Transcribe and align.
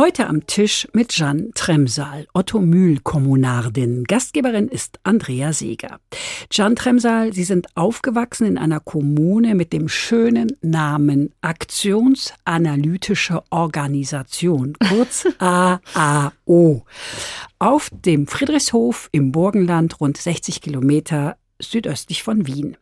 Heute 0.00 0.26
am 0.28 0.46
Tisch 0.46 0.88
mit 0.94 1.12
Jeanne 1.12 1.50
Tremsal, 1.54 2.26
Otto 2.32 2.58
Mühl 2.58 3.00
Kommunardin. 3.00 4.04
Gastgeberin 4.04 4.66
ist 4.66 4.98
Andrea 5.02 5.52
Seeger. 5.52 6.00
Jeanne 6.48 6.74
Tremsal, 6.74 7.34
Sie 7.34 7.44
sind 7.44 7.66
aufgewachsen 7.76 8.46
in 8.46 8.56
einer 8.56 8.80
Kommune 8.80 9.54
mit 9.54 9.74
dem 9.74 9.90
schönen 9.90 10.56
Namen 10.62 11.34
Aktionsanalytische 11.42 13.42
Organisation, 13.50 14.72
kurz 14.88 15.26
AAO. 15.38 16.86
Auf 17.58 17.90
dem 17.92 18.26
Friedrichshof 18.26 19.10
im 19.12 19.32
Burgenland, 19.32 20.00
rund 20.00 20.16
60 20.16 20.62
Kilometer 20.62 21.36
südöstlich 21.60 22.22
von 22.22 22.46
Wien. 22.46 22.78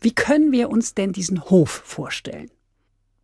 Wie 0.00 0.14
können 0.14 0.52
wir 0.52 0.70
uns 0.70 0.94
denn 0.94 1.12
diesen 1.12 1.50
Hof 1.50 1.82
vorstellen? 1.84 2.48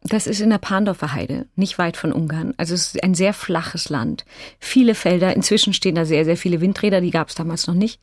Das 0.05 0.27
ist 0.27 0.41
in 0.41 0.51
der 0.51 0.59
Pandorfer 0.59 1.13
Heide, 1.13 1.47
nicht 1.55 1.79
weit 1.79 1.97
von 1.97 2.13
Ungarn. 2.13 2.55
Also 2.57 2.75
es 2.75 2.89
ist 2.89 3.03
ein 3.05 3.15
sehr 3.15 3.33
flaches 3.33 3.89
Land. 3.89 4.25
Viele 4.59 4.95
Felder, 4.95 5.35
inzwischen 5.35 5.73
stehen 5.73 5.95
da 5.95 6.05
sehr, 6.05 6.25
sehr 6.25 6.37
viele 6.37 6.61
Windräder, 6.61 7.01
die 7.01 7.11
gab 7.13 7.29
es 7.29 7.37
damals 7.37 7.67
noch 7.67 7.75
nicht. 7.75 8.01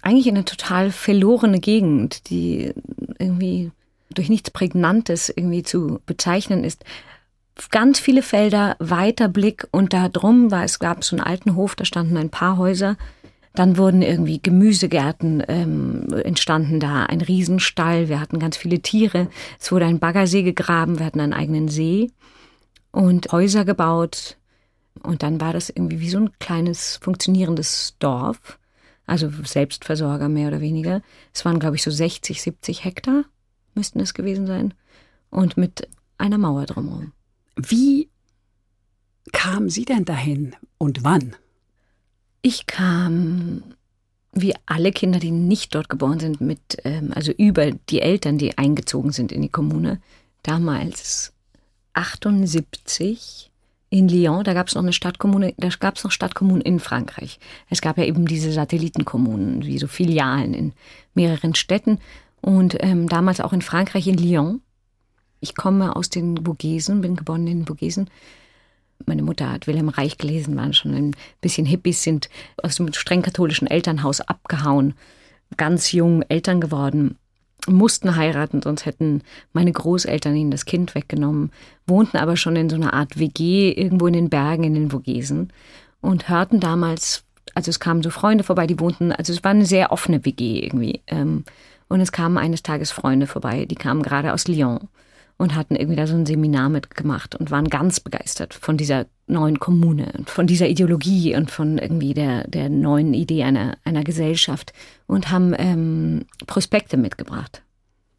Eigentlich 0.00 0.28
eine 0.28 0.44
total 0.44 0.90
verlorene 0.90 1.60
Gegend, 1.60 2.30
die 2.30 2.72
irgendwie 3.18 3.70
durch 4.10 4.28
nichts 4.28 4.50
Prägnantes 4.50 5.28
irgendwie 5.28 5.62
zu 5.62 6.00
bezeichnen 6.06 6.64
ist. 6.64 6.84
Ganz 7.70 8.00
viele 8.00 8.22
Felder, 8.22 8.76
weiter 8.78 9.28
Blick 9.28 9.68
und 9.70 9.92
da 9.92 10.08
drum 10.08 10.50
war 10.50 10.64
es 10.64 10.78
gab 10.78 11.04
so 11.04 11.14
einen 11.16 11.24
alten 11.24 11.56
Hof, 11.56 11.76
da 11.76 11.84
standen 11.84 12.16
ein 12.16 12.30
paar 12.30 12.56
Häuser 12.56 12.96
dann 13.54 13.76
wurden 13.76 14.02
irgendwie 14.02 14.40
Gemüsegärten 14.42 15.42
ähm, 15.46 16.12
entstanden 16.24 16.80
da, 16.80 17.04
ein 17.04 17.20
Riesenstall, 17.20 18.08
wir 18.08 18.20
hatten 18.20 18.40
ganz 18.40 18.56
viele 18.56 18.80
Tiere, 18.80 19.28
es 19.60 19.70
wurde 19.70 19.86
ein 19.86 20.00
Baggersee 20.00 20.42
gegraben, 20.42 20.98
wir 20.98 21.06
hatten 21.06 21.20
einen 21.20 21.32
eigenen 21.32 21.68
See 21.68 22.10
und 22.90 23.30
Häuser 23.32 23.64
gebaut. 23.64 24.36
Und 25.02 25.22
dann 25.22 25.40
war 25.40 25.52
das 25.52 25.70
irgendwie 25.70 26.00
wie 26.00 26.08
so 26.08 26.18
ein 26.18 26.30
kleines 26.38 26.96
funktionierendes 26.96 27.96
Dorf, 27.98 28.58
also 29.06 29.30
Selbstversorger 29.44 30.28
mehr 30.28 30.48
oder 30.48 30.60
weniger. 30.60 31.02
Es 31.32 31.44
waren, 31.44 31.58
glaube 31.58 31.76
ich, 31.76 31.82
so 31.82 31.90
60, 31.90 32.42
70 32.42 32.84
Hektar 32.84 33.24
müssten 33.74 34.00
es 34.00 34.14
gewesen 34.14 34.46
sein 34.46 34.74
und 35.30 35.56
mit 35.56 35.88
einer 36.16 36.38
Mauer 36.38 36.66
drumherum. 36.66 37.12
Wie 37.56 38.08
kam 39.32 39.68
sie 39.68 39.84
denn 39.84 40.04
dahin 40.04 40.54
und 40.78 41.04
wann? 41.04 41.36
Ich 42.46 42.66
kam, 42.66 43.62
wie 44.34 44.52
alle 44.66 44.92
Kinder, 44.92 45.18
die 45.18 45.30
nicht 45.30 45.74
dort 45.74 45.88
geboren 45.88 46.20
sind, 46.20 46.42
mit, 46.42 46.76
ähm, 46.84 47.10
also 47.14 47.32
über 47.32 47.70
die 47.70 48.02
Eltern, 48.02 48.36
die 48.36 48.58
eingezogen 48.58 49.12
sind 49.12 49.32
in 49.32 49.40
die 49.40 49.48
Kommune, 49.48 49.98
damals 50.42 51.32
78 51.94 53.50
in 53.88 54.08
Lyon, 54.10 54.44
da 54.44 54.52
gab 54.52 54.68
es 54.68 54.74
noch 54.74 54.82
eine 54.82 54.92
Stadtkommune, 54.92 55.54
da 55.56 55.68
gab 55.80 55.96
es 55.96 56.04
noch 56.04 56.10
Stadtkommunen 56.10 56.60
in 56.60 56.80
Frankreich. 56.80 57.38
Es 57.70 57.80
gab 57.80 57.96
ja 57.96 58.04
eben 58.04 58.26
diese 58.26 58.52
Satellitenkommunen, 58.52 59.64
wie 59.64 59.78
so 59.78 59.86
Filialen 59.86 60.52
in 60.52 60.72
mehreren 61.14 61.54
Städten 61.54 61.98
und 62.42 62.76
ähm, 62.80 63.08
damals 63.08 63.40
auch 63.40 63.54
in 63.54 63.62
Frankreich, 63.62 64.06
in 64.06 64.18
Lyon. 64.18 64.60
Ich 65.40 65.54
komme 65.54 65.96
aus 65.96 66.10
den 66.10 66.44
Vogesen, 66.44 67.00
bin 67.00 67.16
geboren 67.16 67.46
in 67.46 67.60
den 67.60 67.66
Vogesen 67.66 68.10
meine 69.06 69.22
Mutter 69.22 69.50
hat 69.50 69.66
Wilhelm 69.66 69.88
Reich 69.88 70.18
gelesen, 70.18 70.56
waren 70.56 70.72
schon 70.72 70.94
ein 70.94 71.16
bisschen 71.40 71.66
Hippies, 71.66 72.02
sind 72.02 72.28
aus 72.62 72.76
dem 72.76 72.92
streng 72.92 73.22
katholischen 73.22 73.66
Elternhaus 73.66 74.20
abgehauen, 74.20 74.94
ganz 75.56 75.92
jung 75.92 76.22
Eltern 76.28 76.60
geworden, 76.60 77.16
mussten 77.66 78.16
heiraten, 78.16 78.62
sonst 78.62 78.84
hätten 78.86 79.22
meine 79.52 79.72
Großeltern 79.72 80.36
ihnen 80.36 80.50
das 80.50 80.64
Kind 80.64 80.94
weggenommen, 80.94 81.50
wohnten 81.86 82.16
aber 82.18 82.36
schon 82.36 82.56
in 82.56 82.68
so 82.68 82.76
einer 82.76 82.92
Art 82.92 83.18
WG 83.18 83.72
irgendwo 83.72 84.06
in 84.06 84.12
den 84.12 84.30
Bergen 84.30 84.64
in 84.64 84.74
den 84.74 84.90
Vogesen 84.90 85.52
und 86.00 86.28
hörten 86.28 86.60
damals, 86.60 87.24
also 87.54 87.70
es 87.70 87.80
kamen 87.80 88.02
so 88.02 88.10
Freunde 88.10 88.44
vorbei, 88.44 88.66
die 88.66 88.80
wohnten, 88.80 89.12
also 89.12 89.32
es 89.32 89.44
war 89.44 89.52
eine 89.52 89.66
sehr 89.66 89.92
offene 89.92 90.24
WG 90.24 90.60
irgendwie. 90.60 91.00
Ähm, 91.06 91.44
und 91.88 92.00
es 92.00 92.12
kamen 92.12 92.38
eines 92.38 92.62
Tages 92.62 92.90
Freunde 92.90 93.26
vorbei, 93.26 93.66
die 93.66 93.74
kamen 93.74 94.02
gerade 94.02 94.32
aus 94.32 94.48
Lyon 94.48 94.88
und 95.36 95.54
hatten 95.54 95.76
irgendwie 95.76 95.96
da 95.96 96.06
so 96.06 96.14
ein 96.14 96.26
Seminar 96.26 96.68
mitgemacht 96.68 97.34
und 97.34 97.50
waren 97.50 97.68
ganz 97.68 98.00
begeistert 98.00 98.54
von 98.54 98.76
dieser 98.76 99.06
neuen 99.26 99.58
Kommune 99.58 100.12
und 100.16 100.30
von 100.30 100.46
dieser 100.46 100.68
Ideologie 100.68 101.34
und 101.36 101.50
von 101.50 101.78
irgendwie 101.78 102.14
der, 102.14 102.46
der 102.46 102.68
neuen 102.68 103.14
Idee 103.14 103.44
einer, 103.44 103.76
einer 103.84 104.04
Gesellschaft 104.04 104.72
und 105.06 105.30
haben 105.30 105.54
ähm, 105.58 106.26
Prospekte 106.46 106.96
mitgebracht. 106.96 107.62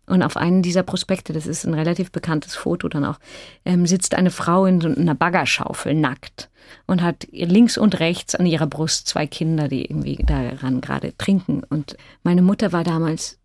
Und 0.07 0.21
auf 0.21 0.37
einen 0.37 0.61
dieser 0.61 0.83
Prospekte, 0.83 1.33
das 1.33 1.47
ist 1.47 1.65
ein 1.65 1.73
relativ 1.73 2.11
bekanntes 2.11 2.55
Foto 2.55 2.87
dann 2.89 3.05
auch, 3.05 3.19
ähm, 3.65 3.87
sitzt 3.87 4.13
eine 4.13 4.29
Frau 4.29 4.65
in 4.65 4.79
so 4.79 4.87
einer 4.87 5.15
Baggerschaufel 5.15 5.95
nackt 5.95 6.49
und 6.85 7.01
hat 7.01 7.27
links 7.31 7.77
und 7.77 7.99
rechts 7.99 8.35
an 8.35 8.45
ihrer 8.45 8.67
Brust 8.67 9.07
zwei 9.07 9.25
Kinder, 9.25 9.67
die 9.67 9.85
irgendwie 9.85 10.17
daran 10.23 10.81
gerade 10.81 11.17
trinken. 11.17 11.63
Und 11.63 11.97
meine 12.23 12.43
Mutter 12.43 12.71
war 12.71 12.83
damals 12.83 13.39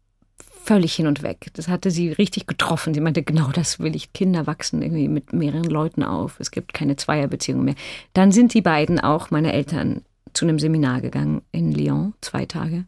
völlig 0.62 0.94
hin 0.94 1.06
und 1.06 1.22
weg. 1.22 1.48
Das 1.54 1.68
hatte 1.68 1.90
sie 1.90 2.12
richtig 2.12 2.46
getroffen. 2.46 2.94
Sie 2.94 3.00
meinte, 3.00 3.22
genau 3.22 3.50
das 3.50 3.80
will 3.80 3.96
ich. 3.96 4.12
Kinder 4.12 4.46
wachsen 4.46 4.82
irgendwie 4.82 5.08
mit 5.08 5.32
mehreren 5.32 5.64
Leuten 5.64 6.02
auf. 6.02 6.38
Es 6.38 6.50
gibt 6.50 6.74
keine 6.74 6.96
Zweierbeziehung 6.96 7.64
mehr. 7.64 7.74
Dann 8.12 8.32
sind 8.32 8.54
die 8.54 8.62
beiden 8.62 9.00
auch, 9.00 9.30
meine 9.30 9.52
Eltern, 9.52 10.02
zu 10.32 10.44
einem 10.44 10.58
Seminar 10.58 11.00
gegangen 11.00 11.42
in 11.50 11.72
Lyon, 11.72 12.14
zwei 12.20 12.46
Tage. 12.46 12.84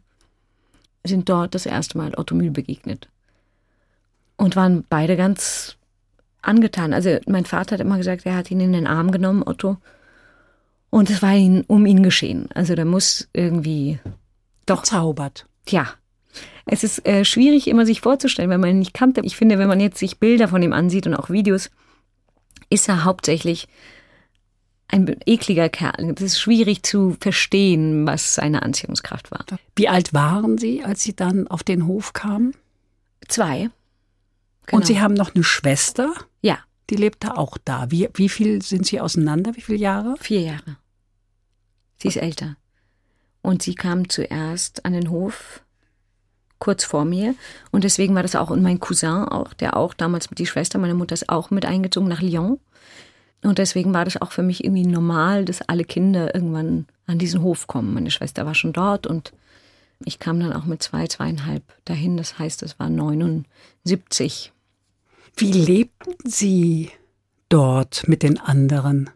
Sind 1.03 1.27
dort 1.27 1.55
das 1.55 1.65
erste 1.65 1.97
Mal 1.97 2.13
Otto 2.15 2.35
Mühl 2.35 2.51
begegnet. 2.51 3.09
Und 4.37 4.55
waren 4.55 4.85
beide 4.87 5.17
ganz 5.17 5.75
angetan. 6.41 6.93
Also 6.93 7.17
mein 7.27 7.45
Vater 7.45 7.73
hat 7.73 7.81
immer 7.81 7.97
gesagt, 7.97 8.25
er 8.25 8.37
hat 8.37 8.51
ihn 8.51 8.61
in 8.61 8.73
den 8.73 8.87
Arm 8.87 9.11
genommen, 9.11 9.43
Otto. 9.45 9.77
Und 10.89 11.09
es 11.09 11.21
war 11.21 11.33
ihn, 11.33 11.63
um 11.67 11.85
ihn 11.85 12.03
geschehen. 12.03 12.49
Also 12.53 12.75
da 12.75 12.85
muss 12.85 13.27
irgendwie 13.33 13.99
doch. 14.65 14.83
Zaubert. 14.83 15.47
Ja, 15.67 15.87
es 16.65 16.83
ist 16.83 17.05
äh, 17.05 17.25
schwierig, 17.25 17.67
immer 17.67 17.85
sich 17.85 18.01
vorzustellen, 18.01 18.49
wenn 18.49 18.59
man 18.59 18.71
ihn 18.71 18.79
nicht 18.79 18.93
kannte. 18.93 19.21
Ich 19.23 19.35
finde, 19.35 19.59
wenn 19.59 19.67
man 19.67 19.79
jetzt 19.79 19.99
sich 19.99 20.19
Bilder 20.19 20.47
von 20.47 20.61
ihm 20.61 20.73
ansieht 20.73 21.07
und 21.07 21.15
auch 21.15 21.29
Videos, 21.29 21.69
ist 22.69 22.87
er 22.87 23.03
hauptsächlich 23.03 23.67
ein 24.87 25.15
ekliger 25.25 25.69
Kerl. 25.69 26.13
Es 26.15 26.21
ist 26.21 26.39
schwierig 26.39 26.83
zu 26.83 27.17
verstehen, 27.19 28.05
was 28.05 28.35
seine 28.35 28.63
Anziehungskraft 28.63 29.31
war. 29.31 29.45
Wie 29.75 29.89
alt 29.89 30.13
waren 30.13 30.57
Sie, 30.57 30.83
als 30.83 31.01
Sie 31.01 31.15
dann 31.15 31.47
auf 31.47 31.63
den 31.63 31.87
Hof 31.87 32.13
kamen? 32.13 32.53
Zwei. 33.27 33.69
Genau. 34.65 34.77
Und 34.77 34.85
Sie 34.85 35.01
haben 35.01 35.13
noch 35.15 35.33
eine 35.33 35.43
Schwester? 35.43 36.13
Ja. 36.41 36.59
Die 36.89 36.95
lebte 36.95 37.37
auch 37.37 37.57
da. 37.63 37.89
Wie, 37.89 38.09
wie 38.13 38.29
viel 38.29 38.61
sind 38.61 38.85
Sie 38.85 38.99
auseinander? 38.99 39.55
Wie 39.55 39.61
viele 39.61 39.79
Jahre? 39.79 40.15
Vier 40.19 40.41
Jahre. 40.41 40.77
Sie 41.97 42.09
ist 42.09 42.17
älter. 42.17 42.57
Und 43.41 43.61
sie 43.61 43.75
kam 43.75 44.09
zuerst 44.09 44.85
an 44.85 44.93
den 44.93 45.09
Hof 45.09 45.63
kurz 46.63 46.85
vor 46.85 47.03
mir. 47.03 47.35
Und 47.71 47.83
deswegen 47.83 48.15
war 48.15 48.23
das 48.23 48.37
auch, 48.37 48.49
und 48.49 48.63
mein 48.63 48.79
Cousin 48.79 49.25
auch, 49.25 49.53
der 49.53 49.75
auch 49.75 49.93
damals 49.93 50.29
mit 50.29 50.39
die 50.39 50.45
Schwester 50.45 50.79
meiner 50.79 50.93
Mutter 50.93 51.13
ist 51.13 51.27
auch 51.27 51.51
mit 51.51 51.65
eingezogen 51.65 52.07
nach 52.07 52.21
Lyon. 52.21 52.57
Und 53.43 53.57
deswegen 53.57 53.93
war 53.93 54.05
das 54.05 54.21
auch 54.21 54.31
für 54.31 54.43
mich 54.43 54.63
irgendwie 54.63 54.85
normal, 54.85 55.43
dass 55.43 55.61
alle 55.61 55.83
Kinder 55.83 56.33
irgendwann 56.33 56.85
an 57.05 57.19
diesen 57.19 57.41
Hof 57.41 57.67
kommen. 57.67 57.93
Meine 57.93 58.11
Schwester 58.11 58.45
war 58.45 58.55
schon 58.55 58.71
dort 58.71 59.05
und 59.05 59.33
ich 60.05 60.19
kam 60.19 60.39
dann 60.39 60.53
auch 60.53 60.63
mit 60.63 60.81
zwei, 60.81 61.05
zweieinhalb 61.07 61.63
dahin. 61.83 62.15
Das 62.15 62.39
heißt, 62.39 62.63
es 62.63 62.79
war 62.79 62.89
79. 62.89 64.53
Wie 65.35 65.51
lebten 65.51 66.13
Sie 66.23 66.91
dort 67.49 68.07
mit 68.07 68.23
den 68.23 68.39
anderen? 68.39 69.09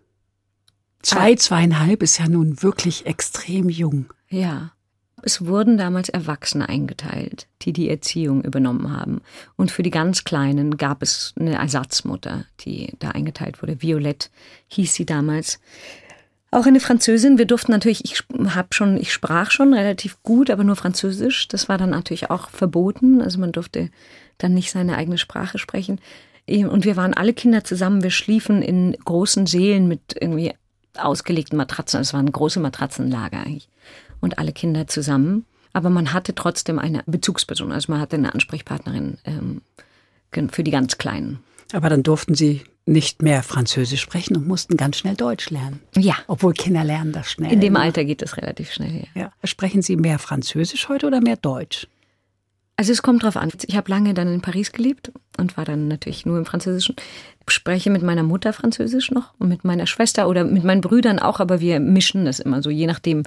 Zwei, 1.01 1.35
zweieinhalb 1.35 2.03
ist 2.03 2.17
ja 2.17 2.27
nun 2.27 2.61
wirklich 2.61 3.05
extrem 3.05 3.69
jung. 3.69 4.07
Ja. 4.27 4.73
Es 5.23 5.45
wurden 5.45 5.77
damals 5.77 6.09
Erwachsene 6.09 6.69
eingeteilt, 6.69 7.47
die 7.63 7.73
die 7.73 7.89
Erziehung 7.89 8.43
übernommen 8.43 8.95
haben. 8.95 9.21
Und 9.55 9.71
für 9.71 9.81
die 9.81 9.89
ganz 9.89 10.23
Kleinen 10.23 10.77
gab 10.77 11.01
es 11.01 11.33
eine 11.39 11.55
Ersatzmutter, 11.55 12.45
die 12.59 12.93
da 12.99 13.09
eingeteilt 13.09 13.61
wurde. 13.61 13.81
Violette 13.81 14.29
hieß 14.67 14.93
sie 14.93 15.05
damals. 15.05 15.59
Auch 16.51 16.67
eine 16.67 16.79
Französin. 16.79 17.39
Wir 17.39 17.45
durften 17.45 17.71
natürlich, 17.71 18.05
ich 18.05 18.23
habe 18.55 18.69
schon, 18.71 18.97
ich 18.97 19.11
sprach 19.11 19.49
schon 19.49 19.73
relativ 19.73 20.21
gut, 20.21 20.51
aber 20.51 20.63
nur 20.63 20.75
Französisch. 20.75 21.47
Das 21.47 21.67
war 21.67 21.79
dann 21.79 21.89
natürlich 21.89 22.29
auch 22.29 22.49
verboten. 22.49 23.19
Also 23.21 23.39
man 23.39 23.51
durfte 23.51 23.89
dann 24.37 24.53
nicht 24.53 24.71
seine 24.71 24.97
eigene 24.97 25.17
Sprache 25.17 25.57
sprechen. 25.57 25.99
Und 26.47 26.85
wir 26.85 26.95
waren 26.95 27.15
alle 27.15 27.33
Kinder 27.33 27.63
zusammen. 27.63 28.03
Wir 28.03 28.11
schliefen 28.11 28.61
in 28.61 28.95
großen 29.03 29.47
Seelen 29.47 29.87
mit 29.87 30.15
irgendwie 30.19 30.53
ausgelegten 30.95 31.57
Matratzen. 31.57 32.01
Es 32.01 32.13
waren 32.13 32.31
große 32.31 32.59
Matratzenlager 32.59 33.39
eigentlich 33.39 33.67
und 34.21 34.39
alle 34.39 34.51
Kinder 34.51 34.87
zusammen. 34.87 35.45
Aber 35.73 35.89
man 35.89 36.13
hatte 36.13 36.33
trotzdem 36.33 36.79
eine 36.79 37.03
Bezugsperson, 37.05 37.71
also 37.71 37.91
man 37.91 38.01
hatte 38.01 38.15
eine 38.15 38.33
Ansprechpartnerin 38.33 39.17
ähm, 39.25 39.61
für 40.51 40.63
die 40.63 40.71
ganz 40.71 40.97
Kleinen. 40.97 41.39
Aber 41.73 41.89
dann 41.89 42.03
durften 42.03 42.33
Sie 42.33 42.63
nicht 42.85 43.21
mehr 43.21 43.43
Französisch 43.43 44.01
sprechen 44.01 44.37
und 44.37 44.47
mussten 44.47 44.77
ganz 44.77 44.97
schnell 44.97 45.15
Deutsch 45.15 45.49
lernen. 45.49 45.81
Ja. 45.95 46.15
Obwohl 46.27 46.53
Kinder 46.53 46.83
lernen 46.83 47.11
das 47.11 47.29
schnell. 47.29 47.51
In 47.51 47.59
dem 47.59 47.75
Alter 47.75 48.05
geht 48.05 48.21
das 48.21 48.37
relativ 48.37 48.71
schnell, 48.71 49.07
ja. 49.13 49.21
ja. 49.21 49.31
Sprechen 49.43 49.81
Sie 49.81 49.97
mehr 49.97 50.19
Französisch 50.19 50.87
heute 50.87 51.07
oder 51.07 51.19
mehr 51.19 51.35
Deutsch? 51.35 51.87
Also 52.79 52.91
es 52.91 53.01
kommt 53.01 53.23
drauf 53.23 53.35
an. 53.37 53.49
Ich 53.65 53.75
habe 53.75 53.89
lange 53.89 54.13
dann 54.13 54.31
in 54.31 54.41
Paris 54.41 54.71
gelebt 54.71 55.11
und 55.39 55.57
war 55.57 55.65
dann 55.65 55.87
natürlich 55.87 56.27
nur 56.27 56.37
im 56.37 56.45
Französischen. 56.45 56.95
Ich 57.47 57.51
spreche 57.51 57.89
mit 57.89 58.03
meiner 58.03 58.21
Mutter 58.21 58.53
Französisch 58.53 59.09
noch 59.09 59.33
und 59.39 59.49
mit 59.49 59.63
meiner 59.63 59.87
Schwester 59.87 60.29
oder 60.29 60.43
mit 60.43 60.63
meinen 60.63 60.81
Brüdern 60.81 61.17
auch, 61.17 61.39
aber 61.39 61.59
wir 61.59 61.79
mischen 61.79 62.25
das 62.25 62.39
immer 62.39 62.61
so, 62.61 62.69
je 62.69 62.85
nachdem, 62.85 63.23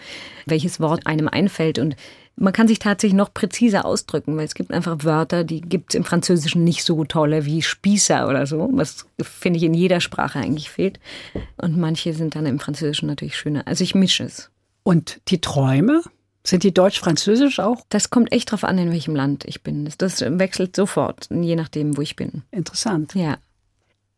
welches 0.47 0.79
Wort 0.79 1.05
einem 1.09 1.27
einfällt. 1.27 1.81
Und 1.81 1.97
man 2.37 2.53
kann 2.53 2.69
sich 2.69 2.79
tatsächlich 2.79 3.17
noch 3.17 3.35
präziser 3.35 3.87
ausdrücken, 3.87 4.37
weil 4.37 4.45
es 4.45 4.55
gibt 4.55 4.73
einfach 4.73 4.99
Wörter, 5.03 5.43
die 5.43 5.63
gibt 5.63 5.93
es 5.93 5.95
im 5.97 6.05
Französischen 6.05 6.63
nicht 6.63 6.85
so 6.85 7.05
tolle 7.05 7.45
wie 7.45 7.61
Spießer 7.61 8.29
oder 8.29 8.47
so, 8.47 8.71
was 8.73 9.07
finde 9.21 9.57
ich 9.57 9.65
in 9.65 9.75
jeder 9.75 10.01
Sprache 10.01 10.39
eigentlich 10.39 10.71
fehlt. 10.71 11.01
Und 11.57 11.77
manche 11.77 12.15
sind 12.15 12.37
dann 12.37 12.47
im 12.47 12.61
Französischen 12.61 13.09
natürlich 13.09 13.37
schöner. 13.37 13.67
Also 13.67 13.83
ich 13.83 13.97
mische 13.97 14.23
es. 14.23 14.49
Und 14.85 15.21
die 15.27 15.41
Träume? 15.41 16.03
Sind 16.43 16.63
die 16.63 16.73
Deutsch-Französisch 16.73 17.61
auch? 17.61 17.85
Das 17.91 18.11
kommt 18.11 18.33
echt 18.33 18.51
drauf 18.51 18.65
an, 18.65 18.79
in 18.79 18.91
welchem 18.91 19.15
Land 19.15 19.45
ich 19.47 19.63
bin. 19.63 19.89
Das 19.99 20.21
wechselt 20.21 20.75
sofort, 20.75 21.29
je 21.31 21.57
nachdem, 21.57 21.97
wo 21.97 22.01
ich 22.01 22.17
bin. 22.17 22.43
Interessant. 22.51 23.15
Ja. 23.15 23.39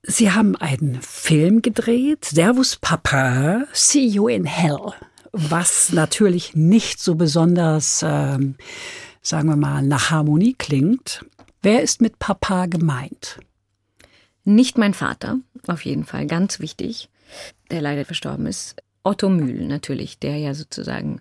Sie 0.04 0.30
haben 0.30 0.56
einen 0.56 1.00
Film 1.00 1.62
gedreht, 1.62 2.24
Servus 2.24 2.76
Papa, 2.76 3.64
See 3.72 4.06
You 4.06 4.28
in 4.28 4.44
Hell 4.44 4.92
was 5.32 5.92
natürlich 5.92 6.54
nicht 6.54 7.00
so 7.00 7.14
besonders, 7.14 8.04
ähm, 8.06 8.56
sagen 9.22 9.48
wir 9.48 9.56
mal, 9.56 9.82
nach 9.82 10.10
Harmonie 10.10 10.54
klingt. 10.54 11.24
Wer 11.62 11.82
ist 11.82 12.00
mit 12.00 12.18
Papa 12.18 12.66
gemeint? 12.66 13.38
Nicht 14.44 14.76
mein 14.76 14.94
Vater, 14.94 15.38
auf 15.66 15.84
jeden 15.84 16.04
Fall, 16.04 16.26
ganz 16.26 16.60
wichtig, 16.60 17.08
der 17.70 17.80
leider 17.80 18.04
verstorben 18.04 18.46
ist. 18.46 18.76
Otto 19.04 19.28
Mühl 19.28 19.66
natürlich, 19.66 20.18
der 20.18 20.36
ja 20.36 20.54
sozusagen 20.54 21.20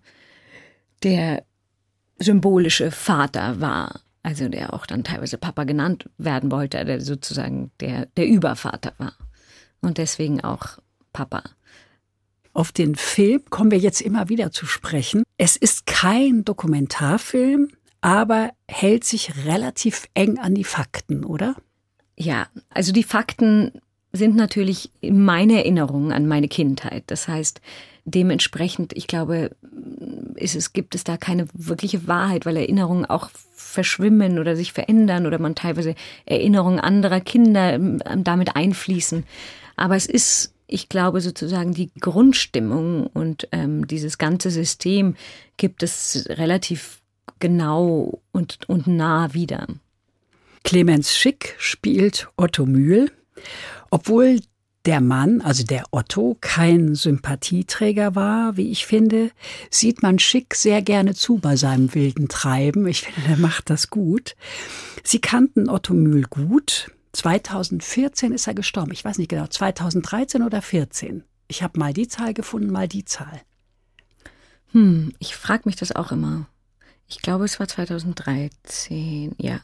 der 1.04 1.44
symbolische 2.18 2.92
Vater 2.92 3.60
war, 3.62 4.02
also 4.24 4.48
der 4.50 4.74
auch 4.74 4.86
dann 4.86 5.04
teilweise 5.04 5.38
Papa 5.38 5.64
genannt 5.64 6.10
werden 6.18 6.52
wollte, 6.52 6.84
der 6.86 7.02
sozusagen 7.02 7.72
der, 7.80 8.06
der 8.18 8.28
Übervater 8.28 8.94
war. 8.98 9.14
Und 9.82 9.98
deswegen 9.98 10.42
auch 10.42 10.78
Papa. 11.14 11.44
Auf 12.54 12.72
den 12.72 12.96
Film 12.96 13.44
kommen 13.50 13.72
wir 13.72 13.78
jetzt 13.78 14.02
immer 14.02 14.30
wieder 14.30 14.52
zu 14.52 14.66
sprechen. 14.66 15.24
Es 15.38 15.56
ist 15.56 15.86
kein 15.86 16.44
Dokumentarfilm, 16.44 17.70
aber 18.02 18.52
hält 18.68 19.04
sich 19.04 19.46
relativ 19.46 20.08
eng 20.14 20.38
an 20.38 20.54
die 20.54 20.64
Fakten, 20.64 21.24
oder? 21.24 21.56
Ja, 22.18 22.48
also 22.70 22.92
die 22.92 23.04
Fakten 23.04 23.82
sind 24.14 24.36
natürlich 24.36 24.92
meine 25.02 25.58
Erinnerungen 25.58 26.12
an 26.12 26.28
meine 26.28 26.48
Kindheit. 26.48 27.04
Das 27.08 27.28
heißt, 27.28 27.62
dementsprechend, 28.06 28.94
ich 28.94 29.08
glaube, 29.08 29.52
ist 30.36 30.56
es, 30.56 30.74
gibt 30.74 30.96
es 30.96 31.04
da 31.04 31.18
keine 31.18 31.48
wirkliche 31.54 32.08
Wahrheit, 32.08 32.46
weil 32.46 32.58
Erinnerungen 32.58 33.06
auch 33.06 33.30
verschwimmen 33.54 34.40
oder 34.40 34.56
sich 34.56 34.74
verändern 34.74 35.26
oder 35.26 35.40
man 35.40 35.56
teilweise 35.56 35.96
Erinnerungen 36.26 36.80
anderer 36.80 37.22
Kinder 37.22 37.74
ähm, 37.74 38.02
damit 38.18 38.56
einfließen. 38.56 39.24
Aber 39.78 39.96
es 39.96 40.08
ist 40.08 40.54
ich 40.72 40.90
glaube 40.90 41.22
sozusagen 41.22 41.74
die 41.74 41.92
Grundstimmung 42.00 43.06
und 43.08 43.48
ähm, 43.52 43.86
dieses 43.88 44.18
ganze 44.18 44.50
System 44.50 45.16
gibt 45.58 45.84
es 45.84 46.26
relativ 46.30 47.02
genau 47.40 48.22
und, 48.32 48.60
und 48.68 48.88
nah 48.88 49.34
wieder. 49.34 49.68
Clemens 50.64 51.16
Schick 51.16 51.56
spielt 51.58 52.30
Otto 52.38 52.66
Mühl. 52.66 53.12
Obwohl 53.92 54.40
der 54.86 55.00
Mann, 55.00 55.42
also 55.42 55.64
der 55.64 55.84
Otto, 55.92 56.38
kein 56.42 56.96
Sympathieträger 56.96 58.16
war, 58.16 58.58
wie 58.58 58.72
ich 58.72 58.88
finde, 58.88 59.30
sieht 59.70 60.02
man 60.02 60.18
Schick 60.18 60.56
sehr 60.56 60.82
gerne 60.82 61.14
zu 61.14 61.38
bei 61.38 61.56
seinem 61.56 61.94
wilden 61.94 62.28
Treiben. 62.28 62.88
Ich 62.88 63.02
finde, 63.02 63.30
er 63.30 63.38
macht 63.38 63.70
das 63.70 63.90
gut. 63.92 64.36
Sie 65.04 65.22
kannten 65.22 65.70
Otto 65.70 65.94
Mühl 65.94 66.24
gut. 66.24 66.90
2014 67.14 68.32
ist 68.32 68.48
er 68.48 68.54
gestorben. 68.54 68.92
Ich 68.92 69.06
weiß 69.06 69.18
nicht 69.20 69.30
genau, 69.30 69.46
2013 69.46 70.42
oder 70.42 70.62
14. 70.62 71.24
Ich 71.48 71.62
habe 71.62 71.78
mal 71.78 71.94
die 71.94 72.08
Zahl 72.08 72.34
gefunden, 72.34 72.72
mal 72.72 72.88
die 72.88 73.06
Zahl. 73.06 73.42
Hm, 74.72 75.14
ich 75.20 75.36
frage 75.36 75.64
mich 75.66 75.76
das 75.76 75.92
auch 75.92 76.12
immer. 76.12 76.48
Ich 77.08 77.22
glaube, 77.22 77.44
es 77.44 77.60
war 77.60 77.68
2013, 77.68 79.36
ja. 79.38 79.60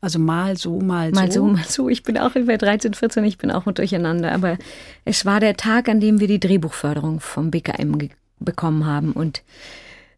Also 0.00 0.18
mal 0.18 0.56
so, 0.56 0.80
mal, 0.80 1.10
mal 1.10 1.30
so. 1.30 1.46
Mal 1.46 1.52
so, 1.52 1.58
mal 1.58 1.64
so. 1.64 1.88
Ich 1.88 2.02
bin 2.02 2.16
auch 2.16 2.32
bei 2.32 2.56
13, 2.56 2.94
14, 2.94 3.24
ich 3.24 3.38
bin 3.38 3.50
auch 3.50 3.66
mit 3.66 3.78
durcheinander. 3.78 4.32
Aber 4.32 4.56
es 5.04 5.26
war 5.26 5.40
der 5.40 5.56
Tag, 5.56 5.88
an 5.88 6.00
dem 6.00 6.20
wir 6.20 6.28
die 6.28 6.40
Drehbuchförderung 6.40 7.20
vom 7.20 7.50
BKM 7.50 8.08
bekommen 8.38 8.86
haben. 8.86 9.12
Und 9.12 9.42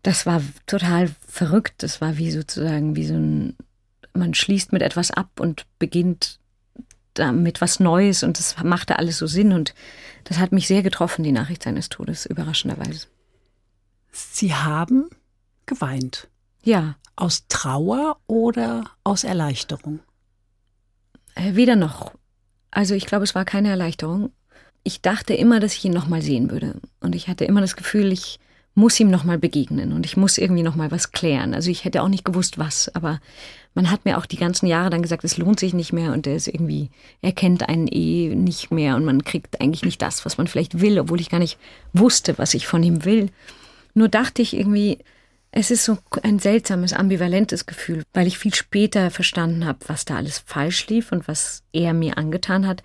das 0.03 0.25
war 0.25 0.41
total 0.67 1.11
verrückt. 1.27 1.83
Das 1.83 2.01
war 2.01 2.17
wie 2.17 2.31
sozusagen, 2.31 2.95
wie 2.95 3.07
so 3.07 3.15
ein, 3.15 3.57
man 4.15 4.35
schließt 4.35 4.73
mit 4.73 4.83
etwas 4.83 5.11
ab 5.11 5.41
und 5.41 5.67
beginnt 5.79 6.39
damit 7.15 7.61
was 7.61 7.81
Neues 7.81 8.23
und 8.23 8.39
das 8.39 8.57
machte 8.63 8.99
alles 8.99 9.19
so 9.19 9.27
Sinn 9.27 9.53
und 9.53 9.75
das 10.25 10.39
hat 10.39 10.53
mich 10.53 10.67
sehr 10.67 10.83
getroffen, 10.83 11.23
die 11.23 11.33
Nachricht 11.33 11.63
seines 11.63 11.89
Todes, 11.89 12.27
überraschenderweise. 12.27 13.07
Sie 14.11 14.55
haben 14.55 15.11
geweint. 15.67 16.29
Ja. 16.63 16.97
Aus 17.17 17.47
Trauer 17.49 18.17
oder 18.27 18.85
aus 19.05 19.25
Erleichterung? 19.25 20.01
Äh, 21.35 21.55
weder 21.55 21.77
noch. 21.77 22.13
Also 22.71 22.95
ich 22.95 23.07
glaube, 23.07 23.25
es 23.25 23.35
war 23.35 23.45
keine 23.45 23.69
Erleichterung. 23.69 24.31
Ich 24.85 25.03
dachte 25.03 25.35
immer, 25.35 25.61
dass 25.61 25.75
ich 25.75 25.85
ihn 25.85 25.93
noch 25.93 26.09
mal 26.09 26.23
sehen 26.23 26.51
würde. 26.51 26.81
Und 27.01 27.15
ich 27.15 27.29
hatte 27.29 27.45
immer 27.45 27.61
das 27.61 27.77
Gefühl, 27.77 28.11
ich 28.13 28.41
muss 28.75 28.99
ihm 28.99 29.11
noch 29.11 29.25
mal 29.25 29.39
begegnen 29.39 29.93
und 29.93 30.07
ich 30.07 30.17
muss 30.17 30.39
irgendwie 30.39 30.63
noch 30.63 30.77
mal 30.77 30.91
was 30.91 31.13
klären. 31.13 31.53
Also 31.53 31.71
ich 31.71 31.85
hätte 31.85 32.03
auch 32.03 32.09
nicht 32.09 32.25
gewusst, 32.25 32.59
was, 32.59 32.95
aber 32.95 33.21
man 33.75 33.91
hat 33.91 34.05
mir 34.05 34.17
auch 34.17 34.27
die 34.27 34.39
ganzen 34.39 34.67
Jahre 34.67 34.89
dann 34.89 35.03
gesagt, 35.03 35.25
es 35.25 35.37
lohnt 35.37 35.61
sich 35.61 35.75
nicht 35.75 35.93
mehr 35.93 36.13
und 36.13 36.27
er 36.27 36.37
ist 36.37 36.49
irgendwie, 36.49 36.91
er 37.21 37.33
kennt 37.33 37.69
einen 37.69 37.87
eh 37.87 38.35
nicht 38.35 38.71
mehr 38.71 38.97
und 38.97 39.05
man 39.05 39.25
kriegt 39.25 39.61
eigentlich 39.61 39.85
nicht 39.85 40.01
das, 40.01 40.25
was 40.25 40.39
man 40.39 40.47
vielleicht 40.47 40.81
will, 40.81 40.99
obwohl 40.99 41.21
ich 41.21 41.29
gar 41.29 41.39
nicht 41.39 41.59
wusste, 41.93 42.39
was 42.39 42.55
ich 42.55 42.67
von 42.67 42.83
ihm 42.83 43.05
will. 43.05 43.29
Nur 43.95 44.09
dachte 44.09 44.41
ich 44.41 44.57
irgendwie, 44.57 44.99
es 45.55 45.71
ist 45.71 45.85
so 45.85 45.99
ein 46.23 46.39
seltsames, 46.39 46.95
ambivalentes 46.95 47.67
Gefühl, 47.67 48.03
weil 48.15 48.27
ich 48.27 48.39
viel 48.39 48.55
später 48.55 49.11
verstanden 49.11 49.67
habe, 49.67 49.81
was 49.87 50.07
da 50.07 50.17
alles 50.17 50.39
falsch 50.39 50.87
lief 50.89 51.13
und 51.13 51.29
was 51.29 51.63
er 51.73 51.93
mir 51.93 52.17
angetan 52.17 52.67
hat. 52.67 52.83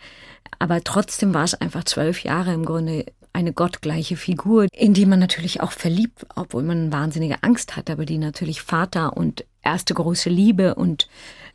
Aber 0.60 0.84
trotzdem 0.84 1.34
war 1.34 1.46
es 1.46 1.54
einfach 1.54 1.86
zwölf 1.86 2.24
Jahre 2.24 2.54
im 2.54 2.66
Grunde 2.66 3.06
eine 3.32 3.54
gottgleiche 3.54 4.18
Figur, 4.18 4.68
in 4.74 4.94
die 4.94 5.06
man 5.06 5.20
natürlich 5.20 5.62
auch 5.62 5.72
verliebt, 5.72 6.26
obwohl 6.36 6.64
man 6.64 6.92
wahnsinnige 6.92 7.42
Angst 7.42 7.78
hat, 7.78 7.90
aber 7.90 8.06
die 8.06 8.18
natürlich 8.18 8.62
Vater 8.62 9.16
und 9.16 9.46
erste 9.62 9.94
große 9.94 10.30
Liebe 10.30 10.76
und 10.76 11.08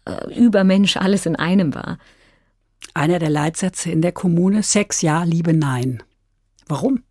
äh, 0.06 0.34
Übermensch 0.34 0.96
alles 0.96 1.26
in 1.26 1.36
einem 1.36 1.74
war. 1.74 1.98
Einer 2.94 3.18
der 3.18 3.30
Leitsätze 3.30 3.90
in 3.90 4.00
der 4.00 4.12
Kommune, 4.12 4.62
Sex 4.62 5.02
ja, 5.02 5.24
Liebe 5.24 5.52
nein. 5.52 6.02
Warum? 6.68 7.02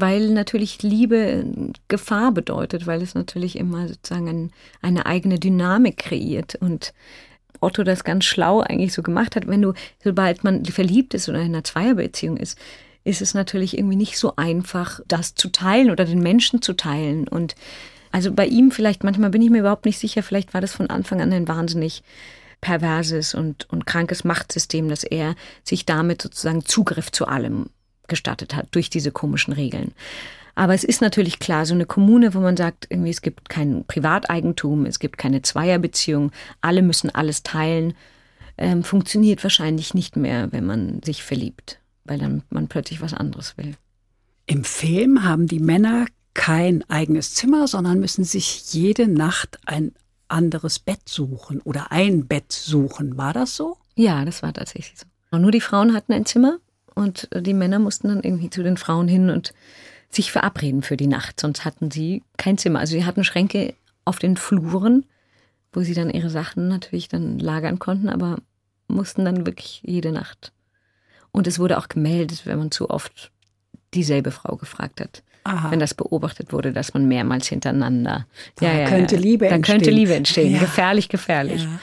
Weil 0.00 0.30
natürlich 0.30 0.82
Liebe 0.82 1.72
Gefahr 1.88 2.32
bedeutet, 2.32 2.86
weil 2.86 3.02
es 3.02 3.14
natürlich 3.14 3.58
immer 3.58 3.88
sozusagen 3.88 4.28
ein, 4.28 4.50
eine 4.82 5.06
eigene 5.06 5.38
Dynamik 5.38 5.96
kreiert 5.96 6.54
und 6.56 6.92
Otto 7.60 7.82
das 7.82 8.04
ganz 8.04 8.24
schlau 8.24 8.60
eigentlich 8.60 8.92
so 8.92 9.02
gemacht 9.02 9.36
hat, 9.36 9.46
wenn 9.46 9.62
du, 9.62 9.72
sobald 10.02 10.44
man 10.44 10.64
verliebt 10.64 11.14
ist 11.14 11.28
oder 11.28 11.40
in 11.40 11.46
einer 11.46 11.64
Zweierbeziehung 11.64 12.36
ist, 12.36 12.58
ist 13.04 13.22
es 13.22 13.34
natürlich 13.34 13.76
irgendwie 13.76 13.96
nicht 13.96 14.18
so 14.18 14.34
einfach, 14.36 15.00
das 15.08 15.34
zu 15.34 15.48
teilen 15.48 15.90
oder 15.90 16.04
den 16.04 16.20
Menschen 16.20 16.62
zu 16.62 16.74
teilen. 16.74 17.26
Und 17.26 17.54
also 18.12 18.32
bei 18.32 18.46
ihm 18.46 18.70
vielleicht, 18.70 19.02
manchmal 19.02 19.30
bin 19.30 19.42
ich 19.42 19.50
mir 19.50 19.60
überhaupt 19.60 19.86
nicht 19.86 19.98
sicher, 19.98 20.22
vielleicht 20.22 20.54
war 20.54 20.60
das 20.60 20.72
von 20.72 20.90
Anfang 20.90 21.20
an 21.20 21.32
ein 21.32 21.48
wahnsinnig 21.48 22.02
perverses 22.60 23.34
und, 23.34 23.68
und 23.70 23.86
krankes 23.86 24.24
Machtsystem, 24.24 24.88
dass 24.88 25.04
er 25.04 25.36
sich 25.62 25.86
damit 25.86 26.22
sozusagen 26.22 26.64
Zugriff 26.64 27.12
zu 27.12 27.26
allem 27.26 27.70
gestattet 28.08 28.54
hat, 28.54 28.68
durch 28.72 28.90
diese 28.90 29.12
komischen 29.12 29.52
Regeln. 29.52 29.92
Aber 30.54 30.74
es 30.74 30.82
ist 30.82 31.00
natürlich 31.00 31.38
klar, 31.38 31.66
so 31.66 31.74
eine 31.74 31.86
Kommune, 31.86 32.34
wo 32.34 32.40
man 32.40 32.56
sagt, 32.56 32.86
irgendwie 32.90 33.10
es 33.10 33.22
gibt 33.22 33.48
kein 33.48 33.84
Privateigentum, 33.86 34.86
es 34.86 34.98
gibt 34.98 35.16
keine 35.16 35.42
Zweierbeziehung, 35.42 36.32
alle 36.60 36.82
müssen 36.82 37.14
alles 37.14 37.44
teilen, 37.44 37.94
ähm, 38.56 38.82
funktioniert 38.82 39.44
wahrscheinlich 39.44 39.94
nicht 39.94 40.16
mehr, 40.16 40.50
wenn 40.50 40.66
man 40.66 41.00
sich 41.04 41.22
verliebt 41.22 41.78
weil 42.08 42.18
dann 42.18 42.42
man 42.50 42.68
plötzlich 42.68 43.00
was 43.00 43.14
anderes 43.14 43.56
will. 43.56 43.74
Im 44.46 44.64
Film 44.64 45.24
haben 45.24 45.46
die 45.46 45.60
Männer 45.60 46.06
kein 46.34 46.88
eigenes 46.88 47.34
Zimmer, 47.34 47.68
sondern 47.68 48.00
müssen 48.00 48.24
sich 48.24 48.72
jede 48.72 49.06
Nacht 49.06 49.58
ein 49.66 49.92
anderes 50.28 50.78
Bett 50.78 51.08
suchen 51.08 51.60
oder 51.62 51.92
ein 51.92 52.26
Bett 52.26 52.52
suchen. 52.52 53.16
War 53.16 53.32
das 53.32 53.56
so? 53.56 53.76
Ja, 53.94 54.24
das 54.24 54.42
war 54.42 54.52
tatsächlich 54.52 54.98
so. 54.98 55.06
Und 55.30 55.42
nur 55.42 55.50
die 55.50 55.60
Frauen 55.60 55.94
hatten 55.94 56.12
ein 56.12 56.26
Zimmer 56.26 56.58
und 56.98 57.28
die 57.32 57.54
Männer 57.54 57.78
mussten 57.78 58.08
dann 58.08 58.22
irgendwie 58.22 58.50
zu 58.50 58.62
den 58.62 58.76
Frauen 58.76 59.06
hin 59.06 59.30
und 59.30 59.54
sich 60.10 60.32
verabreden 60.32 60.82
für 60.82 60.96
die 60.96 61.06
Nacht, 61.06 61.38
sonst 61.38 61.64
hatten 61.64 61.90
sie 61.90 62.22
kein 62.36 62.58
Zimmer. 62.58 62.80
Also 62.80 62.96
sie 62.96 63.04
hatten 63.04 63.24
Schränke 63.24 63.74
auf 64.04 64.18
den 64.18 64.36
Fluren, 64.36 65.04
wo 65.72 65.82
sie 65.82 65.94
dann 65.94 66.10
ihre 66.10 66.30
Sachen 66.30 66.66
natürlich 66.66 67.08
dann 67.08 67.38
lagern 67.38 67.78
konnten, 67.78 68.08
aber 68.08 68.38
mussten 68.88 69.24
dann 69.24 69.46
wirklich 69.46 69.82
jede 69.84 70.10
Nacht. 70.10 70.52
Und 71.30 71.46
es 71.46 71.58
wurde 71.58 71.78
auch 71.78 71.88
gemeldet, 71.88 72.46
wenn 72.46 72.58
man 72.58 72.70
zu 72.70 72.90
oft 72.90 73.30
dieselbe 73.94 74.32
Frau 74.32 74.56
gefragt 74.56 75.00
hat. 75.00 75.22
Aha. 75.44 75.70
Wenn 75.70 75.78
das 75.78 75.94
beobachtet 75.94 76.52
wurde, 76.52 76.72
dass 76.72 76.94
man 76.94 77.06
mehrmals 77.06 77.46
hintereinander. 77.46 78.26
Da 78.56 78.66
ja, 78.66 78.80
ja, 78.80 78.88
könnte 78.88 79.16
Liebe 79.16 79.48
da 79.48 79.54
entstehen. 79.54 79.76
könnte 79.76 79.90
Liebe 79.90 80.14
entstehen. 80.14 80.54
Ja. 80.54 80.58
Gefährlich, 80.58 81.08
gefährlich. 81.08 81.62
Ja. 81.62 81.80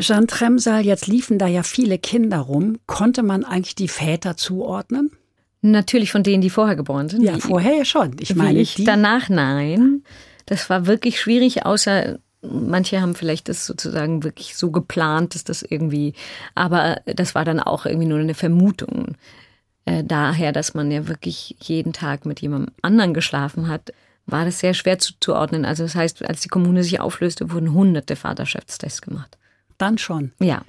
Jean 0.00 0.26
Tremsal, 0.26 0.84
jetzt 0.84 1.06
liefen 1.06 1.38
da 1.38 1.46
ja 1.46 1.62
viele 1.62 1.98
Kinder 1.98 2.38
rum. 2.38 2.78
Konnte 2.86 3.22
man 3.22 3.44
eigentlich 3.44 3.74
die 3.74 3.88
Väter 3.88 4.36
zuordnen? 4.36 5.10
Natürlich 5.60 6.12
von 6.12 6.22
denen, 6.22 6.40
die 6.40 6.50
vorher 6.50 6.76
geboren 6.76 7.08
sind. 7.08 7.22
Ja, 7.22 7.34
die, 7.34 7.40
vorher 7.40 7.84
schon. 7.84 8.16
Ich 8.20 8.34
meine, 8.34 8.60
ich 8.60 8.82
danach 8.84 9.28
nein. 9.28 10.04
Das 10.46 10.70
war 10.70 10.86
wirklich 10.86 11.20
schwierig, 11.20 11.66
außer 11.66 12.18
manche 12.42 13.00
haben 13.00 13.14
vielleicht 13.14 13.48
das 13.48 13.66
sozusagen 13.66 14.22
wirklich 14.22 14.56
so 14.56 14.70
geplant, 14.70 15.34
dass 15.34 15.44
das 15.44 15.62
irgendwie, 15.62 16.14
aber 16.54 17.00
das 17.04 17.34
war 17.34 17.44
dann 17.44 17.60
auch 17.60 17.84
irgendwie 17.84 18.06
nur 18.06 18.20
eine 18.20 18.34
Vermutung. 18.34 19.16
Äh, 19.84 20.04
daher, 20.04 20.52
dass 20.52 20.74
man 20.74 20.90
ja 20.90 21.08
wirklich 21.08 21.56
jeden 21.60 21.92
Tag 21.92 22.26
mit 22.26 22.40
jemandem 22.40 22.72
anderen 22.82 23.14
geschlafen 23.14 23.68
hat, 23.68 23.92
war 24.26 24.44
das 24.44 24.60
sehr 24.60 24.74
schwer 24.74 24.98
zuzuordnen. 24.98 25.64
Also 25.64 25.82
das 25.82 25.94
heißt, 25.94 26.24
als 26.24 26.40
die 26.42 26.48
Kommune 26.48 26.84
sich 26.84 27.00
auflöste, 27.00 27.50
wurden 27.50 27.72
hunderte 27.72 28.14
Vaterschaftstests 28.14 29.02
gemacht. 29.02 29.38
Dann 29.78 29.98
schon? 29.98 30.32
Ja. 30.40 30.62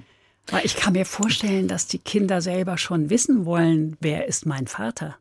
Weil 0.46 0.64
ich 0.64 0.76
kann 0.76 0.94
mir 0.94 1.04
vorstellen, 1.04 1.68
dass 1.68 1.86
die 1.86 1.98
Kinder 1.98 2.40
selber 2.40 2.78
schon 2.78 3.10
wissen 3.10 3.44
wollen, 3.44 3.96
wer 4.00 4.26
ist 4.26 4.46
mein 4.46 4.66
Vater. 4.66 5.16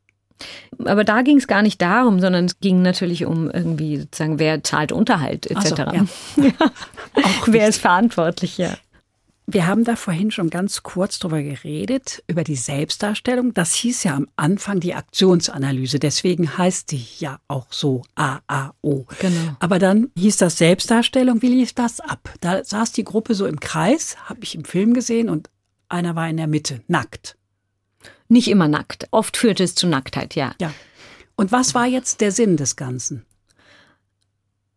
Aber 0.85 1.03
da 1.03 1.21
ging 1.21 1.37
es 1.37 1.47
gar 1.47 1.61
nicht 1.61 1.81
darum, 1.81 2.19
sondern 2.19 2.45
es 2.45 2.59
ging 2.59 2.81
natürlich 2.81 3.25
um 3.25 3.51
irgendwie 3.51 3.97
sozusagen, 3.97 4.39
wer 4.39 4.63
zahlt 4.63 4.91
Unterhalt 4.91 5.47
etc. 5.47 5.69
So, 5.69 5.75
ja. 5.75 5.91
ja. 6.37 6.51
Auch 7.15 7.47
wer 7.47 7.67
ist 7.67 7.81
verantwortlich, 7.81 8.57
ja. 8.57 8.77
Wir 9.51 9.65
haben 9.65 9.83
da 9.83 9.95
vorhin 9.95 10.29
schon 10.29 10.51
ganz 10.51 10.83
kurz 10.83 11.17
drüber 11.17 11.41
geredet, 11.41 12.23
über 12.27 12.43
die 12.43 12.55
Selbstdarstellung. 12.55 13.55
Das 13.55 13.73
hieß 13.73 14.03
ja 14.03 14.15
am 14.15 14.27
Anfang 14.35 14.79
die 14.79 14.93
Aktionsanalyse. 14.93 15.97
Deswegen 15.97 16.55
heißt 16.55 16.91
die 16.91 17.03
ja 17.17 17.39
auch 17.47 17.65
so 17.71 18.03
AAO. 18.13 19.07
Genau. 19.19 19.55
Aber 19.59 19.79
dann 19.79 20.11
hieß 20.15 20.37
das 20.37 20.59
Selbstdarstellung. 20.59 21.41
Wie 21.41 21.47
lief 21.47 21.73
das 21.73 21.99
ab? 21.99 22.31
Da 22.41 22.63
saß 22.63 22.91
die 22.91 23.03
Gruppe 23.03 23.33
so 23.33 23.47
im 23.47 23.59
Kreis, 23.59 24.17
habe 24.25 24.41
ich 24.43 24.53
im 24.53 24.65
Film 24.65 24.93
gesehen, 24.93 25.29
und 25.29 25.49
einer 25.87 26.15
war 26.15 26.29
in 26.29 26.37
der 26.37 26.47
Mitte, 26.47 26.81
nackt. 26.87 27.35
Nicht 28.27 28.49
immer 28.49 28.67
nackt. 28.67 29.07
Oft 29.09 29.35
führte 29.35 29.63
es 29.63 29.73
zu 29.73 29.87
Nacktheit, 29.87 30.35
ja. 30.35 30.53
Ja. 30.61 30.71
Und 31.35 31.51
was 31.51 31.73
war 31.73 31.87
jetzt 31.87 32.21
der 32.21 32.31
Sinn 32.31 32.55
des 32.55 32.75
Ganzen? 32.75 33.25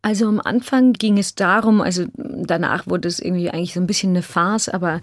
Also 0.02 0.26
am 0.26 0.40
Anfang 0.40 0.92
ging 0.92 1.16
es 1.16 1.36
darum, 1.36 1.80
also 1.80 2.06
danach 2.14 2.88
wurde 2.88 3.06
es 3.06 3.20
irgendwie 3.20 3.50
eigentlich 3.50 3.74
so 3.74 3.80
ein 3.80 3.86
bisschen 3.86 4.10
eine 4.10 4.22
Farce, 4.22 4.68
aber 4.68 5.00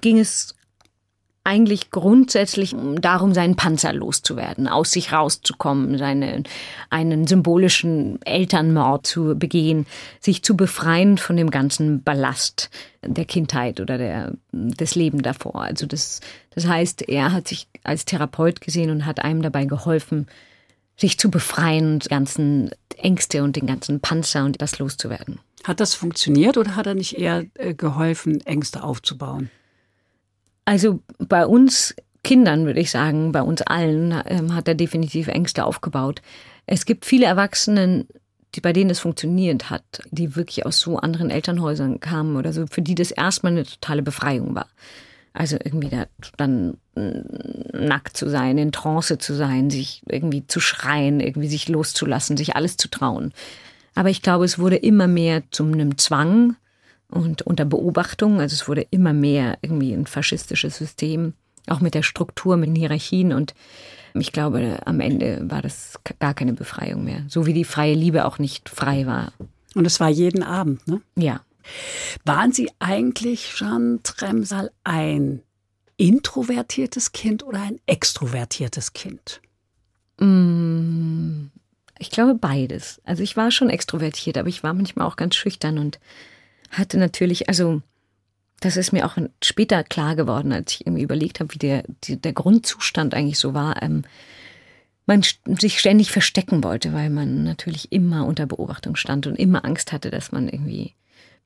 ging 0.00 0.18
es 0.18 0.54
eigentlich 1.44 1.90
grundsätzlich 1.90 2.74
darum, 3.00 3.34
seinen 3.34 3.56
Panzer 3.56 3.92
loszuwerden, 3.92 4.68
aus 4.68 4.92
sich 4.92 5.12
rauszukommen, 5.12 5.98
seine, 5.98 6.44
einen 6.88 7.26
symbolischen 7.26 8.22
Elternmord 8.22 9.06
zu 9.06 9.36
begehen, 9.36 9.86
sich 10.20 10.44
zu 10.44 10.56
befreien 10.56 11.18
von 11.18 11.36
dem 11.36 11.50
ganzen 11.50 12.02
Ballast 12.02 12.70
der 13.04 13.24
Kindheit 13.24 13.80
oder 13.80 13.98
der, 13.98 14.34
des 14.52 14.94
Lebens 14.94 15.22
davor. 15.22 15.62
Also 15.62 15.86
das, 15.86 16.20
das 16.54 16.66
heißt, 16.66 17.08
er 17.08 17.32
hat 17.32 17.48
sich 17.48 17.66
als 17.82 18.04
Therapeut 18.04 18.60
gesehen 18.60 18.90
und 18.90 19.04
hat 19.04 19.24
einem 19.24 19.42
dabei 19.42 19.64
geholfen, 19.64 20.28
sich 21.02 21.18
zu 21.18 21.30
befreien 21.30 21.94
und 21.94 22.04
die 22.06 22.08
ganzen 22.08 22.70
Ängste 22.96 23.42
und 23.42 23.56
den 23.56 23.66
ganzen 23.66 24.00
Panzer 24.00 24.44
und 24.44 24.62
das 24.62 24.78
loszuwerden. 24.78 25.40
Hat 25.64 25.80
das 25.80 25.94
funktioniert 25.94 26.56
oder 26.56 26.76
hat 26.76 26.86
er 26.86 26.94
nicht 26.94 27.18
eher 27.18 27.44
äh, 27.54 27.74
geholfen, 27.74 28.40
Ängste 28.46 28.82
aufzubauen? 28.82 29.50
Also 30.64 31.00
bei 31.18 31.46
uns 31.46 31.94
Kindern 32.24 32.66
würde 32.66 32.80
ich 32.80 32.90
sagen, 32.90 33.32
bei 33.32 33.42
uns 33.42 33.62
allen 33.62 34.14
ähm, 34.26 34.54
hat 34.54 34.68
er 34.68 34.76
definitiv 34.76 35.26
Ängste 35.26 35.64
aufgebaut. 35.64 36.22
Es 36.66 36.86
gibt 36.86 37.04
viele 37.04 37.26
Erwachsenen, 37.26 38.06
die, 38.54 38.60
bei 38.60 38.72
denen 38.72 38.90
es 38.90 39.00
funktioniert 39.00 39.70
hat, 39.70 40.02
die 40.10 40.36
wirklich 40.36 40.64
aus 40.64 40.78
so 40.78 40.98
anderen 40.98 41.30
Elternhäusern 41.30 41.98
kamen 41.98 42.36
oder 42.36 42.52
so, 42.52 42.66
für 42.68 42.82
die 42.82 42.94
das 42.94 43.10
erstmal 43.10 43.52
eine 43.52 43.64
totale 43.64 44.02
Befreiung 44.02 44.54
war. 44.54 44.68
Also 45.32 45.56
irgendwie 45.56 45.88
da 45.88 46.06
dann 46.36 46.76
nackt 46.94 48.16
zu 48.16 48.28
sein, 48.28 48.58
in 48.58 48.72
Trance 48.72 49.18
zu 49.18 49.34
sein, 49.34 49.70
sich 49.70 50.02
irgendwie 50.06 50.46
zu 50.46 50.60
schreien, 50.60 51.20
irgendwie 51.20 51.48
sich 51.48 51.68
loszulassen, 51.68 52.36
sich 52.36 52.54
alles 52.54 52.76
zu 52.76 52.88
trauen. 52.88 53.32
Aber 53.94 54.10
ich 54.10 54.22
glaube, 54.22 54.44
es 54.44 54.58
wurde 54.58 54.76
immer 54.76 55.06
mehr 55.06 55.42
zu 55.50 55.64
einem 55.64 55.98
Zwang 55.98 56.56
und 57.08 57.42
unter 57.42 57.64
Beobachtung. 57.64 58.40
Also 58.40 58.54
es 58.54 58.68
wurde 58.68 58.86
immer 58.90 59.12
mehr 59.12 59.58
irgendwie 59.62 59.92
ein 59.92 60.06
faschistisches 60.06 60.76
System, 60.76 61.34
auch 61.66 61.80
mit 61.80 61.94
der 61.94 62.02
Struktur, 62.02 62.56
mit 62.56 62.68
den 62.68 62.76
Hierarchien. 62.76 63.32
Und 63.32 63.54
ich 64.14 64.32
glaube, 64.32 64.80
am 64.84 65.00
Ende 65.00 65.40
war 65.44 65.62
das 65.62 65.98
gar 66.18 66.34
keine 66.34 66.52
Befreiung 66.52 67.04
mehr. 67.04 67.24
So 67.28 67.46
wie 67.46 67.54
die 67.54 67.64
freie 67.64 67.94
Liebe 67.94 68.24
auch 68.24 68.38
nicht 68.38 68.68
frei 68.68 69.06
war. 69.06 69.32
Und 69.74 69.86
es 69.86 70.00
war 70.00 70.08
jeden 70.08 70.42
Abend, 70.42 70.86
ne? 70.86 71.00
Ja. 71.16 71.40
Waren 72.24 72.52
Sie 72.52 72.70
eigentlich, 72.80 73.52
Jean 73.54 74.00
Tremsal, 74.02 74.70
ein 74.84 75.42
introvertiertes 76.02 77.12
Kind 77.12 77.44
oder 77.44 77.62
ein 77.62 77.80
extrovertiertes 77.86 78.92
Kind? 78.92 79.40
Mm, 80.18 81.46
ich 82.00 82.10
glaube 82.10 82.34
beides. 82.34 83.00
Also 83.04 83.22
ich 83.22 83.36
war 83.36 83.52
schon 83.52 83.70
extrovertiert, 83.70 84.36
aber 84.36 84.48
ich 84.48 84.64
war 84.64 84.74
manchmal 84.74 85.06
auch 85.06 85.14
ganz 85.14 85.36
schüchtern 85.36 85.78
und 85.78 86.00
hatte 86.70 86.98
natürlich, 86.98 87.48
also 87.48 87.82
das 88.58 88.76
ist 88.76 88.92
mir 88.92 89.06
auch 89.06 89.16
später 89.42 89.84
klar 89.84 90.16
geworden, 90.16 90.52
als 90.52 90.74
ich 90.74 90.86
irgendwie 90.86 91.04
überlegt 91.04 91.38
habe, 91.38 91.54
wie 91.54 91.58
der, 91.58 91.84
der 91.86 92.32
Grundzustand 92.32 93.14
eigentlich 93.14 93.38
so 93.38 93.54
war. 93.54 93.80
Ähm, 93.80 94.02
man 95.06 95.22
sich 95.22 95.78
ständig 95.78 96.10
verstecken 96.10 96.64
wollte, 96.64 96.92
weil 96.92 97.10
man 97.10 97.44
natürlich 97.44 97.92
immer 97.92 98.26
unter 98.26 98.46
Beobachtung 98.46 98.96
stand 98.96 99.28
und 99.28 99.36
immer 99.36 99.64
Angst 99.64 99.92
hatte, 99.92 100.10
dass 100.10 100.32
man 100.32 100.48
irgendwie 100.48 100.94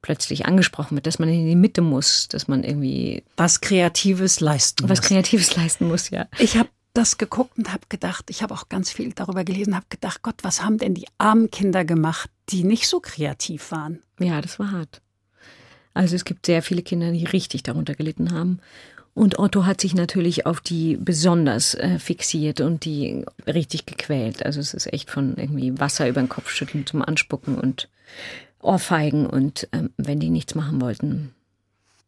plötzlich 0.06 0.46
angesprochen 0.46 0.94
wird, 0.94 1.08
dass 1.08 1.18
man 1.18 1.28
in 1.28 1.48
die 1.48 1.56
Mitte 1.56 1.80
muss, 1.82 2.28
dass 2.28 2.46
man 2.46 2.62
irgendwie 2.62 3.24
was 3.36 3.60
Kreatives 3.60 4.38
leisten 4.38 4.84
muss. 4.84 4.90
Was 4.90 5.02
Kreatives 5.02 5.56
leisten 5.56 5.88
muss, 5.88 6.10
ja. 6.10 6.28
Ich 6.38 6.56
habe 6.56 6.68
das 6.94 7.18
geguckt 7.18 7.58
und 7.58 7.72
habe 7.72 7.82
gedacht, 7.88 8.26
ich 8.30 8.40
habe 8.40 8.54
auch 8.54 8.68
ganz 8.68 8.92
viel 8.92 9.12
darüber 9.12 9.42
gelesen, 9.42 9.74
habe 9.74 9.86
gedacht, 9.90 10.22
Gott, 10.22 10.36
was 10.42 10.62
haben 10.62 10.78
denn 10.78 10.94
die 10.94 11.08
armen 11.18 11.50
Kinder 11.50 11.84
gemacht, 11.84 12.30
die 12.50 12.62
nicht 12.62 12.86
so 12.86 13.00
kreativ 13.00 13.72
waren? 13.72 13.98
Ja, 14.20 14.40
das 14.40 14.60
war 14.60 14.70
hart. 14.70 15.02
Also 15.92 16.14
es 16.14 16.24
gibt 16.24 16.46
sehr 16.46 16.62
viele 16.62 16.82
Kinder, 16.82 17.10
die 17.10 17.24
richtig 17.24 17.64
darunter 17.64 17.96
gelitten 17.96 18.30
haben. 18.30 18.60
Und 19.12 19.40
Otto 19.40 19.66
hat 19.66 19.80
sich 19.80 19.94
natürlich 19.94 20.46
auf 20.46 20.60
die 20.60 20.96
besonders 21.00 21.74
äh, 21.74 21.98
fixiert 21.98 22.60
und 22.60 22.84
die 22.84 23.24
richtig 23.48 23.86
gequält. 23.86 24.46
Also 24.46 24.60
es 24.60 24.72
ist 24.72 24.92
echt 24.92 25.10
von 25.10 25.36
irgendwie 25.36 25.80
Wasser 25.80 26.08
über 26.08 26.20
den 26.20 26.28
Kopf 26.28 26.50
schütteln 26.50 26.86
zum 26.86 27.02
Anspucken 27.02 27.58
und 27.58 27.88
Ohrfeigen 28.60 29.26
und 29.26 29.68
ähm, 29.72 29.90
wenn 29.96 30.20
die 30.20 30.30
nichts 30.30 30.54
machen 30.54 30.80
wollten. 30.80 31.34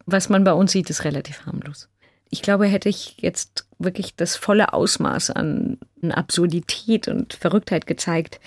Was 0.05 0.29
man 0.29 0.43
bei 0.43 0.53
uns 0.53 0.71
sieht, 0.71 0.89
ist 0.89 1.03
relativ 1.03 1.45
harmlos. 1.45 1.87
Ich 2.29 2.41
glaube, 2.41 2.67
hätte 2.67 2.89
ich 2.89 3.17
jetzt 3.19 3.65
wirklich 3.79 4.15
das 4.15 4.35
volle 4.35 4.73
Ausmaß 4.73 5.31
an 5.31 5.77
Absurdität 6.09 7.07
und 7.07 7.33
Verrücktheit 7.33 7.87
gezeigt, 7.87 8.39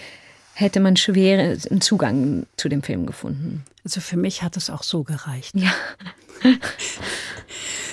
hätte 0.54 0.80
man 0.80 0.96
schweren 0.96 1.80
Zugang 1.80 2.46
zu 2.56 2.68
dem 2.68 2.82
Film 2.82 3.06
gefunden. 3.06 3.64
Also 3.84 4.00
für 4.00 4.16
mich 4.16 4.42
hat 4.42 4.56
es 4.56 4.70
auch 4.70 4.82
so 4.82 5.02
gereicht. 5.02 5.54
Ja. 5.54 5.72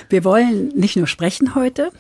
Wir 0.10 0.24
wollen 0.24 0.70
nicht 0.70 0.96
nur 0.96 1.06
sprechen 1.06 1.54
heute, 1.54 1.92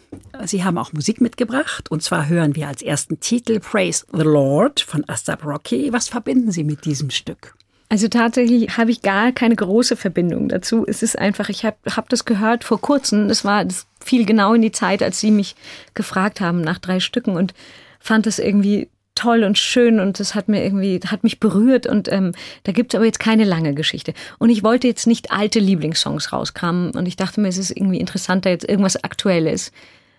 Sie 0.45 0.63
haben 0.63 0.77
auch 0.77 0.93
Musik 0.93 1.21
mitgebracht. 1.21 1.91
Und 1.91 2.01
zwar 2.03 2.27
hören 2.27 2.55
wir 2.55 2.67
als 2.67 2.81
ersten 2.81 3.19
Titel 3.19 3.59
Praise 3.59 4.05
the 4.11 4.23
Lord 4.23 4.79
von 4.79 5.07
Asap 5.07 5.45
Rocky. 5.45 5.91
Was 5.91 6.07
verbinden 6.07 6.51
Sie 6.51 6.63
mit 6.63 6.85
diesem 6.85 7.09
Stück? 7.09 7.55
Also 7.91 8.07
tatsächlich 8.07 8.77
habe 8.77 8.91
ich 8.91 9.01
gar 9.01 9.31
keine 9.31 9.55
große 9.55 9.95
Verbindung 9.95 10.47
dazu. 10.47 10.85
Es 10.87 11.01
ist 11.01 11.17
einfach, 11.17 11.49
ich 11.49 11.65
habe 11.65 11.77
hab 11.89 12.07
das 12.09 12.23
gehört 12.23 12.63
vor 12.63 12.79
kurzem. 12.79 13.27
Das 13.27 13.43
war, 13.43 13.65
das 13.65 13.87
fiel 13.99 14.25
genau 14.25 14.53
in 14.53 14.61
die 14.61 14.71
Zeit, 14.71 15.01
als 15.01 15.19
Sie 15.19 15.31
mich 15.31 15.55
gefragt 15.95 16.39
haben 16.39 16.61
nach 16.61 16.77
drei 16.77 16.99
Stücken 16.99 17.35
und 17.35 17.55
fand 17.99 18.27
das 18.27 18.37
irgendwie 18.37 18.89
toll 19.15 19.43
und 19.43 19.57
schön 19.57 19.99
und 19.99 20.19
das 20.19 20.35
hat 20.35 20.47
mir 20.47 20.63
irgendwie, 20.63 20.99
hat 21.07 21.23
mich 21.23 21.39
berührt 21.39 21.87
und 21.87 22.09
ähm, 22.11 22.31
da 22.63 22.71
gibt 22.71 22.93
es 22.93 22.95
aber 22.95 23.05
jetzt 23.05 23.19
keine 23.19 23.43
lange 23.43 23.73
Geschichte. 23.73 24.13
Und 24.37 24.49
ich 24.49 24.63
wollte 24.63 24.87
jetzt 24.87 25.07
nicht 25.07 25.31
alte 25.31 25.59
Lieblingssongs 25.59 26.31
rauskramen 26.31 26.91
und 26.91 27.07
ich 27.07 27.17
dachte 27.17 27.41
mir, 27.41 27.49
es 27.49 27.57
ist 27.57 27.71
irgendwie 27.71 27.99
interessanter, 27.99 28.51
jetzt 28.51 28.69
irgendwas 28.69 29.03
Aktuelles, 29.03 29.71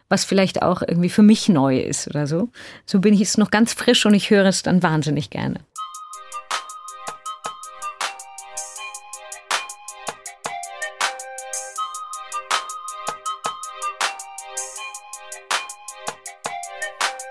was 0.08 0.24
vielleicht 0.24 0.62
auch 0.62 0.82
irgendwie 0.82 1.08
für 1.08 1.22
mich 1.22 1.48
neu 1.48 1.78
ist 1.78 2.08
oder 2.08 2.26
so. 2.26 2.48
So 2.84 2.98
bin 2.98 3.14
ich 3.14 3.20
jetzt 3.20 3.38
noch 3.38 3.50
ganz 3.50 3.72
frisch 3.72 4.04
und 4.04 4.12
ich 4.12 4.28
höre 4.28 4.46
es 4.46 4.62
dann 4.62 4.82
wahnsinnig 4.82 5.30
gerne. 5.30 5.60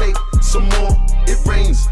take 0.00 0.16
some 0.40 0.66
more. 0.70 0.96
It 1.26 1.38
rains, 1.46 1.88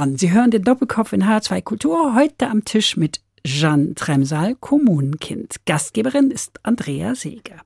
Herrn. 0.00 0.16
Sie 0.16 0.32
hören 0.32 0.50
den 0.50 0.64
Doppelkopf 0.64 1.12
in 1.12 1.24
H2 1.24 1.62
Kultur 1.62 2.14
heute 2.14 2.48
am 2.48 2.64
Tisch 2.64 2.96
mit 2.96 3.20
Jeanne 3.44 3.94
Tremsal, 3.94 4.54
Kommunenkind. 4.54 5.56
Gastgeberin 5.66 6.30
ist 6.30 6.58
Andrea 6.62 7.14
Seeger. 7.14 7.60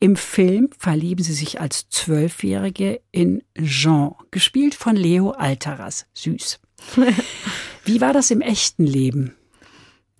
Im 0.00 0.16
Film 0.16 0.70
verlieben 0.78 1.22
sie 1.22 1.34
sich 1.34 1.60
als 1.60 1.88
Zwölfjährige 1.90 3.00
in 3.12 3.42
Jean, 3.62 4.14
gespielt 4.30 4.74
von 4.74 4.96
Leo 4.96 5.30
Altaras. 5.30 6.06
Süß. 6.14 6.60
Wie 7.84 8.00
war 8.00 8.14
das 8.14 8.30
im 8.30 8.40
echten 8.40 8.86
Leben? 8.86 9.34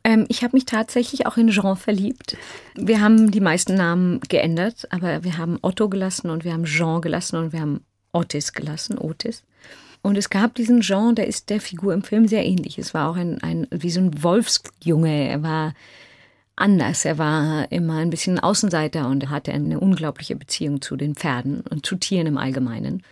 Ähm, 0.05 0.27
ich 0.29 0.42
habe 0.42 0.57
mich 0.57 0.66
tatsächlich 0.66 1.27
auch 1.27 1.38
in 1.38 1.49
Jean 1.49 1.77
verliebt. 1.77 2.37
Wir 2.75 3.01
haben 3.01 3.31
die 3.31 3.40
meisten 3.40 3.75
Namen 3.75 4.21
geändert, 4.29 4.87
aber 4.90 5.25
wir 5.25 5.38
haben 5.38 5.59
Otto 5.62 5.88
gelassen 5.88 6.29
und 6.29 6.45
wir 6.45 6.53
haben 6.53 6.64
Jean 6.64 7.01
gelassen 7.01 7.37
und 7.37 7.53
wir 7.55 7.61
haben 7.61 7.81
Otis 8.12 8.53
gelassen, 8.53 8.99
Otis. 8.99 9.42
Und 10.07 10.16
es 10.16 10.31
gab 10.31 10.55
diesen 10.55 10.83
Jean, 10.83 11.16
der 11.16 11.27
ist 11.27 11.51
der 11.51 11.61
Figur 11.61 11.92
im 11.92 12.05
Film 12.05 12.29
sehr 12.29 12.47
ähnlich. 12.47 12.79
Es 12.79 12.95
war 12.95 13.11
auch 13.11 13.16
ein, 13.16 13.42
ein 13.42 13.66
wie 13.73 13.90
so 13.90 13.99
ein 13.99 14.23
Wolfsjunge. 14.23 15.29
Er 15.29 15.42
war 15.42 15.75
anders. 16.55 17.05
Er 17.05 17.19
war 17.19 17.73
immer 17.73 17.97
ein 17.97 18.11
bisschen 18.11 18.38
Außenseiter 18.38 19.09
und 19.09 19.25
er 19.25 19.31
hatte 19.31 19.53
eine 19.53 19.81
unglaubliche 19.81 20.37
Beziehung 20.37 20.81
zu 20.81 20.95
den 20.95 21.16
Pferden 21.16 21.62
und 21.62 21.85
zu 21.85 21.97
Tieren 21.97 22.29
im 22.29 22.38
Allgemeinen. 22.38 23.03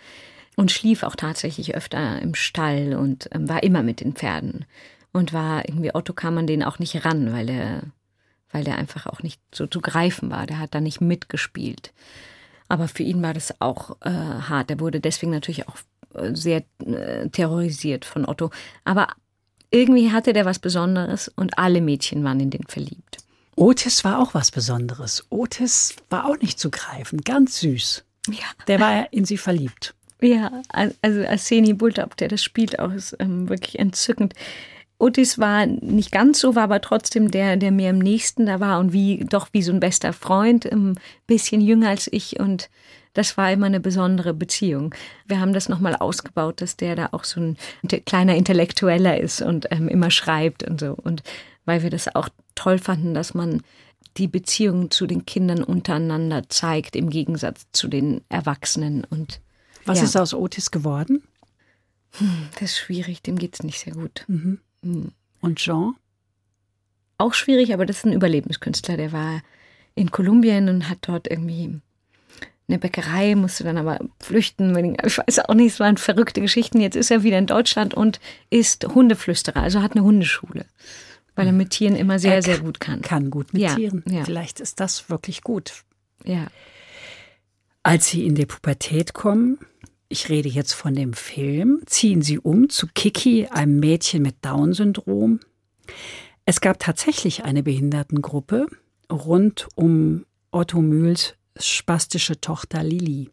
Und 0.55 0.71
schlief 0.71 1.03
auch 1.03 1.17
tatsächlich 1.17 1.75
öfter 1.75 2.23
im 2.23 2.37
Stall 2.37 2.95
und 2.95 3.29
ähm, 3.33 3.49
war 3.49 3.65
immer 3.65 3.83
mit 3.83 4.01
den 4.01 4.13
Pferden. 4.13 4.65
Und 5.13 5.33
war 5.33 5.69
irgendwie, 5.69 5.93
Otto 5.93 6.13
kam 6.13 6.39
an 6.39 6.47
den 6.47 6.63
auch 6.63 6.79
nicht 6.79 7.05
ran, 7.05 7.33
weil 7.33 7.51
er, 7.51 7.83
weil 8.53 8.63
der 8.63 8.79
einfach 8.79 9.07
auch 9.07 9.21
nicht 9.21 9.41
so 9.53 9.67
zu 9.67 9.81
greifen 9.81 10.31
war. 10.31 10.47
Der 10.47 10.61
hat 10.61 10.77
da 10.77 10.81
nicht 10.81 11.01
mitgespielt. 11.01 11.93
Aber 12.69 12.87
für 12.87 13.03
ihn 13.03 13.21
war 13.21 13.35
das 13.35 13.61
auch 13.61 13.97
äh, 14.03 14.11
hart. 14.11 14.71
Er 14.71 14.81
wurde 14.81 15.01
deswegen 15.01 15.33
natürlich 15.33 15.69
auch 15.69 15.77
sehr 16.33 16.63
äh, 16.85 17.29
terrorisiert 17.29 18.05
von 18.05 18.27
Otto. 18.27 18.51
Aber 18.85 19.09
irgendwie 19.71 20.13
hatte 20.13 20.33
der 20.33 20.45
was 20.45 20.59
Besonderes 20.59 21.29
und 21.29 21.59
alle 21.59 21.81
Mädchen 21.81 22.25
waren 22.25 22.41
in 22.41 22.51
den 22.51 22.65
verliebt. 22.69 23.19
Otis 23.57 24.05
war 24.05 24.21
auch 24.21 24.35
was 24.35 24.51
Besonderes. 24.51 25.25
Otis 25.31 25.97
war 26.11 26.27
auch 26.27 26.39
nicht 26.39 26.59
zu 26.59 26.71
greifen, 26.71 27.21
ganz 27.21 27.61
süß. 27.61 28.05
Ja. 28.31 28.45
Der 28.67 28.81
war 28.81 29.13
in 29.13 29.25
sie 29.25 29.37
verliebt. 29.37 29.95
Ja, 30.21 30.63
also 30.71 31.27
Arseni 31.27 31.75
Bultab, 31.75 32.17
der 32.17 32.29
das 32.29 32.43
spielt, 32.43 32.79
auch 32.79 32.93
ist 32.93 33.17
ähm, 33.19 33.49
wirklich 33.49 33.79
entzückend. 33.79 34.35
Otis 34.99 35.39
war 35.39 35.67
nicht 35.67 36.13
ganz 36.13 36.41
so, 36.41 36.55
war 36.55 36.65
aber 36.65 36.81
trotzdem 36.81 37.31
der, 37.31 37.57
der 37.57 37.73
mir 37.73 37.91
am 37.91 37.99
nächsten 37.99 38.47
da 38.47 38.61
war 38.61 38.79
und 38.79 38.93
wie 38.93 39.25
doch 39.29 39.49
wie 39.53 39.63
so 39.63 39.73
ein 39.73 39.81
bester 39.81 40.13
Freund, 40.13 40.65
ein 40.65 40.99
bisschen 41.27 41.61
jünger 41.61 41.91
als 41.91 42.09
ich 42.11 42.41
und 42.41 42.71
das 43.15 43.37
war 43.37 43.51
immer 43.53 43.67
eine 43.67 43.81
besondere 43.81 44.35
Beziehung. 44.35 44.95
Wir 45.27 45.41
haben 45.41 45.53
das 45.53 45.69
nochmal 45.69 45.97
ausgebaut, 45.97 46.61
dass 46.61 46.77
der 46.77 46.97
da 46.97 47.09
auch 47.13 47.25
so 47.25 47.41
ein 47.41 47.57
kleiner 48.05 48.35
Intellektueller 48.37 49.19
ist 49.19 49.41
und 49.41 49.69
ähm, 49.71 49.89
immer 49.89 50.11
schreibt 50.11 50.65
und 50.65 50.81
so. 50.81 50.93
Und 50.93 51.23
weil 51.65 51.83
wir 51.83 51.91
das 51.91 52.15
auch 52.15 52.29
toll 52.55 52.79
fanden, 52.79 53.15
dass 53.15 53.33
man 53.33 53.63
die 54.17 54.29
Beziehung 54.29 54.91
zu 54.91 55.07
den 55.07 55.27
Kindern 55.27 55.65
untereinander 55.65 56.49
zeigt, 56.49 56.95
im 56.97 57.09
Gegensatz 57.11 57.67
zu 57.73 57.89
den 57.89 58.21
Erwachsenen. 58.29 59.05
Und 59.05 59.41
Was 59.87 59.99
ja. 59.99 60.05
ist 60.05 60.17
aus 60.17 60.35
Otis 60.35 60.71
geworden? 60.71 61.23
Hm, 62.19 62.49
Das 62.55 62.71
ist 62.71 62.79
schwierig, 62.79 63.23
dem 63.23 63.39
geht 63.39 63.55
es 63.55 63.63
nicht 63.63 63.81
sehr 63.81 63.95
gut. 63.95 64.25
Mhm. 64.29 64.59
Hm. 64.83 65.13
Und 65.41 65.59
Jean? 65.59 65.95
Auch 67.19 67.35
schwierig, 67.35 67.73
aber 67.73 67.87
das 67.87 67.99
ist 67.99 68.07
ein 68.07 68.13
Überlebenskünstler. 68.13 68.97
Der 68.97 69.13
war 69.13 69.41
in 69.95 70.11
Kolumbien 70.11 70.69
und 70.69 70.89
hat 70.89 70.99
dort 71.03 71.29
irgendwie 71.29 71.81
eine 72.69 72.79
Bäckerei, 72.79 73.35
musste 73.35 73.63
dann 73.65 73.77
aber 73.77 73.99
flüchten. 74.21 74.97
Ich 75.05 75.19
weiß 75.19 75.41
auch 75.41 75.55
nicht, 75.55 75.73
es 75.75 75.81
waren 75.81 75.97
verrückte 75.99 76.41
Geschichten. 76.41 76.81
Jetzt 76.81 76.97
ist 76.97 77.11
er 77.11 77.23
wieder 77.23 77.39
in 77.39 77.47
Deutschland 77.47 77.93
und 77.95 78.21
ist 78.51 78.87
Hundeflüsterer, 78.87 79.63
also 79.63 79.83
hat 79.83 79.93
eine 79.93 80.03
Hundeschule, 80.05 80.65
weil 81.35 81.47
er 81.47 81.53
mit 81.53 81.71
Tieren 81.71 81.95
immer 81.97 82.19
sehr, 82.19 82.35
Er 82.37 82.43
sehr 82.43 82.57
kann- 82.57 82.65
gut 82.67 82.81
kann. 82.81 83.03
Kann 83.03 83.31
gut 83.31 83.53
mit 83.53 83.61
Ja, 83.63 83.75
Tieren. 83.75 84.03
ja. 84.09 84.25
Vielleicht 84.25 84.61
ist 84.61 84.81
das 84.81 85.11
wirklich 85.11 85.43
gut. 85.43 85.85
Ja. 86.25 86.47
Als 87.83 88.09
Sie 88.09 88.25
in 88.25 88.35
die 88.35 88.47
Pubertät 88.47 89.13
kommen, 89.13 89.59
ich 90.09 90.31
rede 90.31 90.49
jetzt 90.49 90.73
von 90.73 90.95
dem 90.95 91.13
Film, 91.13 91.83
ziehen 91.87 92.23
Sie 92.23 92.39
um 92.39 92.71
zu 92.71 92.87
Kiki, 92.95 93.47
einem 93.49 93.79
Mädchen 93.79 94.23
mit 94.23 94.37
Down-Syndrom. 94.43 95.41
Es 96.47 96.61
gab 96.63 96.79
tatsächlich 96.79 97.45
eine 97.45 97.63
Behindertengruppe 97.63 98.67
rund 99.13 99.69
um 99.75 100.25
Otto 100.51 100.81
Mühls 100.81 101.35
spastische 101.59 102.41
Tochter 102.41 102.83
Lili. 102.83 103.31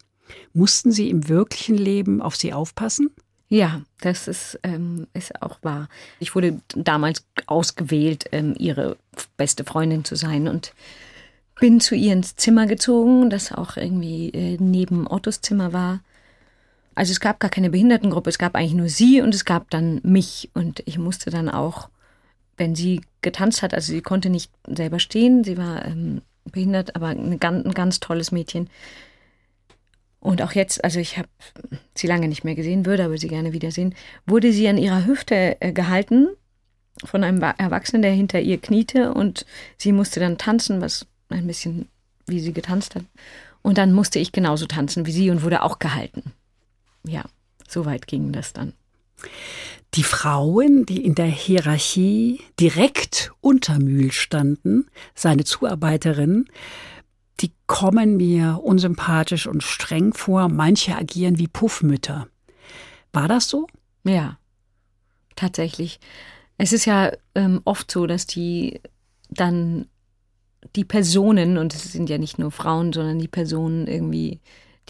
Mussten 0.53 0.91
Sie 0.91 1.09
im 1.09 1.27
wirklichen 1.27 1.77
Leben 1.77 2.21
auf 2.21 2.35
sie 2.35 2.53
aufpassen? 2.53 3.11
Ja, 3.49 3.81
das 3.99 4.29
ist, 4.29 4.59
ähm, 4.63 5.07
ist 5.13 5.41
auch 5.41 5.59
wahr. 5.61 5.89
Ich 6.19 6.35
wurde 6.35 6.61
damals 6.73 7.25
ausgewählt, 7.47 8.25
ähm, 8.31 8.55
ihre 8.57 8.95
beste 9.35 9.65
Freundin 9.65 10.05
zu 10.05 10.15
sein 10.15 10.47
und 10.47 10.73
bin 11.59 11.81
zu 11.81 11.93
ihr 11.93 12.13
ins 12.13 12.37
Zimmer 12.37 12.65
gezogen, 12.65 13.29
das 13.29 13.51
auch 13.51 13.75
irgendwie 13.75 14.29
äh, 14.29 14.57
neben 14.57 15.05
Ottos 15.05 15.41
Zimmer 15.41 15.73
war. 15.73 15.99
Also 16.95 17.11
es 17.11 17.19
gab 17.19 17.41
gar 17.41 17.51
keine 17.51 17.69
Behindertengruppe, 17.69 18.29
es 18.29 18.37
gab 18.37 18.55
eigentlich 18.55 18.73
nur 18.73 18.89
sie 18.89 19.21
und 19.21 19.35
es 19.35 19.43
gab 19.43 19.69
dann 19.69 19.99
mich 20.03 20.49
und 20.53 20.81
ich 20.85 20.97
musste 20.97 21.29
dann 21.29 21.49
auch, 21.49 21.89
wenn 22.55 22.73
sie 22.73 23.01
getanzt 23.21 23.63
hat, 23.63 23.73
also 23.73 23.91
sie 23.91 24.01
konnte 24.01 24.29
nicht 24.29 24.51
selber 24.65 24.99
stehen, 24.99 25.43
sie 25.43 25.57
war 25.57 25.85
ähm, 25.85 26.21
behindert, 26.45 26.95
aber 26.95 27.07
eine 27.07 27.37
ganz, 27.37 27.65
ein 27.65 27.73
ganz 27.73 27.99
tolles 27.99 28.31
Mädchen. 28.31 28.69
Und 30.19 30.41
auch 30.41 30.51
jetzt, 30.51 30.83
also 30.83 30.99
ich 30.99 31.17
habe 31.17 31.29
sie 31.95 32.07
lange 32.07 32.27
nicht 32.27 32.43
mehr 32.43 32.55
gesehen, 32.55 32.85
würde 32.85 33.05
aber 33.05 33.17
sie 33.17 33.27
gerne 33.27 33.53
wiedersehen, 33.53 33.95
wurde 34.25 34.53
sie 34.53 34.67
an 34.67 34.77
ihrer 34.77 35.05
Hüfte 35.05 35.57
äh, 35.59 35.71
gehalten 35.71 36.27
von 37.03 37.23
einem 37.23 37.41
Wa- 37.41 37.55
Erwachsenen, 37.57 38.03
der 38.03 38.11
hinter 38.11 38.39
ihr 38.39 38.59
kniete 38.59 39.13
und 39.13 39.45
sie 39.77 39.91
musste 39.91 40.19
dann 40.19 40.37
tanzen, 40.37 40.81
was 40.81 41.07
ein 41.29 41.47
bisschen 41.47 41.87
wie 42.27 42.39
sie 42.39 42.53
getanzt 42.53 42.95
hat. 42.95 43.03
Und 43.63 43.77
dann 43.77 43.93
musste 43.93 44.19
ich 44.19 44.31
genauso 44.31 44.67
tanzen 44.67 45.05
wie 45.05 45.11
sie 45.11 45.31
und 45.31 45.43
wurde 45.43 45.63
auch 45.63 45.79
gehalten. 45.79 46.33
Ja, 47.03 47.25
so 47.67 47.85
weit 47.85 48.07
ging 48.07 48.31
das 48.31 48.53
dann. 48.53 48.73
Die 49.93 50.03
Frauen, 50.03 50.85
die 50.85 51.03
in 51.03 51.15
der 51.15 51.25
Hierarchie 51.25 52.39
direkt 52.59 53.31
unter 53.41 53.77
Mühl 53.77 54.11
standen, 54.11 54.87
seine 55.15 55.43
Zuarbeiterinnen, 55.43 56.47
die 57.41 57.51
kommen 57.67 58.17
mir 58.17 58.61
unsympathisch 58.63 59.47
und 59.47 59.63
streng 59.63 60.13
vor. 60.13 60.47
Manche 60.47 60.95
agieren 60.95 61.39
wie 61.39 61.47
Puffmütter. 61.47 62.27
War 63.11 63.27
das 63.27 63.49
so? 63.49 63.67
Ja, 64.03 64.37
tatsächlich. 65.35 65.99
Es 66.57 66.71
ist 66.71 66.85
ja 66.85 67.11
ähm, 67.35 67.61
oft 67.65 67.91
so, 67.91 68.05
dass 68.07 68.27
die 68.27 68.79
dann 69.29 69.87
die 70.75 70.85
Personen, 70.85 71.57
und 71.57 71.73
es 71.73 71.91
sind 71.91 72.09
ja 72.09 72.17
nicht 72.17 72.37
nur 72.37 72.51
Frauen, 72.51 72.93
sondern 72.93 73.19
die 73.19 73.27
Personen 73.27 73.87
irgendwie, 73.87 74.39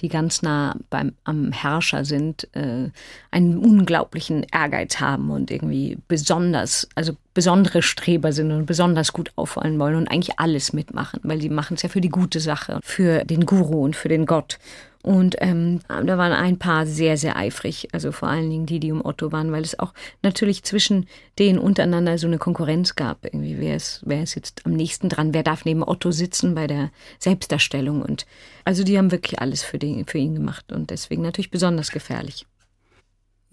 die 0.01 0.09
ganz 0.09 0.41
nah 0.41 0.75
beim, 0.89 1.13
am 1.23 1.51
Herrscher 1.51 2.05
sind, 2.05 2.47
äh, 2.55 2.89
einen 3.29 3.57
unglaublichen 3.57 4.45
Ehrgeiz 4.51 4.99
haben 4.99 5.29
und 5.29 5.51
irgendwie 5.51 5.97
besonders, 6.07 6.89
also 6.95 7.13
besondere 7.33 7.81
Streber 7.81 8.33
sind 8.33 8.51
und 8.51 8.65
besonders 8.65 9.13
gut 9.13 9.31
auffallen 9.35 9.79
wollen 9.79 9.95
und 9.95 10.07
eigentlich 10.07 10.39
alles 10.39 10.73
mitmachen, 10.73 11.19
weil 11.23 11.39
die 11.39 11.49
machen 11.49 11.75
es 11.75 11.83
ja 11.83 11.89
für 11.89 12.01
die 12.01 12.09
gute 12.09 12.39
Sache, 12.39 12.79
für 12.83 13.23
den 13.25 13.45
Guru 13.45 13.83
und 13.83 13.95
für 13.95 14.09
den 14.09 14.25
Gott. 14.25 14.57
Und 15.03 15.35
ähm, 15.39 15.79
da 15.87 16.17
waren 16.17 16.31
ein 16.31 16.59
paar 16.59 16.85
sehr, 16.85 17.17
sehr 17.17 17.35
eifrig, 17.35 17.87
also 17.91 18.11
vor 18.11 18.29
allen 18.29 18.49
Dingen 18.51 18.65
die, 18.67 18.79
die 18.79 18.91
um 18.91 19.03
Otto 19.03 19.31
waren, 19.31 19.51
weil 19.51 19.63
es 19.63 19.79
auch 19.79 19.93
natürlich 20.21 20.63
zwischen 20.63 21.07
denen 21.39 21.57
untereinander 21.57 22.19
so 22.19 22.27
eine 22.27 22.37
Konkurrenz 22.37 22.95
gab. 22.95 23.25
Irgendwie, 23.25 23.57
wer 23.59 23.75
ist, 23.75 24.01
wer 24.05 24.21
ist 24.21 24.35
jetzt 24.35 24.65
am 24.65 24.73
nächsten 24.73 25.09
dran, 25.09 25.33
wer 25.33 25.41
darf 25.41 25.65
neben 25.65 25.83
Otto 25.83 26.11
sitzen 26.11 26.53
bei 26.53 26.67
der 26.67 26.91
Selbstdarstellung. 27.17 28.03
Und 28.03 28.27
also 28.63 28.83
die 28.83 28.97
haben 28.97 29.11
wirklich 29.11 29.41
alles 29.41 29.63
für, 29.63 29.79
den, 29.79 30.05
für 30.05 30.19
ihn 30.19 30.35
gemacht 30.35 30.71
und 30.71 30.91
deswegen 30.91 31.23
natürlich 31.23 31.51
besonders 31.51 31.91
gefährlich. 31.91 32.45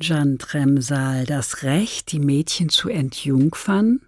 Jan 0.00 0.38
Tremsal, 0.38 1.24
das 1.24 1.62
Recht, 1.62 2.12
die 2.12 2.20
Mädchen 2.20 2.68
zu 2.68 2.88
entjungfern, 2.88 4.00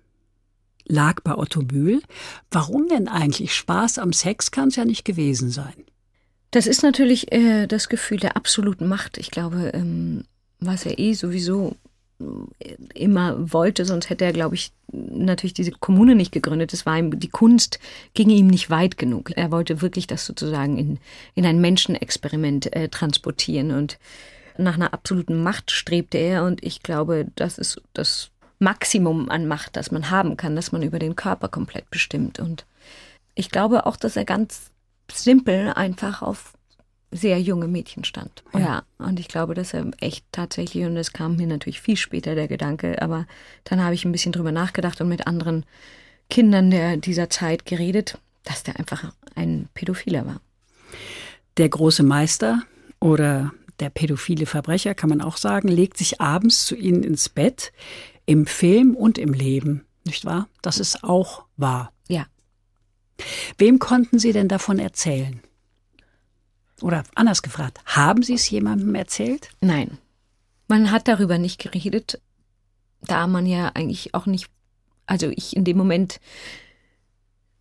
lag 0.84 1.20
bei 1.24 1.36
Otto 1.36 1.62
Mühl. 1.62 2.02
Warum 2.50 2.86
denn 2.88 3.08
eigentlich? 3.08 3.54
Spaß 3.54 3.98
am 3.98 4.12
Sex 4.12 4.50
kann 4.50 4.68
es 4.68 4.76
ja 4.76 4.84
nicht 4.84 5.04
gewesen 5.04 5.50
sein. 5.50 5.84
Das 6.50 6.66
ist 6.66 6.82
natürlich 6.82 7.32
äh, 7.32 7.66
das 7.66 7.88
Gefühl 7.88 8.18
der 8.18 8.36
absoluten 8.36 8.88
Macht. 8.88 9.18
Ich 9.18 9.30
glaube, 9.30 9.70
ähm, 9.72 10.24
was 10.58 10.84
er 10.84 10.98
eh 10.98 11.14
sowieso 11.14 11.76
äh, 12.58 12.76
immer 12.94 13.52
wollte, 13.52 13.84
sonst 13.84 14.10
hätte 14.10 14.24
er, 14.24 14.32
glaube 14.32 14.56
ich, 14.56 14.72
natürlich 14.92 15.54
diese 15.54 15.70
Kommune 15.70 16.14
nicht 16.14 16.32
gegründet. 16.32 16.72
Es 16.72 16.86
war 16.86 16.98
ihm, 16.98 17.18
die 17.18 17.28
Kunst 17.28 17.78
ging 18.14 18.30
ihm 18.30 18.48
nicht 18.48 18.68
weit 18.68 18.98
genug. 18.98 19.30
Er 19.36 19.52
wollte 19.52 19.80
wirklich 19.80 20.06
das 20.06 20.26
sozusagen 20.26 20.76
in, 20.76 20.98
in 21.34 21.46
ein 21.46 21.60
Menschenexperiment 21.60 22.74
äh, 22.74 22.88
transportieren 22.88 23.70
und 23.70 23.98
nach 24.58 24.74
einer 24.74 24.92
absoluten 24.92 25.42
Macht 25.42 25.70
strebte 25.70 26.18
er 26.18 26.44
und 26.44 26.62
ich 26.62 26.82
glaube, 26.82 27.28
das 27.36 27.56
ist 27.56 27.80
das 27.94 28.30
Maximum 28.58 29.30
an 29.30 29.46
Macht, 29.46 29.76
das 29.76 29.90
man 29.90 30.10
haben 30.10 30.36
kann, 30.36 30.54
dass 30.54 30.72
man 30.72 30.82
über 30.82 30.98
den 30.98 31.16
Körper 31.16 31.48
komplett 31.48 31.88
bestimmt 31.90 32.40
und 32.40 32.66
ich 33.34 33.50
glaube 33.50 33.86
auch, 33.86 33.96
dass 33.96 34.16
er 34.16 34.26
ganz 34.26 34.70
simpel 35.12 35.72
einfach 35.72 36.22
auf 36.22 36.54
sehr 37.12 37.40
junge 37.40 37.66
Mädchen 37.66 38.04
stand. 38.04 38.44
Ja. 38.52 38.60
Ja. 38.60 38.82
und 38.98 39.18
ich 39.18 39.28
glaube, 39.28 39.54
dass 39.54 39.74
er 39.74 39.90
echt 40.00 40.24
tatsächlich, 40.32 40.84
und 40.84 40.96
es 40.96 41.12
kam 41.12 41.36
mir 41.36 41.46
natürlich 41.46 41.80
viel 41.80 41.96
später 41.96 42.34
der 42.34 42.48
Gedanke, 42.48 43.02
aber 43.02 43.26
dann 43.64 43.82
habe 43.82 43.94
ich 43.94 44.04
ein 44.04 44.12
bisschen 44.12 44.32
drüber 44.32 44.52
nachgedacht 44.52 45.00
und 45.00 45.08
mit 45.08 45.26
anderen 45.26 45.64
Kindern 46.28 46.70
der, 46.70 46.96
dieser 46.96 47.28
Zeit 47.28 47.66
geredet, 47.66 48.18
dass 48.44 48.62
der 48.62 48.78
einfach 48.78 49.12
ein 49.34 49.68
Pädophiler 49.74 50.24
war. 50.24 50.40
Der 51.56 51.68
große 51.68 52.04
Meister 52.04 52.62
oder 53.00 53.52
der 53.80 53.90
pädophile 53.90 54.46
Verbrecher, 54.46 54.94
kann 54.94 55.08
man 55.08 55.20
auch 55.20 55.36
sagen, 55.36 55.68
legt 55.68 55.96
sich 55.96 56.20
abends 56.20 56.66
zu 56.66 56.76
ihnen 56.76 57.02
ins 57.02 57.28
Bett, 57.28 57.72
im 58.26 58.46
Film 58.46 58.94
und 58.94 59.18
im 59.18 59.32
Leben, 59.32 59.84
nicht 60.04 60.24
wahr? 60.24 60.48
Das 60.62 60.78
ist 60.78 61.02
auch 61.02 61.44
wahr. 61.56 61.92
Wem 63.58 63.78
konnten 63.78 64.18
Sie 64.18 64.32
denn 64.32 64.48
davon 64.48 64.78
erzählen? 64.78 65.40
Oder 66.80 67.04
anders 67.14 67.42
gefragt, 67.42 67.78
haben 67.84 68.22
Sie 68.22 68.34
es 68.34 68.48
jemandem 68.48 68.94
erzählt? 68.94 69.50
Nein. 69.60 69.98
Man 70.68 70.90
hat 70.90 71.08
darüber 71.08 71.38
nicht 71.38 71.60
geredet, 71.60 72.20
da 73.02 73.26
man 73.26 73.46
ja 73.46 73.72
eigentlich 73.74 74.14
auch 74.14 74.26
nicht, 74.26 74.48
also 75.06 75.28
ich 75.28 75.56
in 75.56 75.64
dem 75.64 75.76
Moment 75.76 76.20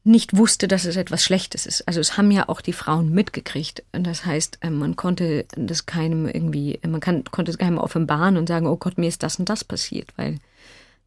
nicht 0.03 0.35
wusste, 0.35 0.67
dass 0.67 0.85
es 0.85 0.95
etwas 0.95 1.23
Schlechtes 1.23 1.65
ist. 1.65 1.87
Also 1.87 1.99
es 1.99 2.17
haben 2.17 2.31
ja 2.31 2.47
auch 2.47 2.61
die 2.61 2.73
Frauen 2.73 3.11
mitgekriegt. 3.11 3.83
Das 3.91 4.25
heißt, 4.25 4.59
äh, 4.61 4.69
man 4.69 4.95
konnte 4.95 5.45
das 5.55 5.85
keinem 5.85 6.27
irgendwie, 6.27 6.79
man 6.87 7.01
kann, 7.01 7.23
konnte 7.25 7.51
es 7.51 7.57
keinem 7.57 7.77
offenbaren 7.77 8.37
und 8.37 8.47
sagen, 8.47 8.67
oh 8.67 8.77
Gott, 8.77 8.97
mir 8.97 9.07
ist 9.07 9.23
das 9.23 9.37
und 9.37 9.49
das 9.49 9.63
passiert, 9.63 10.09
weil 10.15 10.39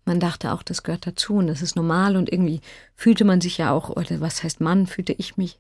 man 0.05 0.19
dachte 0.21 0.53
auch, 0.53 0.63
das 0.63 0.83
gehört 0.83 1.07
dazu 1.07 1.35
und 1.35 1.47
das 1.47 1.63
ist 1.63 1.77
normal 1.77 2.17
und 2.17 2.33
irgendwie 2.33 2.61
fühlte 2.97 3.25
man 3.25 3.41
sich 3.41 3.59
ja 3.59 3.71
auch, 3.73 3.89
oder 3.91 4.21
was 4.21 4.43
heißt 4.43 4.61
Mann, 4.61 4.87
fühlte 4.87 5.13
ich 5.13 5.37
mich 5.37 5.59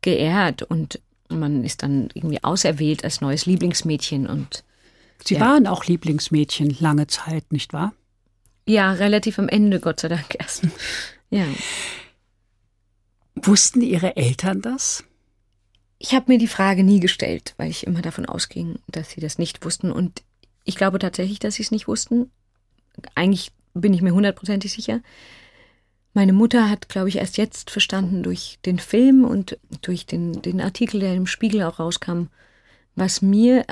geehrt 0.00 0.62
und 0.62 1.00
man 1.28 1.64
ist 1.64 1.82
dann 1.82 2.08
irgendwie 2.14 2.42
auserwählt 2.44 3.02
als 3.04 3.20
neues 3.20 3.46
Lieblingsmädchen 3.46 4.26
und 4.26 4.64
Sie 5.24 5.34
Ja. 5.34 5.40
waren 5.40 5.66
auch 5.66 5.86
Lieblingsmädchen 5.86 6.76
lange 6.80 7.06
Zeit, 7.06 7.50
nicht 7.52 7.72
wahr? 7.72 7.92
ja, 8.66 8.92
relativ 8.92 9.38
am 9.38 9.48
Ende, 9.48 9.80
Gott 9.80 10.00
sei 10.00 10.08
Dank 10.08 10.36
erst. 10.38 10.62
Ja. 11.30 11.46
Wussten 13.34 13.80
Ihre 13.82 14.16
Eltern 14.16 14.62
das? 14.62 15.04
Ich 15.98 16.14
habe 16.14 16.30
mir 16.32 16.38
die 16.38 16.46
Frage 16.46 16.84
nie 16.84 17.00
gestellt, 17.00 17.54
weil 17.56 17.70
ich 17.70 17.86
immer 17.86 18.02
davon 18.02 18.26
ausging, 18.26 18.78
dass 18.88 19.10
sie 19.10 19.20
das 19.20 19.38
nicht 19.38 19.64
wussten. 19.64 19.90
Und 19.90 20.22
ich 20.64 20.76
glaube 20.76 20.98
tatsächlich, 20.98 21.38
dass 21.40 21.54
sie 21.54 21.62
es 21.62 21.70
nicht 21.70 21.88
wussten. 21.88 22.30
Eigentlich 23.14 23.50
bin 23.74 23.92
ich 23.92 24.02
mir 24.02 24.14
hundertprozentig 24.14 24.72
sicher. 24.72 25.00
Meine 26.14 26.32
Mutter 26.32 26.70
hat, 26.70 26.88
glaube 26.88 27.08
ich, 27.08 27.16
erst 27.16 27.36
jetzt 27.36 27.70
verstanden 27.70 28.22
durch 28.22 28.58
den 28.64 28.78
Film 28.78 29.24
und 29.24 29.58
durch 29.82 30.06
den, 30.06 30.40
den 30.42 30.60
Artikel, 30.60 31.00
der 31.00 31.14
im 31.14 31.26
Spiegel 31.26 31.62
auch 31.64 31.80
rauskam, 31.80 32.26
was 32.94 33.20
mir 33.20 33.64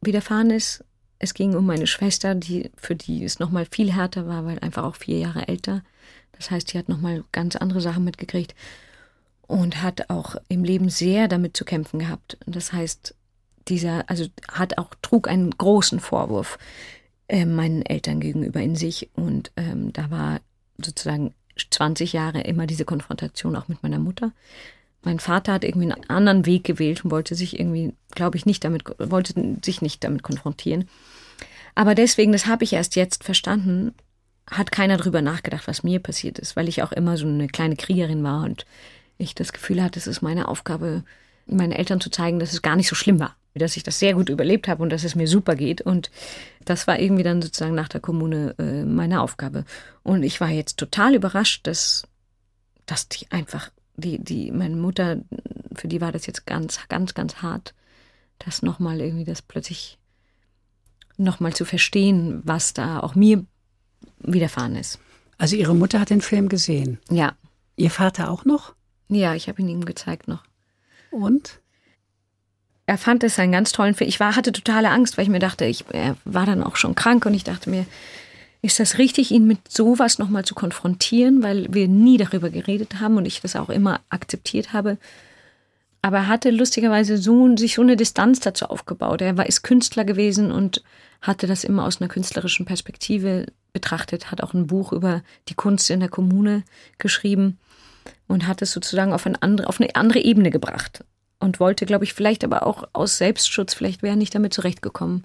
widerfahren 0.00 0.50
ist. 0.50 0.84
Es 1.18 1.34
ging 1.34 1.56
um 1.56 1.66
meine 1.66 1.88
Schwester, 1.88 2.36
die, 2.36 2.70
für 2.76 2.94
die 2.94 3.24
es 3.24 3.40
nochmal 3.40 3.66
viel 3.68 3.92
härter 3.92 4.28
war, 4.28 4.44
weil 4.46 4.60
einfach 4.60 4.84
auch 4.84 4.94
vier 4.94 5.18
Jahre 5.18 5.48
älter. 5.48 5.82
Das 6.32 6.52
heißt, 6.52 6.72
die 6.72 6.78
hat 6.78 6.88
nochmal 6.88 7.24
ganz 7.32 7.56
andere 7.56 7.80
Sachen 7.80 8.04
mitgekriegt 8.04 8.54
und 9.48 9.82
hat 9.82 10.08
auch 10.08 10.36
im 10.48 10.62
Leben 10.62 10.90
sehr 10.90 11.26
damit 11.26 11.56
zu 11.56 11.64
kämpfen 11.64 11.98
gehabt. 11.98 12.38
Das 12.46 12.72
heißt, 12.72 13.16
dieser, 13.66 14.08
also 14.08 14.26
hat 14.52 14.78
auch, 14.78 14.90
trug 15.02 15.26
einen 15.26 15.50
großen 15.50 15.98
Vorwurf 15.98 16.58
äh, 17.28 17.44
meinen 17.44 17.82
Eltern 17.82 18.20
gegenüber 18.20 18.60
in 18.60 18.76
sich. 18.76 19.10
Und 19.14 19.52
ähm, 19.56 19.92
da 19.92 20.10
war 20.10 20.40
sozusagen 20.78 21.34
20 21.70 22.12
Jahre 22.12 22.40
immer 22.42 22.66
diese 22.66 22.84
Konfrontation 22.84 23.56
auch 23.56 23.68
mit 23.68 23.82
meiner 23.82 23.98
Mutter. 23.98 24.32
Mein 25.02 25.20
Vater 25.20 25.52
hat 25.52 25.64
irgendwie 25.64 25.92
einen 25.92 26.10
anderen 26.10 26.46
Weg 26.46 26.64
gewählt 26.64 27.04
und 27.04 27.10
wollte 27.10 27.34
sich 27.34 27.58
irgendwie, 27.58 27.94
glaube 28.14 28.36
ich, 28.36 28.46
nicht 28.46 28.64
damit, 28.64 28.84
wollte 28.98 29.58
sich 29.64 29.80
nicht 29.80 30.02
damit 30.04 30.22
konfrontieren. 30.22 30.88
Aber 31.74 31.94
deswegen, 31.94 32.32
das 32.32 32.46
habe 32.46 32.64
ich 32.64 32.72
erst 32.72 32.96
jetzt 32.96 33.22
verstanden, 33.22 33.94
hat 34.50 34.72
keiner 34.72 34.96
drüber 34.96 35.22
nachgedacht, 35.22 35.68
was 35.68 35.82
mir 35.82 36.00
passiert 36.00 36.38
ist, 36.38 36.56
weil 36.56 36.68
ich 36.68 36.82
auch 36.82 36.92
immer 36.92 37.16
so 37.16 37.26
eine 37.26 37.46
kleine 37.48 37.76
Kriegerin 37.76 38.24
war 38.24 38.44
und 38.44 38.66
ich 39.18 39.34
das 39.34 39.52
Gefühl 39.52 39.82
hatte, 39.82 39.98
es 39.98 40.06
ist 40.06 40.22
meine 40.22 40.48
Aufgabe, 40.48 41.04
meinen 41.46 41.72
Eltern 41.72 42.00
zu 42.00 42.10
zeigen, 42.10 42.38
dass 42.38 42.52
es 42.52 42.62
gar 42.62 42.76
nicht 42.76 42.88
so 42.88 42.94
schlimm 42.94 43.20
war, 43.20 43.36
dass 43.58 43.76
ich 43.76 43.82
das 43.82 43.98
sehr 43.98 44.14
gut 44.14 44.28
überlebt 44.28 44.68
habe 44.68 44.82
und 44.82 44.90
dass 44.90 45.04
es 45.04 45.14
mir 45.14 45.26
super 45.26 45.54
geht. 45.54 45.80
Und 45.80 46.10
das 46.64 46.86
war 46.86 46.98
irgendwie 46.98 47.22
dann 47.22 47.42
sozusagen 47.42 47.74
nach 47.74 47.88
der 47.88 48.00
Kommune 48.00 48.54
äh, 48.58 48.84
meine 48.84 49.20
Aufgabe. 49.20 49.64
Und 50.02 50.22
ich 50.22 50.40
war 50.40 50.48
jetzt 50.48 50.78
total 50.78 51.14
überrascht, 51.14 51.66
dass, 51.66 52.06
dass 52.86 53.08
die 53.08 53.30
einfach, 53.30 53.70
die, 53.96 54.22
die, 54.22 54.50
meine 54.52 54.76
Mutter, 54.76 55.18
für 55.74 55.88
die 55.88 56.00
war 56.00 56.12
das 56.12 56.26
jetzt 56.26 56.46
ganz, 56.46 56.80
ganz, 56.88 57.14
ganz 57.14 57.36
hart, 57.36 57.74
das 58.38 58.62
nochmal 58.62 59.00
irgendwie, 59.00 59.24
das 59.24 59.42
plötzlich 59.42 59.98
nochmal 61.16 61.52
zu 61.52 61.64
verstehen, 61.64 62.40
was 62.44 62.72
da 62.74 63.00
auch 63.00 63.14
mir 63.14 63.44
widerfahren 64.20 64.76
ist. 64.76 64.98
Also 65.36 65.56
Ihre 65.56 65.74
Mutter 65.74 66.00
hat 66.00 66.10
den 66.10 66.20
Film 66.20 66.48
gesehen. 66.48 66.98
Ja. 67.10 67.34
Ihr 67.76 67.90
Vater 67.90 68.30
auch 68.30 68.44
noch? 68.44 68.74
Ja, 69.08 69.34
ich 69.34 69.48
habe 69.48 69.62
ihn 69.62 69.68
ihm 69.68 69.84
gezeigt 69.84 70.28
noch. 70.28 70.42
Und? 71.10 71.60
Er 72.88 72.96
fand 72.96 73.22
es 73.22 73.38
einen 73.38 73.52
ganz 73.52 73.72
tollen 73.72 73.94
Film. 73.94 74.08
Ich 74.08 74.18
war, 74.18 74.34
hatte 74.34 74.50
totale 74.50 74.88
Angst, 74.88 75.18
weil 75.18 75.24
ich 75.24 75.28
mir 75.28 75.40
dachte, 75.40 75.66
ich, 75.66 75.84
er 75.92 76.16
war 76.24 76.46
dann 76.46 76.62
auch 76.62 76.76
schon 76.76 76.94
krank 76.94 77.26
und 77.26 77.34
ich 77.34 77.44
dachte 77.44 77.68
mir, 77.68 77.84
ist 78.62 78.80
das 78.80 78.96
richtig, 78.96 79.30
ihn 79.30 79.46
mit 79.46 79.70
sowas 79.70 80.18
nochmal 80.18 80.46
zu 80.46 80.54
konfrontieren, 80.54 81.42
weil 81.42 81.66
wir 81.68 81.86
nie 81.86 82.16
darüber 82.16 82.48
geredet 82.48 82.98
haben 82.98 83.18
und 83.18 83.26
ich 83.26 83.42
das 83.42 83.56
auch 83.56 83.68
immer 83.68 84.00
akzeptiert 84.08 84.72
habe. 84.72 84.96
Aber 86.00 86.16
er 86.16 86.28
hatte 86.28 86.48
lustigerweise 86.48 87.18
so, 87.18 87.54
sich 87.58 87.74
so 87.74 87.82
eine 87.82 87.94
Distanz 87.94 88.40
dazu 88.40 88.64
aufgebaut. 88.64 89.20
Er 89.20 89.36
war, 89.36 89.44
ist 89.44 89.60
Künstler 89.64 90.06
gewesen 90.06 90.50
und 90.50 90.82
hatte 91.20 91.46
das 91.46 91.64
immer 91.64 91.84
aus 91.84 92.00
einer 92.00 92.08
künstlerischen 92.08 92.64
Perspektive 92.64 93.44
betrachtet, 93.74 94.30
hat 94.30 94.42
auch 94.42 94.54
ein 94.54 94.66
Buch 94.66 94.94
über 94.94 95.22
die 95.50 95.54
Kunst 95.54 95.90
in 95.90 96.00
der 96.00 96.08
Kommune 96.08 96.62
geschrieben 96.96 97.58
und 98.28 98.46
hat 98.46 98.62
es 98.62 98.72
sozusagen 98.72 99.12
auf, 99.12 99.26
ein 99.26 99.36
andere, 99.36 99.66
auf 99.66 99.78
eine 99.78 99.94
andere 99.94 100.20
Ebene 100.20 100.50
gebracht 100.50 101.04
und 101.40 101.60
wollte, 101.60 101.86
glaube 101.86 102.04
ich, 102.04 102.14
vielleicht 102.14 102.44
aber 102.44 102.66
auch 102.66 102.88
aus 102.92 103.18
Selbstschutz, 103.18 103.74
vielleicht 103.74 104.02
wäre 104.02 104.14
er 104.14 104.16
nicht 104.16 104.34
damit 104.34 104.52
zurechtgekommen, 104.52 105.24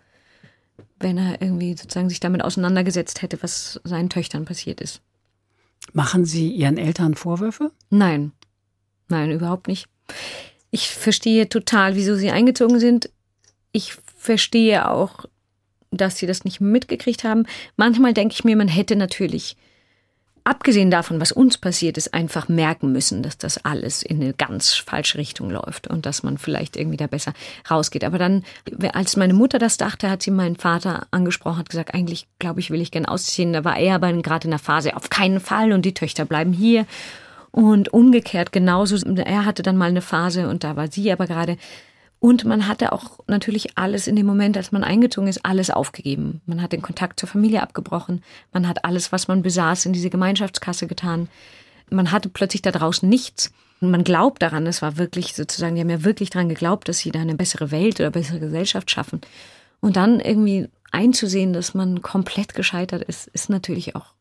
wenn 1.00 1.18
er 1.18 1.42
irgendwie 1.42 1.76
sozusagen 1.76 2.10
sich 2.10 2.20
damit 2.20 2.44
auseinandergesetzt 2.44 3.22
hätte, 3.22 3.42
was 3.42 3.80
seinen 3.84 4.10
Töchtern 4.10 4.46
passiert 4.46 4.82
ist. 4.82 5.02
Machen 5.92 6.26
Sie 6.26 6.50
Ihren 6.50 6.78
Eltern 6.78 7.16
Vorwürfe? 7.16 7.72
Nein, 7.90 8.32
nein, 9.10 9.32
überhaupt 9.32 9.68
nicht. 9.68 9.88
Ich 10.72 10.90
verstehe 10.90 11.50
total, 11.50 11.96
wieso 11.96 12.16
sie 12.16 12.32
eingezogen 12.32 12.80
sind. 12.80 13.10
Ich 13.72 13.96
verstehe 14.18 14.90
auch, 14.90 15.26
dass 15.92 16.18
sie 16.18 16.26
das 16.26 16.46
nicht 16.46 16.62
mitgekriegt 16.62 17.24
haben. 17.24 17.46
Manchmal 17.76 18.14
denke 18.14 18.34
ich 18.34 18.44
mir, 18.44 18.56
man 18.56 18.68
hätte 18.68 18.96
natürlich, 18.96 19.56
abgesehen 20.44 20.92
davon, 20.92 21.22
was 21.22 21.32
uns 21.32 21.58
passiert 21.58 21.98
ist, 21.98 22.14
einfach 22.14 22.50
merken 22.50 22.92
müssen, 22.92 23.24
dass 23.24 23.38
das 23.38 23.64
alles 23.64 24.04
in 24.04 24.22
eine 24.22 24.34
ganz 24.34 24.74
falsche 24.74 25.18
Richtung 25.18 25.50
läuft 25.50 25.88
und 25.88 26.06
dass 26.06 26.24
man 26.24 26.38
vielleicht 26.38 26.76
irgendwie 26.76 26.98
da 26.98 27.08
besser 27.08 27.34
rausgeht. 27.70 28.04
Aber 28.04 28.18
dann, 28.18 28.44
als 28.94 29.16
meine 29.16 29.34
Mutter 29.34 29.60
das 29.60 29.78
dachte, 29.78 30.10
hat 30.10 30.22
sie 30.22 30.32
meinen 30.32 30.56
Vater 30.56 31.08
angesprochen, 31.12 31.60
hat 31.60 31.70
gesagt, 31.70 31.94
eigentlich, 31.94 32.28
glaube 32.40 32.60
ich, 32.60 32.72
will 32.72 32.82
ich 32.82 32.92
gern 32.92 33.06
ausziehen. 33.06 33.54
Da 33.54 33.64
war 33.64 33.78
er 33.78 33.96
aber 33.96 34.12
gerade 34.14 34.46
in 34.46 34.52
der 34.52 34.60
Phase, 34.60 34.96
auf 34.96 35.10
keinen 35.10 35.40
Fall 35.40 35.72
und 35.72 35.84
die 35.84 35.94
Töchter 35.94 36.26
bleiben 36.26 36.54
hier. 36.54 36.86
Und 37.52 37.94
umgekehrt 37.94 38.52
genauso, 38.52 38.96
er 39.16 39.46
hatte 39.46 39.62
dann 39.62 39.78
mal 39.78 39.90
eine 39.90 40.02
Phase 40.02 40.50
und 40.50 40.64
da 40.64 40.76
war 40.76 40.92
sie 40.92 41.12
aber 41.12 41.28
gerade 41.28 41.58
und 42.24 42.46
man 42.46 42.70
hatte 42.70 42.94
auch 42.94 43.20
natürlich 43.28 43.78
alles 43.78 44.08
in 44.08 44.16
dem 44.16 44.26
Moment, 44.26 44.56
als 44.56 44.72
man 44.72 44.86
eingezogen 44.86 45.28
ist, 45.28 45.46
alles 45.46 45.70
aufgegeben. 45.70 46.40
Man 46.46 46.62
hat 46.62 46.72
den 46.72 46.82
Kontakt 46.82 47.20
zur 47.20 47.28
Familie 47.28 47.62
abgebrochen. 47.62 48.24
Man 48.54 48.66
hat 48.66 48.86
alles, 48.86 49.12
was 49.12 49.28
man 49.28 49.42
besaß, 49.42 49.86
in 49.88 49.92
diese 49.92 50.10
Gemeinschaftskasse 50.10 50.88
getan. 50.88 51.28
Man 51.90 52.14
hatte 52.14 52.30
plötzlich 52.30 52.62
da 52.62 52.72
draußen 52.72 53.10
nichts. 53.10 53.52
Und 53.82 53.92
man 53.92 54.06
glaubt 54.06 54.42
daran, 54.42 54.66
es 54.68 54.82
war 54.82 54.98
wirklich 54.98 55.36
sozusagen, 55.36 55.76
die 55.76 55.82
haben 55.82 55.90
ja 55.90 56.06
wirklich 56.06 56.30
daran 56.30 56.48
geglaubt, 56.48 56.88
dass 56.88 57.00
sie 57.00 57.12
da 57.12 57.20
eine 57.20 57.36
bessere 57.36 57.72
Welt 57.72 58.00
oder 58.00 58.12
bessere 58.12 58.40
Gesellschaft 58.40 58.90
schaffen. 58.90 59.20
Und 59.82 59.98
dann 59.98 60.22
irgendwie 60.22 60.70
einzusehen, 60.94 61.52
dass 61.52 61.74
man 61.74 62.02
komplett 62.02 62.54
gescheitert 62.54 63.04
ist, 63.04 63.28
ist 63.34 63.50
natürlich 63.50 63.98
auch 63.98 64.13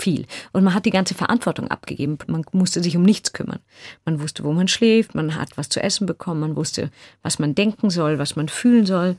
viel. 0.00 0.26
Und 0.52 0.64
man 0.64 0.74
hat 0.74 0.86
die 0.86 0.90
ganze 0.90 1.14
Verantwortung 1.14 1.68
abgegeben. 1.68 2.18
Man 2.26 2.44
musste 2.52 2.82
sich 2.82 2.96
um 2.96 3.02
nichts 3.02 3.32
kümmern. 3.32 3.60
Man 4.04 4.20
wusste, 4.20 4.44
wo 4.44 4.52
man 4.52 4.68
schläft, 4.68 5.14
man 5.14 5.36
hat 5.36 5.56
was 5.56 5.68
zu 5.68 5.82
essen 5.82 6.06
bekommen, 6.06 6.40
man 6.40 6.56
wusste, 6.56 6.90
was 7.22 7.38
man 7.38 7.54
denken 7.54 7.90
soll, 7.90 8.18
was 8.18 8.36
man 8.36 8.48
fühlen 8.48 8.86
soll. 8.86 9.16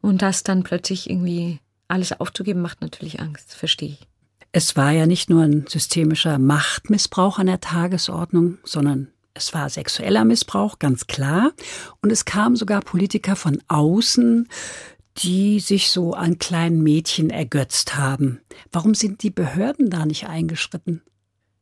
Und 0.00 0.22
das 0.22 0.42
dann 0.42 0.62
plötzlich 0.62 1.10
irgendwie 1.10 1.60
alles 1.88 2.18
aufzugeben, 2.18 2.60
macht 2.60 2.80
natürlich 2.80 3.20
Angst, 3.20 3.54
verstehe 3.54 3.90
ich. 3.90 4.08
Es 4.52 4.76
war 4.76 4.92
ja 4.92 5.06
nicht 5.06 5.28
nur 5.28 5.42
ein 5.42 5.66
systemischer 5.66 6.38
Machtmissbrauch 6.38 7.38
an 7.38 7.46
der 7.46 7.60
Tagesordnung, 7.60 8.58
sondern 8.64 9.08
es 9.34 9.54
war 9.54 9.68
sexueller 9.68 10.24
Missbrauch, 10.24 10.78
ganz 10.78 11.06
klar. 11.06 11.52
Und 12.02 12.10
es 12.10 12.24
kamen 12.24 12.56
sogar 12.56 12.80
Politiker 12.80 13.36
von 13.36 13.62
außen, 13.68 14.48
die 15.18 15.60
sich 15.60 15.90
so 15.90 16.14
an 16.14 16.38
kleinen 16.38 16.82
Mädchen 16.82 17.30
ergötzt 17.30 17.96
haben. 17.96 18.40
Warum 18.72 18.94
sind 18.94 19.22
die 19.22 19.30
Behörden 19.30 19.90
da 19.90 20.06
nicht 20.06 20.28
eingeschritten? 20.28 21.02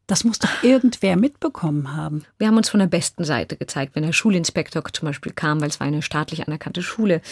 Das 0.07 0.23
muss 0.23 0.39
doch 0.39 0.63
irgendwer 0.63 1.17
mitbekommen 1.17 1.97
haben. 1.97 2.25
Wir 2.39 2.47
haben 2.47 2.57
uns 2.57 2.69
von 2.69 2.79
der 2.79 2.87
besten 2.87 3.25
Seite 3.25 3.57
gezeigt, 3.57 3.97
wenn 3.97 4.05
der 4.05 4.13
Schulinspektor 4.13 4.85
zum 4.93 5.07
Beispiel 5.07 5.33
kam, 5.33 5.61
weil 5.61 5.69
es 5.69 5.81
war 5.81 5.87
eine 5.87 6.03
staatlich 6.03 6.47
anerkannte 6.47 6.83
Schule 6.83 7.23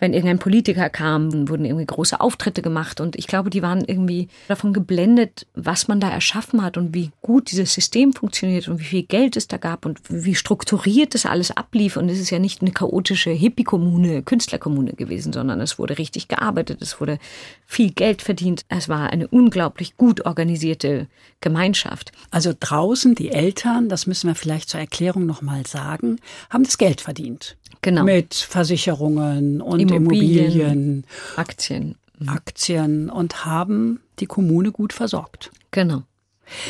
wenn 0.00 0.14
irgendein 0.14 0.38
Politiker 0.38 0.88
kam, 0.88 1.48
wurden 1.48 1.64
irgendwie 1.64 1.86
große 1.86 2.20
Auftritte 2.20 2.62
gemacht 2.62 3.00
und 3.00 3.16
ich 3.16 3.26
glaube, 3.26 3.50
die 3.50 3.62
waren 3.62 3.84
irgendwie 3.84 4.28
davon 4.48 4.72
geblendet, 4.72 5.46
was 5.54 5.86
man 5.86 6.00
da 6.00 6.10
erschaffen 6.10 6.62
hat 6.62 6.76
und 6.76 6.94
wie 6.94 7.10
gut 7.22 7.50
dieses 7.52 7.72
System 7.74 8.12
funktioniert 8.12 8.66
und 8.66 8.80
wie 8.80 8.84
viel 8.84 9.02
Geld 9.02 9.36
es 9.36 9.46
da 9.46 9.58
gab 9.58 9.86
und 9.86 10.00
wie 10.08 10.34
strukturiert 10.34 11.14
das 11.14 11.26
alles 11.26 11.50
ablief 11.50 11.96
und 11.96 12.08
es 12.08 12.18
ist 12.18 12.30
ja 12.30 12.38
nicht 12.38 12.62
eine 12.62 12.72
chaotische 12.72 13.30
Hippie-Kommune, 13.30 14.22
Künstlerkommune 14.22 14.94
gewesen, 14.94 15.32
sondern 15.32 15.60
es 15.60 15.78
wurde 15.78 15.98
richtig 15.98 16.28
gearbeitet, 16.28 16.80
es 16.80 17.00
wurde 17.00 17.18
viel 17.66 17.92
Geld 17.92 18.22
verdient, 18.22 18.64
es 18.68 18.88
war 18.88 19.10
eine 19.10 19.28
unglaublich 19.28 19.96
gut 19.96 20.24
organisierte 20.24 21.06
Gemeinschaft. 21.40 22.12
Also 22.30 22.52
draußen 22.58 23.14
die 23.14 23.30
Eltern, 23.30 23.88
das 23.88 24.06
müssen 24.06 24.28
wir 24.28 24.34
vielleicht 24.34 24.70
zur 24.70 24.80
Erklärung 24.80 25.26
nochmal 25.26 25.66
sagen, 25.66 26.18
haben 26.48 26.64
das 26.64 26.78
Geld 26.78 27.02
verdient. 27.02 27.56
Genau. 27.82 28.04
Mit 28.04 28.34
Versicherungen 28.34 29.62
und 29.62 29.80
Immobilien, 29.96 30.44
Immobilien 30.52 31.04
Aktien. 31.36 31.96
Mhm. 32.18 32.28
Aktien 32.28 33.10
und 33.10 33.44
haben 33.44 34.00
die 34.18 34.26
Kommune 34.26 34.72
gut 34.72 34.92
versorgt. 34.92 35.50
Genau. 35.70 36.02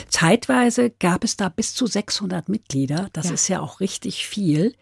Zeitweise 0.09 0.91
gab 0.91 1.25
es 1.25 1.37
da 1.37 1.49
bis 1.49 1.75
zu 1.75 1.87
600 1.87 2.49
Mitglieder. 2.49 3.09
Das 3.13 3.29
ja. 3.29 3.33
ist 3.33 3.49
ja 3.49 3.61
auch 3.61 3.81
richtig 3.81 4.27
viel. 4.27 4.75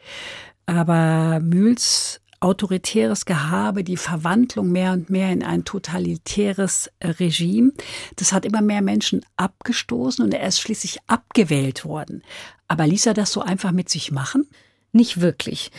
Aber 0.67 1.41
Mühls 1.41 2.21
autoritäres 2.41 3.25
Gehabe, 3.25 3.83
die 3.83 3.97
Verwandlung 3.97 4.71
mehr 4.71 4.93
und 4.93 5.11
mehr 5.11 5.33
in 5.33 5.43
ein 5.43 5.65
totalitäres 5.65 6.91
Regime, 7.03 7.73
das 8.17 8.33
hat 8.33 8.45
immer 8.45 8.63
mehr 8.63 8.83
Menschen 8.83 9.25
abgestoßen 9.37 10.25
und 10.25 10.35
er 10.35 10.47
ist 10.47 10.61
schließlich 10.61 10.99
abgewählt 11.07 11.85
worden. 11.85 12.23
Aber 12.69 12.87
ließ 12.87 13.07
er 13.07 13.15
das 13.15 13.33
so 13.33 13.41
einfach 13.41 13.73
mit 13.73 13.89
sich 13.89 14.13
machen? 14.13 14.47
Nicht 14.93 15.21
wirklich. 15.21 15.73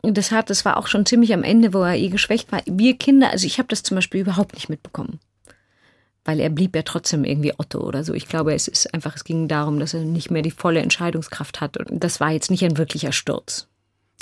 Und 0.00 0.16
deshalb, 0.16 0.46
das 0.46 0.64
war 0.64 0.76
auch 0.76 0.86
schon 0.86 1.06
ziemlich 1.06 1.34
am 1.34 1.42
Ende, 1.42 1.74
wo 1.74 1.82
er 1.82 1.96
eh 1.96 2.08
geschwächt 2.08 2.52
war. 2.52 2.62
Wir 2.66 2.96
Kinder, 2.96 3.30
also 3.30 3.46
ich 3.46 3.58
habe 3.58 3.68
das 3.68 3.82
zum 3.82 3.96
Beispiel 3.96 4.20
überhaupt 4.20 4.54
nicht 4.54 4.68
mitbekommen. 4.68 5.18
Weil 6.24 6.40
er 6.40 6.50
blieb 6.50 6.76
ja 6.76 6.82
trotzdem 6.82 7.24
irgendwie 7.24 7.54
Otto 7.56 7.80
oder 7.80 8.04
so. 8.04 8.14
Ich 8.14 8.28
glaube, 8.28 8.54
es 8.54 8.68
ist 8.68 8.92
einfach, 8.94 9.16
es 9.16 9.24
ging 9.24 9.48
darum, 9.48 9.80
dass 9.80 9.94
er 9.94 10.00
nicht 10.00 10.30
mehr 10.30 10.42
die 10.42 10.50
volle 10.50 10.80
Entscheidungskraft 10.80 11.60
hat. 11.60 11.76
Und 11.78 12.04
das 12.04 12.20
war 12.20 12.30
jetzt 12.30 12.50
nicht 12.50 12.64
ein 12.64 12.78
wirklicher 12.78 13.12
Sturz. 13.12 13.66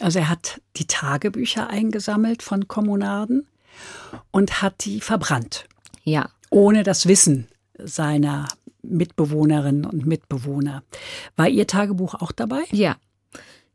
Also 0.01 0.19
er 0.19 0.29
hat 0.29 0.61
die 0.77 0.87
Tagebücher 0.87 1.69
eingesammelt 1.69 2.43
von 2.43 2.69
Kommunarden 2.69 3.47
und 4.31 4.63
hat 4.63 4.85
die 4.85 5.01
verbrannt. 5.01 5.67
Ja. 6.05 6.31
Ohne 6.51 6.85
das 6.85 7.07
Wissen 7.09 7.49
seiner 7.79 8.47
Mitbewohnerinnen 8.83 9.85
und 9.85 10.07
Mitbewohner. 10.07 10.85
War 11.35 11.49
Ihr 11.49 11.67
Tagebuch 11.67 12.15
auch 12.15 12.33
dabei? 12.33 12.63
Ja 12.71 12.97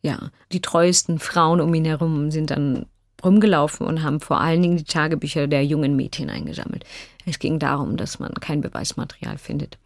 ja, 0.02 0.32
die 0.52 0.62
treuesten 0.62 1.20
Frauen 1.20 1.62
um 1.62 1.74
ihn 1.74 1.86
herum 1.86 2.32
sind 2.32 2.52
dann 2.52 2.86
rumgelaufen 3.24 3.86
und 3.86 4.04
haben 4.04 4.20
vor 4.20 4.42
allen 4.42 4.62
Dingen 4.62 4.78
die 4.78 4.84
Tagebücher 4.84 5.48
der 5.48 5.64
jungen 5.64 5.96
Mädchen 5.96 6.30
eingesammelt. 6.30 6.86
Es 7.26 7.38
ging 7.38 7.60
darum, 7.60 7.98
dass 7.98 8.20
man 8.20 8.34
kein 8.36 8.62
Beweismaterial 8.62 9.38
findet. 9.38 9.78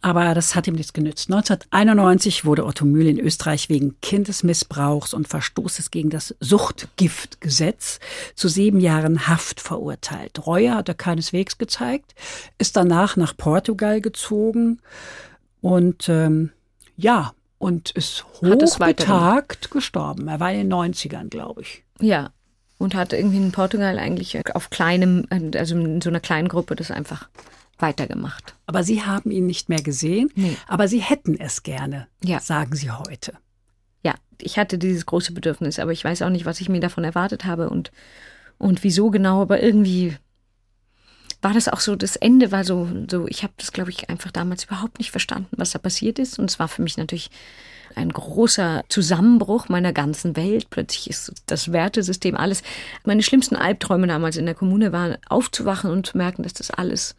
Aber 0.00 0.32
das 0.32 0.54
hat 0.54 0.68
ihm 0.68 0.74
nichts 0.74 0.92
genützt. 0.92 1.28
1991 1.28 2.44
wurde 2.44 2.64
Otto 2.64 2.84
Mühl 2.84 3.08
in 3.08 3.18
Österreich 3.18 3.68
wegen 3.68 4.00
Kindesmissbrauchs 4.00 5.12
und 5.12 5.26
Verstoßes 5.26 5.90
gegen 5.90 6.08
das 6.08 6.36
Suchtgiftgesetz 6.38 7.98
zu 8.36 8.48
sieben 8.48 8.78
Jahren 8.78 9.26
Haft 9.26 9.60
verurteilt. 9.60 10.46
Reue 10.46 10.72
hat 10.72 10.88
er 10.88 10.94
keineswegs 10.94 11.58
gezeigt, 11.58 12.14
ist 12.58 12.76
danach 12.76 13.16
nach 13.16 13.36
Portugal 13.36 14.00
gezogen 14.00 14.78
und 15.60 16.08
ähm, 16.08 16.52
ja, 16.96 17.32
und 17.58 17.90
ist 17.90 18.24
hochbetagt 18.40 19.70
gestorben. 19.70 20.28
Er 20.28 20.40
war 20.40 20.52
in 20.52 20.58
den 20.68 20.72
90ern, 20.72 21.28
glaube 21.28 21.62
ich. 21.62 21.84
Ja. 22.00 22.30
Und 22.78 22.94
hat 22.94 23.12
irgendwie 23.12 23.38
in 23.38 23.50
Portugal 23.52 23.98
eigentlich 23.98 24.38
auf 24.54 24.70
kleinem, 24.70 25.26
also 25.56 25.74
in 25.76 26.00
so 26.00 26.10
einer 26.10 26.20
kleinen 26.20 26.46
Gruppe 26.48 26.76
das 26.76 26.90
einfach 26.92 27.28
weitergemacht. 27.78 28.54
Aber 28.66 28.82
Sie 28.84 29.02
haben 29.02 29.30
ihn 29.30 29.46
nicht 29.46 29.68
mehr 29.68 29.82
gesehen, 29.82 30.30
Nee. 30.34 30.56
aber 30.66 30.86
Sie 30.88 31.00
hätten 31.00 31.36
es 31.38 31.62
gerne, 31.62 32.06
Ja. 32.22 32.40
sagen 32.40 32.74
Sie 32.76 32.90
heute. 32.90 33.34
Ja, 34.04 34.14
ich 34.40 34.58
hatte 34.58 34.78
dieses 34.78 35.06
große 35.06 35.32
Bedürfnis, 35.32 35.78
aber 35.80 35.92
ich 35.92 36.04
weiß 36.04 36.22
auch 36.22 36.30
nicht, 36.30 36.44
was 36.46 36.60
ich 36.60 36.68
mir 36.68 36.80
davon 36.80 37.02
erwartet 37.04 37.44
habe 37.44 37.68
und, 37.70 37.90
und 38.58 38.84
wieso 38.84 39.10
genau, 39.10 39.42
aber 39.42 39.60
irgendwie 39.62 40.16
war 41.40 41.54
das 41.54 41.68
auch 41.68 41.80
so, 41.80 41.94
das 41.94 42.16
Ende 42.16 42.50
war 42.50 42.64
so, 42.64 42.88
so 43.08 43.26
ich 43.28 43.42
habe 43.42 43.52
das, 43.58 43.72
glaube 43.72 43.90
ich, 43.90 44.10
einfach 44.10 44.32
damals 44.32 44.64
überhaupt 44.64 44.98
nicht 44.98 45.10
verstanden, 45.10 45.56
was 45.56 45.70
da 45.70 45.78
passiert 45.78 46.18
ist. 46.18 46.38
Und 46.38 46.50
es 46.50 46.58
war 46.58 46.68
für 46.68 46.82
mich 46.82 46.96
natürlich 46.96 47.30
ein 47.94 48.10
großer 48.10 48.84
Zusammenbruch 48.88 49.68
meiner 49.68 49.92
ganzen 49.92 50.36
Welt. 50.36 50.68
Plötzlich 50.70 51.10
ist 51.10 51.32
das 51.46 51.72
Wertesystem 51.72 52.36
alles. 52.36 52.62
Meine 53.04 53.22
schlimmsten 53.22 53.56
Albträume 53.56 54.06
damals 54.06 54.36
in 54.36 54.46
der 54.46 54.54
Kommune 54.54 54.92
waren, 54.92 55.16
aufzuwachen 55.28 55.90
und 55.90 56.06
zu 56.06 56.16
merken, 56.16 56.42
dass 56.42 56.54
das 56.54 56.70
alles 56.70 57.14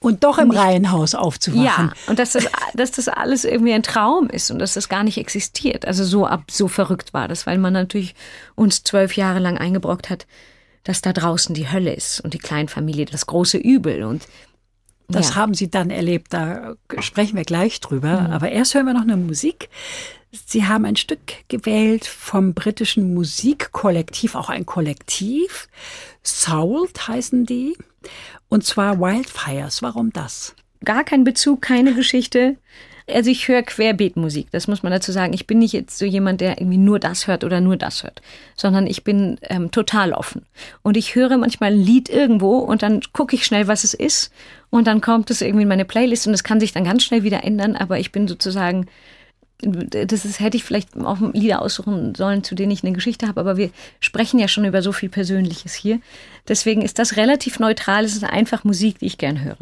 Und 0.00 0.24
doch 0.24 0.38
im 0.38 0.50
Reihenhaus 0.50 1.14
aufzuwachen. 1.14 1.64
ja, 1.64 1.92
und 2.06 2.18
dass 2.18 2.32
das, 2.32 2.46
dass 2.74 2.92
das 2.92 3.08
alles 3.08 3.44
irgendwie 3.44 3.72
ein 3.72 3.82
Traum 3.82 4.28
ist 4.30 4.50
und 4.50 4.58
dass 4.58 4.74
das 4.74 4.88
gar 4.88 5.04
nicht 5.04 5.18
existiert. 5.18 5.86
Also 5.86 6.04
so 6.04 6.26
ab, 6.26 6.50
so 6.50 6.68
verrückt 6.68 7.14
war 7.14 7.28
das, 7.28 7.46
weil 7.46 7.58
man 7.58 7.72
natürlich 7.72 8.14
uns 8.54 8.84
zwölf 8.84 9.16
Jahre 9.16 9.38
lang 9.38 9.58
eingebrockt 9.58 10.08
hat, 10.10 10.26
dass 10.88 11.02
da 11.02 11.12
draußen 11.12 11.54
die 11.54 11.70
Hölle 11.70 11.92
ist 11.92 12.20
und 12.20 12.32
die 12.32 12.38
Kleinfamilie 12.38 13.04
das 13.04 13.26
große 13.26 13.58
Übel 13.58 14.04
und 14.04 14.26
Das 15.06 15.30
ja. 15.30 15.34
haben 15.36 15.52
Sie 15.52 15.70
dann 15.70 15.90
erlebt, 15.90 16.32
da 16.32 16.76
sprechen 17.00 17.36
wir 17.36 17.44
gleich 17.44 17.80
drüber. 17.80 18.22
Mhm. 18.22 18.32
Aber 18.32 18.50
erst 18.50 18.72
hören 18.72 18.86
wir 18.86 18.94
noch 18.94 19.02
eine 19.02 19.18
Musik. 19.18 19.68
Sie 20.46 20.64
haben 20.64 20.86
ein 20.86 20.96
Stück 20.96 21.48
gewählt 21.48 22.06
vom 22.06 22.54
britischen 22.54 23.12
Musikkollektiv, 23.12 24.34
auch 24.34 24.48
ein 24.48 24.64
Kollektiv. 24.64 25.68
Soult 26.24 27.06
heißen 27.06 27.44
die. 27.44 27.76
Und 28.48 28.64
zwar 28.64 28.98
Wildfires. 28.98 29.82
Warum 29.82 30.10
das? 30.10 30.54
gar 30.84 31.04
kein 31.04 31.24
Bezug, 31.24 31.62
keine 31.62 31.94
Geschichte. 31.94 32.56
Also 33.10 33.30
ich 33.30 33.48
höre 33.48 33.62
Querbeetmusik, 33.62 34.50
das 34.50 34.68
muss 34.68 34.82
man 34.82 34.92
dazu 34.92 35.12
sagen. 35.12 35.32
Ich 35.32 35.46
bin 35.46 35.58
nicht 35.58 35.72
jetzt 35.72 35.98
so 35.98 36.04
jemand, 36.04 36.40
der 36.40 36.60
irgendwie 36.60 36.76
nur 36.76 36.98
das 36.98 37.26
hört 37.26 37.42
oder 37.42 37.60
nur 37.60 37.76
das 37.76 38.02
hört, 38.02 38.20
sondern 38.54 38.86
ich 38.86 39.02
bin 39.02 39.38
ähm, 39.42 39.70
total 39.70 40.12
offen. 40.12 40.42
Und 40.82 40.96
ich 40.96 41.14
höre 41.14 41.36
manchmal 41.38 41.72
ein 41.72 41.80
Lied 41.80 42.10
irgendwo 42.10 42.58
und 42.58 42.82
dann 42.82 43.00
gucke 43.12 43.34
ich 43.34 43.44
schnell, 43.44 43.66
was 43.66 43.84
es 43.84 43.94
ist. 43.94 44.30
Und 44.70 44.86
dann 44.86 45.00
kommt 45.00 45.30
es 45.30 45.40
irgendwie 45.40 45.62
in 45.62 45.68
meine 45.68 45.86
Playlist 45.86 46.26
und 46.26 46.34
es 46.34 46.44
kann 46.44 46.60
sich 46.60 46.72
dann 46.72 46.84
ganz 46.84 47.02
schnell 47.02 47.22
wieder 47.22 47.44
ändern. 47.44 47.76
Aber 47.76 47.98
ich 47.98 48.12
bin 48.12 48.28
sozusagen, 48.28 48.86
das 49.60 50.24
ist, 50.24 50.40
hätte 50.40 50.58
ich 50.58 50.64
vielleicht 50.64 50.96
auch 50.96 51.18
Lieder 51.32 51.62
aussuchen 51.62 52.14
sollen, 52.14 52.44
zu 52.44 52.54
denen 52.54 52.72
ich 52.72 52.84
eine 52.84 52.92
Geschichte 52.92 53.26
habe. 53.26 53.40
Aber 53.40 53.56
wir 53.56 53.70
sprechen 54.00 54.38
ja 54.38 54.48
schon 54.48 54.66
über 54.66 54.82
so 54.82 54.92
viel 54.92 55.08
Persönliches 55.08 55.72
hier. 55.72 56.00
Deswegen 56.46 56.82
ist 56.82 56.98
das 56.98 57.16
relativ 57.16 57.58
neutral. 57.58 58.04
Es 58.04 58.14
ist 58.14 58.24
einfach 58.24 58.64
Musik, 58.64 58.98
die 58.98 59.06
ich 59.06 59.16
gern 59.16 59.42
höre. 59.42 59.56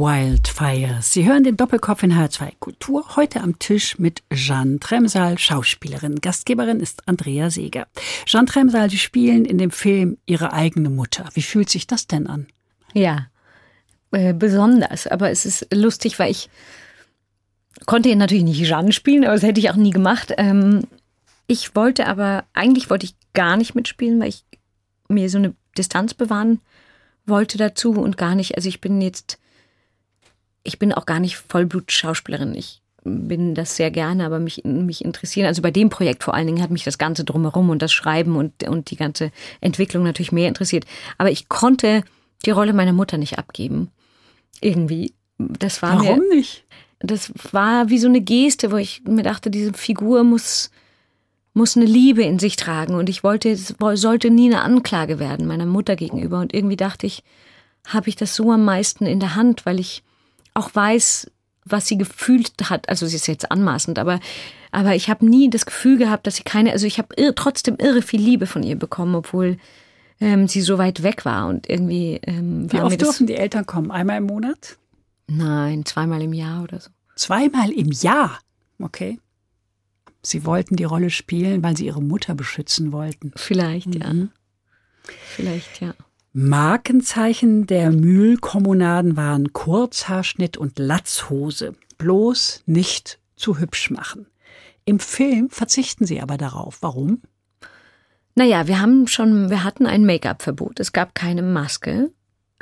Wildfire. 0.00 1.00
Sie 1.02 1.28
hören 1.28 1.44
den 1.44 1.58
Doppelkopf 1.58 2.02
in 2.02 2.14
H2 2.14 2.52
Kultur. 2.58 3.16
Heute 3.16 3.42
am 3.42 3.58
Tisch 3.58 3.98
mit 3.98 4.22
Jeanne 4.32 4.80
Tremsal, 4.80 5.36
Schauspielerin. 5.36 6.22
Gastgeberin 6.22 6.80
ist 6.80 7.06
Andrea 7.06 7.50
Seeger. 7.50 7.86
Jeanne 8.24 8.46
Tremsal, 8.46 8.88
Sie 8.88 8.96
spielen 8.96 9.44
in 9.44 9.58
dem 9.58 9.70
Film 9.70 10.16
Ihre 10.24 10.54
eigene 10.54 10.88
Mutter. 10.88 11.28
Wie 11.34 11.42
fühlt 11.42 11.68
sich 11.68 11.86
das 11.86 12.06
denn 12.06 12.28
an? 12.28 12.46
Ja, 12.94 13.26
äh, 14.12 14.32
besonders. 14.32 15.06
Aber 15.06 15.30
es 15.30 15.44
ist 15.44 15.66
lustig, 15.70 16.18
weil 16.18 16.30
ich 16.30 16.48
konnte 17.84 18.16
natürlich 18.16 18.44
nicht 18.44 18.64
Jeanne 18.64 18.92
spielen, 18.92 19.24
aber 19.24 19.34
das 19.34 19.42
hätte 19.42 19.60
ich 19.60 19.68
auch 19.68 19.76
nie 19.76 19.90
gemacht. 19.90 20.32
Ähm, 20.38 20.84
ich 21.46 21.76
wollte 21.76 22.06
aber, 22.06 22.46
eigentlich 22.54 22.88
wollte 22.88 23.04
ich 23.04 23.14
gar 23.34 23.58
nicht 23.58 23.74
mitspielen, 23.74 24.18
weil 24.18 24.30
ich 24.30 24.46
mir 25.08 25.28
so 25.28 25.36
eine 25.36 25.54
Distanz 25.76 26.14
bewahren 26.14 26.60
wollte 27.26 27.58
dazu 27.58 27.90
und 27.90 28.16
gar 28.16 28.34
nicht, 28.34 28.56
also 28.56 28.66
ich 28.66 28.80
bin 28.80 29.02
jetzt, 29.02 29.38
ich 30.70 30.78
bin 30.78 30.92
auch 30.92 31.04
gar 31.04 31.18
nicht 31.18 31.36
Vollblut-Schauspielerin. 31.36 32.54
Ich 32.54 32.80
bin 33.02 33.56
das 33.56 33.74
sehr 33.74 33.90
gerne, 33.90 34.24
aber 34.24 34.38
mich, 34.38 34.62
mich 34.64 35.04
interessieren, 35.04 35.46
also 35.46 35.62
bei 35.62 35.72
dem 35.72 35.90
Projekt 35.90 36.22
vor 36.22 36.34
allen 36.34 36.46
Dingen 36.46 36.62
hat 36.62 36.70
mich 36.70 36.84
das 36.84 36.96
Ganze 36.96 37.24
drumherum 37.24 37.70
und 37.70 37.82
das 37.82 37.92
Schreiben 37.92 38.36
und, 38.36 38.68
und 38.68 38.92
die 38.92 38.96
ganze 38.96 39.32
Entwicklung 39.60 40.04
natürlich 40.04 40.30
mehr 40.30 40.46
interessiert. 40.46 40.84
Aber 41.18 41.32
ich 41.32 41.48
konnte 41.48 42.04
die 42.46 42.52
Rolle 42.52 42.72
meiner 42.72 42.92
Mutter 42.92 43.18
nicht 43.18 43.36
abgeben. 43.36 43.90
Irgendwie. 44.60 45.12
Das 45.38 45.82
war 45.82 46.04
Warum 46.04 46.20
mir, 46.20 46.36
nicht? 46.36 46.64
das 47.00 47.32
war 47.50 47.88
wie 47.88 47.98
so 47.98 48.06
eine 48.06 48.20
Geste, 48.20 48.70
wo 48.70 48.76
ich 48.76 49.02
mir 49.04 49.24
dachte, 49.24 49.50
diese 49.50 49.72
Figur 49.72 50.22
muss, 50.22 50.70
muss 51.52 51.76
eine 51.76 51.86
Liebe 51.86 52.22
in 52.22 52.38
sich 52.38 52.54
tragen. 52.54 52.94
Und 52.94 53.08
ich 53.08 53.24
wollte, 53.24 53.50
es 53.50 53.74
sollte 53.94 54.30
nie 54.30 54.52
eine 54.52 54.62
Anklage 54.62 55.18
werden 55.18 55.48
meiner 55.48 55.66
Mutter 55.66 55.96
gegenüber. 55.96 56.38
Und 56.38 56.54
irgendwie 56.54 56.76
dachte 56.76 57.08
ich, 57.08 57.24
habe 57.86 58.08
ich 58.08 58.16
das 58.16 58.36
so 58.36 58.52
am 58.52 58.64
meisten 58.64 59.06
in 59.06 59.18
der 59.18 59.34
Hand, 59.34 59.66
weil 59.66 59.80
ich 59.80 60.04
auch 60.54 60.74
weiß, 60.74 61.30
was 61.64 61.86
sie 61.86 61.98
gefühlt 61.98 62.52
hat. 62.70 62.88
Also 62.88 63.06
sie 63.06 63.16
ist 63.16 63.26
jetzt 63.26 63.50
anmaßend, 63.50 63.98
aber, 63.98 64.20
aber 64.72 64.94
ich 64.94 65.08
habe 65.10 65.26
nie 65.26 65.50
das 65.50 65.66
Gefühl 65.66 65.98
gehabt, 65.98 66.26
dass 66.26 66.36
sie 66.36 66.42
keine, 66.42 66.72
also 66.72 66.86
ich 66.86 66.98
habe 66.98 67.14
irre, 67.16 67.34
trotzdem 67.34 67.76
irre 67.78 68.02
viel 68.02 68.20
Liebe 68.20 68.46
von 68.46 68.62
ihr 68.62 68.76
bekommen, 68.76 69.14
obwohl 69.14 69.58
ähm, 70.20 70.48
sie 70.48 70.60
so 70.60 70.78
weit 70.78 71.02
weg 71.02 71.24
war. 71.24 71.48
Und 71.48 71.68
irgendwie 71.68 72.20
ähm, 72.24 72.70
Wie 72.72 72.80
oft 72.80 73.00
dürfen 73.00 73.26
die 73.26 73.36
Eltern 73.36 73.66
kommen? 73.66 73.90
Einmal 73.90 74.18
im 74.18 74.24
Monat? 74.24 74.76
Nein, 75.26 75.84
zweimal 75.84 76.22
im 76.22 76.32
Jahr 76.32 76.64
oder 76.64 76.80
so. 76.80 76.90
Zweimal 77.14 77.70
im 77.70 77.92
Jahr? 77.92 78.40
Okay. 78.78 79.18
Sie 80.22 80.44
wollten 80.44 80.76
die 80.76 80.84
Rolle 80.84 81.10
spielen, 81.10 81.62
weil 81.62 81.76
sie 81.76 81.86
ihre 81.86 82.02
Mutter 82.02 82.34
beschützen 82.34 82.92
wollten. 82.92 83.32
Vielleicht, 83.36 83.94
ja. 83.94 84.12
Mhm. 84.12 84.30
Vielleicht, 85.04 85.80
ja. 85.80 85.94
Markenzeichen 86.32 87.66
der 87.66 87.90
Mühlkommunaden 87.90 89.16
waren 89.16 89.52
Kurzhaarschnitt 89.52 90.56
und 90.56 90.78
Latzhose. 90.78 91.74
Bloß 91.98 92.62
nicht 92.66 93.18
zu 93.34 93.58
hübsch 93.58 93.90
machen. 93.90 94.26
Im 94.84 95.00
Film 95.00 95.50
verzichten 95.50 96.06
sie 96.06 96.20
aber 96.20 96.36
darauf. 96.36 96.78
Warum? 96.82 97.20
Naja, 98.36 98.68
wir 98.68 98.80
haben 98.80 99.08
schon, 99.08 99.50
wir 99.50 99.64
hatten 99.64 99.86
ein 99.86 100.06
Make-up-Verbot. 100.06 100.78
Es 100.78 100.92
gab 100.92 101.16
keine 101.16 101.42
Maske. 101.42 102.12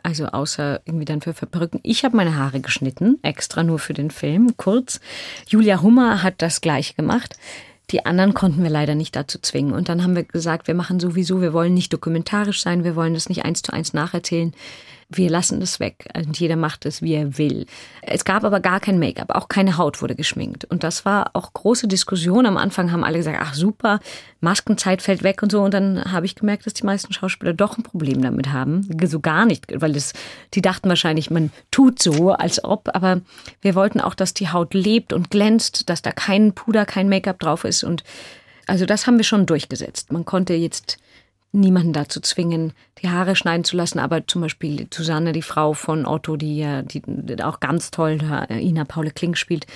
Also 0.02 0.26
außer 0.26 0.80
irgendwie 0.86 1.04
dann 1.04 1.20
für 1.20 1.34
Perücken. 1.34 1.80
Ich 1.82 2.04
habe 2.04 2.16
meine 2.16 2.36
Haare 2.36 2.60
geschnitten, 2.60 3.18
extra 3.22 3.64
nur 3.64 3.78
für 3.78 3.94
den 3.94 4.10
Film, 4.10 4.56
kurz. 4.56 5.00
Julia 5.46 5.82
Hummer 5.82 6.22
hat 6.22 6.40
das 6.40 6.62
gleiche 6.62 6.94
gemacht. 6.94 7.36
Die 7.90 8.04
anderen 8.04 8.34
konnten 8.34 8.62
wir 8.62 8.70
leider 8.70 8.94
nicht 8.94 9.16
dazu 9.16 9.38
zwingen. 9.40 9.72
Und 9.72 9.88
dann 9.88 10.02
haben 10.02 10.14
wir 10.14 10.24
gesagt, 10.24 10.66
wir 10.66 10.74
machen 10.74 11.00
sowieso, 11.00 11.40
wir 11.40 11.52
wollen 11.52 11.74
nicht 11.74 11.92
dokumentarisch 11.92 12.60
sein, 12.60 12.84
wir 12.84 12.96
wollen 12.96 13.14
das 13.14 13.28
nicht 13.28 13.44
eins 13.44 13.62
zu 13.62 13.72
eins 13.72 13.94
nacherzählen. 13.94 14.52
Wir 15.10 15.30
lassen 15.30 15.58
das 15.60 15.80
weg. 15.80 16.06
Und 16.14 16.38
jeder 16.38 16.56
macht 16.56 16.84
es, 16.84 17.00
wie 17.00 17.14
er 17.14 17.38
will. 17.38 17.64
Es 18.02 18.26
gab 18.26 18.44
aber 18.44 18.60
gar 18.60 18.78
kein 18.78 18.98
Make-up, 18.98 19.30
auch 19.30 19.48
keine 19.48 19.78
Haut 19.78 20.02
wurde 20.02 20.14
geschminkt. 20.14 20.66
Und 20.66 20.84
das 20.84 21.06
war 21.06 21.30
auch 21.32 21.54
große 21.54 21.88
Diskussion. 21.88 22.44
Am 22.44 22.58
Anfang 22.58 22.92
haben 22.92 23.04
alle 23.04 23.16
gesagt, 23.16 23.38
ach 23.40 23.54
super, 23.54 24.00
Maskenzeit 24.40 25.00
fällt 25.00 25.22
weg 25.22 25.42
und 25.42 25.50
so. 25.50 25.62
Und 25.62 25.72
dann 25.72 26.12
habe 26.12 26.26
ich 26.26 26.34
gemerkt, 26.34 26.66
dass 26.66 26.74
die 26.74 26.84
meisten 26.84 27.12
Schauspieler 27.14 27.54
doch 27.54 27.78
ein 27.78 27.84
Problem 27.84 28.20
damit 28.20 28.52
haben. 28.52 28.86
So 29.06 29.20
gar 29.20 29.46
nicht, 29.46 29.80
weil 29.80 29.96
es, 29.96 30.12
die 30.52 30.60
dachten 30.60 30.90
wahrscheinlich, 30.90 31.30
man 31.30 31.52
tut 31.70 32.02
so, 32.02 32.32
als 32.32 32.62
ob. 32.62 32.90
Aber 32.94 33.22
wir 33.62 33.74
wollten 33.74 34.02
auch, 34.02 34.14
dass 34.14 34.34
die 34.34 34.50
Haut 34.50 34.74
lebt 34.74 35.14
und 35.14 35.30
glänzt, 35.30 35.88
dass 35.88 36.02
da 36.02 36.12
kein 36.12 36.52
Puder, 36.52 36.84
kein 36.84 37.08
Make-up 37.08 37.38
drauf 37.38 37.64
ist. 37.64 37.82
Und 37.82 38.04
also 38.66 38.84
das 38.84 39.06
haben 39.06 39.16
wir 39.16 39.24
schon 39.24 39.46
durchgesetzt. 39.46 40.12
Man 40.12 40.26
konnte 40.26 40.52
jetzt 40.52 40.98
niemanden 41.58 41.92
dazu 41.92 42.20
zwingen, 42.20 42.72
die 43.02 43.08
Haare 43.08 43.36
schneiden 43.36 43.64
zu 43.64 43.76
lassen, 43.76 43.98
aber 43.98 44.26
zum 44.26 44.42
Beispiel 44.42 44.86
Susanne, 44.92 45.32
die 45.32 45.42
Frau 45.42 45.72
von 45.74 46.06
Otto, 46.06 46.36
die 46.36 46.58
ja 46.58 46.82
die, 46.82 47.02
auch 47.42 47.60
ganz 47.60 47.90
toll 47.90 48.18
da 48.18 48.46
Ina 48.48 48.84
Paule 48.84 49.10
Kling 49.10 49.34
spielt, 49.34 49.66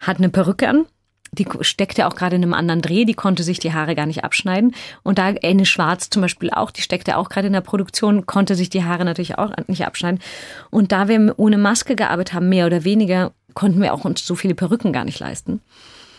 hat 0.00 0.18
eine 0.18 0.28
Perücke 0.28 0.68
an. 0.68 0.86
Die 1.34 1.46
steckte 1.62 2.06
auch 2.06 2.14
gerade 2.14 2.36
in 2.36 2.42
einem 2.42 2.52
anderen 2.52 2.82
Dreh, 2.82 3.06
die 3.06 3.14
konnte 3.14 3.42
sich 3.42 3.58
die 3.58 3.72
Haare 3.72 3.94
gar 3.94 4.04
nicht 4.04 4.22
abschneiden. 4.22 4.74
Und 5.02 5.18
da 5.18 5.32
Anne 5.42 5.64
Schwarz 5.64 6.10
zum 6.10 6.20
Beispiel 6.20 6.50
auch, 6.50 6.70
die 6.70 6.82
steckte 6.82 7.16
auch 7.16 7.30
gerade 7.30 7.46
in 7.46 7.54
der 7.54 7.62
Produktion, 7.62 8.26
konnte 8.26 8.54
sich 8.54 8.68
die 8.68 8.84
Haare 8.84 9.06
natürlich 9.06 9.38
auch 9.38 9.50
nicht 9.66 9.86
abschneiden. 9.86 10.20
Und 10.68 10.92
da 10.92 11.08
wir 11.08 11.32
ohne 11.38 11.56
Maske 11.56 11.96
gearbeitet 11.96 12.34
haben, 12.34 12.50
mehr 12.50 12.66
oder 12.66 12.84
weniger, 12.84 13.32
konnten 13.54 13.80
wir 13.80 13.94
auch 13.94 14.04
uns 14.04 14.26
so 14.26 14.34
viele 14.34 14.54
Perücken 14.54 14.92
gar 14.92 15.06
nicht 15.06 15.20
leisten. 15.20 15.62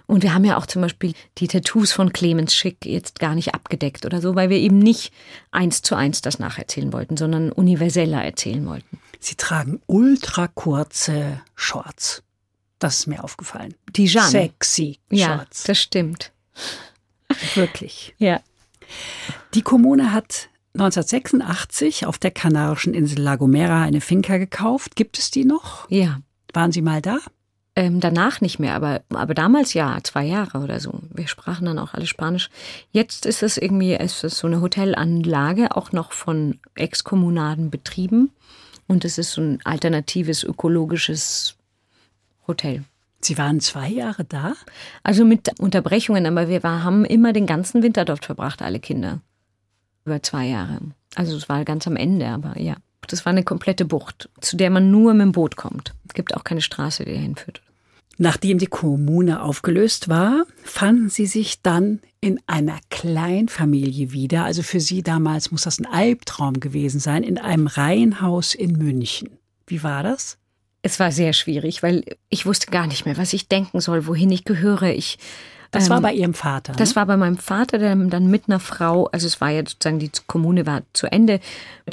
Und 0.05 0.21
wir 0.23 0.33
haben 0.33 0.45
ja 0.45 0.57
auch 0.57 0.65
zum 0.65 0.81
Beispiel 0.81 1.13
die 1.37 1.47
Tattoos 1.47 1.91
von 1.91 2.11
Clemens 2.13 2.53
Schick 2.53 2.85
jetzt 2.85 3.19
gar 3.19 3.35
nicht 3.35 3.53
abgedeckt 3.53 4.05
oder 4.05 4.21
so, 4.21 4.35
weil 4.35 4.49
wir 4.49 4.57
eben 4.57 4.79
nicht 4.79 5.13
eins 5.51 5.81
zu 5.81 5.95
eins 5.95 6.21
das 6.21 6.39
nacherzählen 6.39 6.91
wollten, 6.93 7.17
sondern 7.17 7.51
universeller 7.51 8.23
erzählen 8.23 8.65
wollten. 8.65 8.99
Sie 9.19 9.35
tragen 9.35 9.81
ultra 9.87 10.47
kurze 10.47 11.41
Shorts. 11.55 12.23
Das 12.79 12.99
ist 12.99 13.07
mir 13.07 13.23
aufgefallen. 13.23 13.73
Die 13.95 14.07
Jeanne. 14.07 14.29
Sexy 14.29 14.99
Ja, 15.09 15.37
Shorts. 15.37 15.63
das 15.63 15.79
stimmt. 15.79 16.31
Wirklich. 17.55 18.13
Ja. 18.19 18.41
Die 19.53 19.61
Kommune 19.61 20.11
hat 20.11 20.49
1986 20.75 22.05
auf 22.05 22.17
der 22.17 22.31
kanarischen 22.31 22.93
Insel 22.93 23.19
La 23.21 23.37
Gomera 23.37 23.83
eine 23.83 24.01
Finca 24.01 24.37
gekauft. 24.37 24.95
Gibt 24.95 25.17
es 25.17 25.31
die 25.31 25.45
noch? 25.45 25.89
Ja. 25.89 26.19
Waren 26.53 26.71
Sie 26.71 26.81
mal 26.81 27.01
da? 27.01 27.19
Ähm, 27.75 27.99
danach 27.99 28.39
nicht 28.39 28.59
mehr, 28.59 28.75
aber, 28.75 29.01
aber 29.09 29.33
damals 29.33 29.73
ja, 29.73 29.97
zwei 30.03 30.25
Jahre 30.25 30.59
oder 30.59 30.79
so. 30.79 30.99
Wir 31.11 31.27
sprachen 31.27 31.65
dann 31.65 31.79
auch 31.79 31.95
alle 31.95 32.05
Spanisch. 32.05 32.51
Jetzt 32.91 33.25
ist 33.25 33.41
es 33.41 33.57
irgendwie, 33.57 33.93
es 33.93 34.23
ist 34.23 34.37
so 34.37 34.45
eine 34.45 34.61
Hotelanlage, 34.61 35.75
auch 35.75 35.91
noch 35.91 36.11
von 36.11 36.59
exkommunalen 36.75 37.71
betrieben. 37.71 38.29
Und 38.87 39.05
es 39.05 39.17
ist 39.17 39.31
so 39.31 39.41
ein 39.41 39.59
alternatives 39.63 40.43
ökologisches 40.43 41.55
Hotel. 42.47 42.83
Sie 43.21 43.37
waren 43.39 43.59
zwei 43.59 43.87
Jahre 43.87 44.23
da? 44.25 44.53
Also 45.01 45.25
mit 45.25 45.59
Unterbrechungen, 45.59 46.27
aber 46.27 46.49
wir 46.49 46.61
war, 46.61 46.83
haben 46.83 47.05
immer 47.05 47.33
den 47.33 47.47
ganzen 47.47 47.81
Winter 47.81 48.05
dort 48.05 48.25
verbracht, 48.25 48.61
alle 48.61 48.79
Kinder. 48.79 49.21
Über 50.05 50.21
zwei 50.21 50.45
Jahre. 50.45 50.79
Also 51.15 51.35
es 51.35 51.49
war 51.49 51.65
ganz 51.65 51.87
am 51.87 51.95
Ende, 51.95 52.27
aber 52.27 52.59
ja. 52.59 52.75
Das 53.07 53.25
war 53.25 53.31
eine 53.31 53.43
komplette 53.43 53.85
Bucht, 53.85 54.29
zu 54.41 54.57
der 54.57 54.69
man 54.69 54.91
nur 54.91 55.13
mit 55.13 55.23
dem 55.23 55.31
Boot 55.31 55.55
kommt. 55.55 55.93
Es 56.07 56.13
gibt 56.13 56.35
auch 56.35 56.43
keine 56.43 56.61
Straße, 56.61 57.03
die 57.03 57.13
dahin 57.13 57.35
führt. 57.35 57.62
Nachdem 58.17 58.59
die 58.59 58.67
Kommune 58.67 59.41
aufgelöst 59.41 60.07
war, 60.07 60.45
fanden 60.63 61.09
Sie 61.09 61.25
sich 61.25 61.61
dann 61.61 61.99
in 62.21 62.39
einer 62.45 62.77
Kleinfamilie 62.89 64.11
wieder. 64.11 64.45
Also 64.45 64.61
für 64.61 64.79
Sie 64.79 65.01
damals 65.01 65.51
muss 65.51 65.63
das 65.63 65.79
ein 65.79 65.87
Albtraum 65.87 66.59
gewesen 66.59 66.99
sein, 66.99 67.23
in 67.23 67.37
einem 67.37 67.67
Reihenhaus 67.67 68.53
in 68.53 68.73
München. 68.73 69.29
Wie 69.65 69.83
war 69.83 70.03
das? 70.03 70.37
Es 70.83 70.99
war 70.99 71.11
sehr 71.11 71.33
schwierig, 71.33 71.81
weil 71.81 72.03
ich 72.29 72.45
wusste 72.45 72.69
gar 72.69 72.87
nicht 72.87 73.05
mehr, 73.05 73.17
was 73.17 73.33
ich 73.33 73.47
denken 73.47 73.79
soll, 73.79 74.05
wohin 74.05 74.31
ich 74.31 74.43
gehöre. 74.43 74.93
Ich, 74.93 75.17
Das 75.71 75.89
war 75.89 75.97
ähm, 75.97 76.03
bei 76.03 76.13
Ihrem 76.13 76.33
Vater. 76.33 76.73
Das 76.73 76.91
ne? 76.91 76.95
war 76.97 77.05
bei 77.07 77.17
meinem 77.17 77.37
Vater, 77.37 77.79
der 77.79 77.95
dann 77.95 78.27
mit 78.27 78.43
einer 78.47 78.59
Frau, 78.59 79.07
also 79.07 79.25
es 79.25 79.41
war 79.41 79.49
ja 79.49 79.61
sozusagen, 79.65 79.99
die 79.99 80.11
Kommune 80.27 80.67
war 80.67 80.83
zu 80.91 81.07
Ende. 81.07 81.39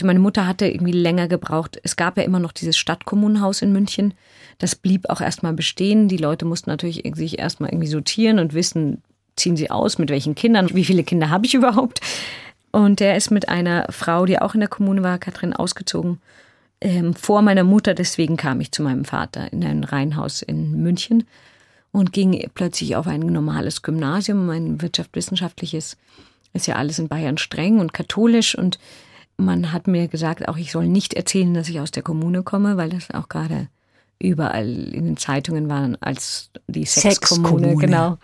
Meine 0.02 0.18
Mutter 0.18 0.46
hatte 0.46 0.66
irgendwie 0.66 0.92
länger 0.92 1.28
gebraucht. 1.28 1.80
Es 1.82 1.96
gab 1.96 2.18
ja 2.18 2.24
immer 2.24 2.40
noch 2.40 2.52
dieses 2.52 2.76
Stadtkommunenhaus 2.76 3.62
in 3.62 3.72
München. 3.72 4.12
Das 4.60 4.76
blieb 4.76 5.08
auch 5.08 5.20
erstmal 5.20 5.54
bestehen. 5.54 6.06
Die 6.06 6.18
Leute 6.18 6.44
mussten 6.44 6.70
natürlich 6.70 7.02
sich 7.16 7.38
erstmal 7.38 7.70
irgendwie 7.70 7.88
sortieren 7.88 8.38
und 8.38 8.54
wissen, 8.54 9.02
ziehen 9.34 9.56
sie 9.56 9.70
aus, 9.70 9.98
mit 9.98 10.10
welchen 10.10 10.34
Kindern, 10.34 10.68
wie 10.74 10.84
viele 10.84 11.02
Kinder 11.02 11.30
habe 11.30 11.46
ich 11.46 11.54
überhaupt. 11.56 12.00
Und 12.70 13.00
der 13.00 13.16
ist 13.16 13.30
mit 13.30 13.48
einer 13.48 13.86
Frau, 13.90 14.26
die 14.26 14.38
auch 14.38 14.54
in 14.54 14.60
der 14.60 14.68
Kommune 14.68 15.02
war, 15.02 15.18
Katrin, 15.18 15.54
ausgezogen. 15.54 16.20
Ähm, 16.80 17.14
vor 17.14 17.42
meiner 17.42 17.64
Mutter, 17.64 17.94
deswegen 17.94 18.36
kam 18.36 18.60
ich 18.60 18.70
zu 18.70 18.82
meinem 18.82 19.04
Vater 19.04 19.52
in 19.52 19.64
ein 19.64 19.82
Reihenhaus 19.82 20.42
in 20.42 20.82
München 20.82 21.24
und 21.90 22.12
ging 22.12 22.48
plötzlich 22.54 22.96
auf 22.96 23.06
ein 23.06 23.20
normales 23.20 23.82
Gymnasium, 23.82 24.48
ein 24.50 24.80
wirtschaftswissenschaftliches. 24.80 25.96
Ist 26.52 26.66
ja 26.66 26.76
alles 26.76 26.98
in 26.98 27.08
Bayern 27.08 27.38
streng 27.38 27.80
und 27.80 27.92
katholisch 27.92 28.56
und 28.56 28.78
man 29.36 29.72
hat 29.72 29.86
mir 29.86 30.08
gesagt, 30.08 30.48
auch 30.48 30.56
ich 30.56 30.70
soll 30.70 30.86
nicht 30.86 31.14
erzählen, 31.14 31.54
dass 31.54 31.68
ich 31.68 31.80
aus 31.80 31.90
der 31.90 32.02
Kommune 32.02 32.42
komme, 32.42 32.76
weil 32.76 32.90
das 32.90 33.10
auch 33.10 33.28
gerade 33.28 33.68
überall 34.20 34.68
in 34.68 35.06
den 35.06 35.16
Zeitungen 35.16 35.68
waren 35.68 35.96
als 36.00 36.50
die 36.68 36.84
Sexkommune. 36.84 37.68
Sexkommune. 37.68 37.76
Genau. 37.76 38.18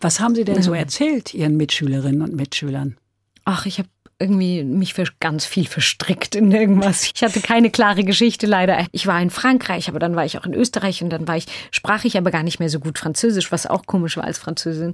Was 0.00 0.20
haben 0.20 0.34
Sie 0.34 0.44
denn 0.44 0.62
so 0.62 0.72
erzählt, 0.72 1.34
Ihren 1.34 1.56
Mitschülerinnen 1.56 2.22
und 2.22 2.34
Mitschülern? 2.34 2.96
Ach, 3.44 3.66
ich 3.66 3.78
habe 3.78 3.88
irgendwie 4.18 4.62
mich 4.62 4.94
für 4.94 5.04
ganz 5.18 5.44
viel 5.44 5.66
verstrickt 5.66 6.36
in 6.36 6.52
irgendwas. 6.52 7.10
Ich 7.12 7.22
hatte 7.22 7.40
keine 7.40 7.70
klare 7.70 8.04
Geschichte 8.04 8.46
leider. 8.46 8.86
Ich 8.92 9.08
war 9.08 9.20
in 9.20 9.30
Frankreich, 9.30 9.88
aber 9.88 9.98
dann 9.98 10.14
war 10.14 10.24
ich 10.24 10.38
auch 10.38 10.46
in 10.46 10.54
Österreich 10.54 11.02
und 11.02 11.10
dann 11.10 11.26
war 11.26 11.36
ich, 11.36 11.46
sprach 11.72 12.04
ich 12.04 12.16
aber 12.16 12.30
gar 12.30 12.44
nicht 12.44 12.60
mehr 12.60 12.68
so 12.68 12.78
gut 12.78 12.98
Französisch, 12.98 13.50
was 13.50 13.66
auch 13.66 13.84
komisch 13.86 14.16
war 14.16 14.24
als 14.24 14.38
Französin, 14.38 14.92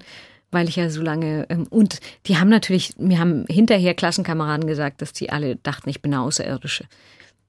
weil 0.51 0.68
ich 0.68 0.76
ja 0.76 0.88
so 0.88 1.03
lange, 1.03 1.46
ähm, 1.51 1.66
und 1.68 2.01
die 2.26 2.38
haben 2.38 2.49
natürlich, 2.49 2.96
mir 2.96 3.18
haben 3.18 3.44
hinterher 3.51 3.92
Klassenkameraden 3.92 4.66
gesagt, 4.66 5.03
dass 5.03 5.12
die 5.12 5.28
alle 5.28 5.57
dachten, 5.57 5.90
ich 5.90 6.01
bin 6.01 6.14
eine 6.14 6.22
Außerirdische 6.22 6.84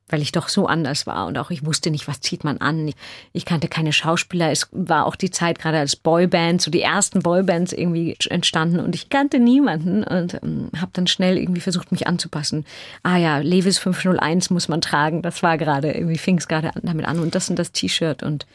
weil 0.10 0.22
ich 0.22 0.32
doch 0.32 0.49
so 0.49 0.68
anders 0.68 1.07
war 1.07 1.28
und 1.28 1.38
auch 1.38 1.51
ich 1.51 1.66
wusste 1.66 1.91
nicht, 1.91 2.07
was 2.07 2.22
zieht 2.22 2.43
man 2.43 2.57
an. 2.57 2.91
Ich, 3.34 3.45
kannte 3.45 3.68
keine 3.68 3.93
Schauspieler. 3.93 4.51
Es 4.51 4.68
war 4.72 5.05
auch 5.05 5.16
die 5.16 5.32
Zeit 5.32 5.60
gerade 5.60 5.80
als 5.80 5.95
Boyband, 5.95 6.62
so 6.62 6.70
die 6.72 6.82
ersten 6.82 7.22
Boybands 7.22 7.74
irgendwie 7.74 8.16
entstanden 8.30 8.80
und 8.80 8.95
ich 8.95 9.10
kannte 9.10 9.39
niemanden 9.39 10.03
und 10.03 10.36
ähm, 10.43 10.70
habe 10.80 10.91
dann 10.93 11.07
schnell 11.07 11.38
irgendwie 11.38 11.62
versucht, 11.62 11.91
mich 11.91 12.07
anzupassen. 12.07 12.66
Ah 13.03 13.18
ja, 13.18 13.39
Levis 13.39 13.80
501 13.80 14.49
muss 14.49 14.68
man 14.68 14.82
tragen. 14.82 15.22
Das 15.22 15.41
war 15.43 15.57
gerade 15.57 15.91
irgendwie 15.91 16.18
fing 16.18 16.38
es 16.38 16.47
gerade 16.47 16.72
damit 16.82 17.05
an 17.05 17.20
und 17.20 17.36
das 17.36 17.49
und 17.49 17.57
das 17.57 17.72
T-Shirt 17.72 18.24
und 18.24 18.45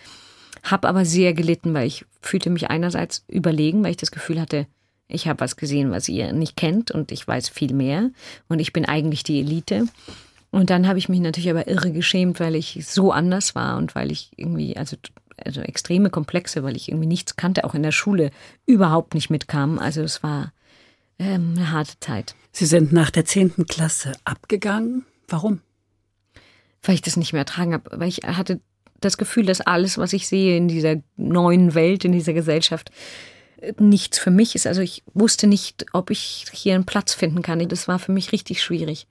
habe 0.63 0.89
aber 0.89 1.05
sehr 1.05 1.35
gelitten, 1.35 1.75
weil 1.75 1.87
ich 1.87 2.05
fühlte 2.21 2.51
mich 2.51 2.71
einerseits 2.71 3.25
überlegen, 3.29 3.83
weil 3.85 3.91
ich 3.91 3.97
das 3.99 4.11
Gefühl 4.11 4.41
hatte, 4.41 4.67
ich 5.09 5.29
habe 5.29 5.41
was 5.41 5.57
gesehen, 5.57 5.91
was 5.91 6.09
ihr 6.09 6.33
nicht 6.33 6.57
kennt 6.57 6.91
und 6.91 7.13
ich 7.13 7.27
weiß 7.27 7.51
viel 7.51 7.75
mehr 7.75 8.11
und 8.49 8.59
ich 8.59 8.73
bin 8.73 8.87
eigentlich 8.87 9.23
die 9.23 9.41
Elite. 9.41 9.87
Und 10.55 10.71
dann 10.71 10.87
habe 10.87 11.01
ich 11.01 11.09
mich 11.09 11.19
natürlich 11.19 11.51
aber 11.51 11.67
irre 11.67 11.91
geschämt, 11.91 12.39
weil 12.39 12.55
ich 12.55 12.79
so 12.87 13.11
anders 13.11 13.57
war 13.57 13.77
und 13.77 13.97
weil 13.97 14.13
ich 14.13 14.31
irgendwie, 14.37 14.77
also, 14.77 14.97
also 15.37 15.61
extreme 15.61 16.11
Komplexe, 16.11 16.63
weil 16.63 16.77
ich 16.77 16.89
irgendwie 16.89 17.09
nichts 17.09 17.35
kannte, 17.35 17.65
auch 17.65 17.75
in 17.75 17.83
der 17.83 17.91
Schule 17.91 18.31
überhaupt 18.65 19.15
nicht 19.15 19.31
mitkam. 19.31 19.81
Also 19.81 20.03
es 20.03 20.23
war 20.23 20.53
ähm, 21.19 21.55
eine 21.57 21.73
harte 21.73 21.99
Zeit. 21.99 22.37
Sie 22.53 22.67
sind 22.67 22.93
nach 22.93 23.11
der 23.11 23.25
10. 23.25 23.67
Klasse 23.67 24.13
abgegangen. 24.25 25.05
Warum? 25.27 25.61
Weil 26.85 26.95
ich 26.95 27.03
das 27.03 27.17
nicht 27.17 27.33
mehr 27.33 27.41
ertragen 27.41 27.73
habe. 27.73 27.91
Weil 27.99 28.09
ich 28.09 28.19
hatte 28.19 28.61
das 29.01 29.19
Gefühl, 29.19 29.47
dass 29.47 29.61
alles, 29.61 29.99
was 29.99 30.13
ich 30.13 30.29
sehe 30.29 30.57
in 30.57 30.69
dieser 30.69 31.03
neuen 31.17 31.75
Welt, 31.75 32.05
in 32.05 32.13
dieser 32.13 32.33
Gesellschaft, 32.33 32.93
nichts 33.81 34.21
für 34.21 34.31
mich 34.31 34.55
ist. 34.55 34.69
Also 34.69 34.83
ich 34.83 35.03
wusste 35.15 35.49
nicht, 35.49 35.87
ob 35.93 36.11
ich 36.11 36.47
hier 36.53 36.77
einen 36.77 36.87
Platz 36.87 37.13
finden 37.13 37.43
kann. 37.43 37.69
Das 37.69 37.89
war 37.89 37.99
für 37.99 38.13
mich 38.13 38.31
richtig 38.31 38.63
schwierig. 38.63 39.09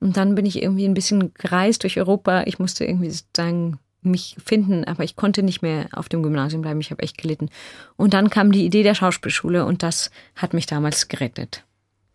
Und 0.00 0.16
dann 0.16 0.34
bin 0.34 0.46
ich 0.46 0.62
irgendwie 0.62 0.86
ein 0.86 0.94
bisschen 0.94 1.34
gereist 1.34 1.82
durch 1.82 1.98
Europa. 1.98 2.44
Ich 2.46 2.58
musste 2.58 2.84
irgendwie 2.84 3.10
sozusagen 3.10 3.78
mich 4.02 4.36
finden, 4.44 4.84
aber 4.84 5.04
ich 5.04 5.16
konnte 5.16 5.42
nicht 5.42 5.62
mehr 5.62 5.88
auf 5.92 6.08
dem 6.08 6.22
Gymnasium 6.22 6.62
bleiben. 6.62 6.80
Ich 6.80 6.90
habe 6.90 7.02
echt 7.02 7.18
gelitten. 7.18 7.50
Und 7.96 8.14
dann 8.14 8.30
kam 8.30 8.52
die 8.52 8.64
Idee 8.64 8.82
der 8.82 8.94
Schauspielschule 8.94 9.64
und 9.64 9.82
das 9.82 10.10
hat 10.36 10.54
mich 10.54 10.66
damals 10.66 11.08
gerettet. 11.08 11.64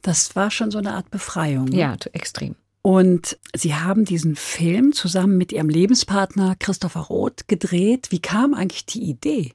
Das 0.01 0.35
war 0.35 0.51
schon 0.51 0.71
so 0.71 0.79
eine 0.79 0.93
Art 0.93 1.11
Befreiung. 1.11 1.67
Ja, 1.67 1.95
extrem. 2.11 2.55
Und 2.81 3.37
Sie 3.55 3.75
haben 3.75 4.03
diesen 4.03 4.35
Film 4.35 4.91
zusammen 4.91 5.37
mit 5.37 5.53
Ihrem 5.53 5.69
Lebenspartner 5.69 6.55
Christopher 6.59 6.99
Roth 7.01 7.47
gedreht. 7.47 8.11
Wie 8.11 8.19
kam 8.19 8.53
eigentlich 8.53 8.85
die 8.85 9.03
Idee? 9.03 9.53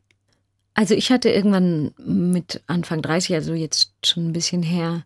Also 0.72 0.94
ich 0.94 1.10
hatte 1.10 1.28
irgendwann 1.28 1.92
mit 1.98 2.62
Anfang 2.66 3.02
30, 3.02 3.34
also 3.34 3.52
jetzt 3.52 3.92
schon 4.06 4.28
ein 4.28 4.32
bisschen 4.32 4.62
her, 4.62 5.04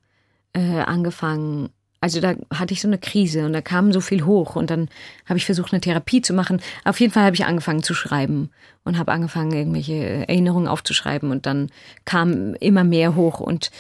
äh, 0.53 0.81
angefangen. 0.81 1.70
Also 2.03 2.20
da 2.20 2.34
hatte 2.53 2.74
ich 2.74 2.80
so 2.80 2.88
eine 2.88 2.98
Krise 2.98 3.46
und 3.46 3.53
da 3.53 3.61
kam 3.61 3.92
so 3.92 4.00
viel 4.00 4.24
hoch 4.24 4.57
und 4.57 4.70
dann 4.70 4.88
habe 5.26 5.38
ich 5.38 5.46
versucht, 5.46 5.72
eine 5.72 5.80
Therapie 5.80 6.20
zu 6.20 6.34
machen. 6.34 6.61
Auf 6.84 6.98
jeden 6.98 7.12
Fall 7.12 7.24
habe 7.24 7.36
ich 7.36 7.44
angefangen 7.44 7.84
zu 7.84 7.94
schreiben 7.94 8.50
und 8.82 8.98
habe 8.98 9.12
angefangen, 9.12 9.53
irgendwelche 9.53 10.26
Erinnerungen 10.28 10.66
aufzuschreiben 10.66 11.30
und 11.30 11.46
dann 11.46 11.70
kam 12.05 12.55
immer 12.57 12.82
mehr 12.82 13.14
hoch 13.14 13.38
und 13.38 13.70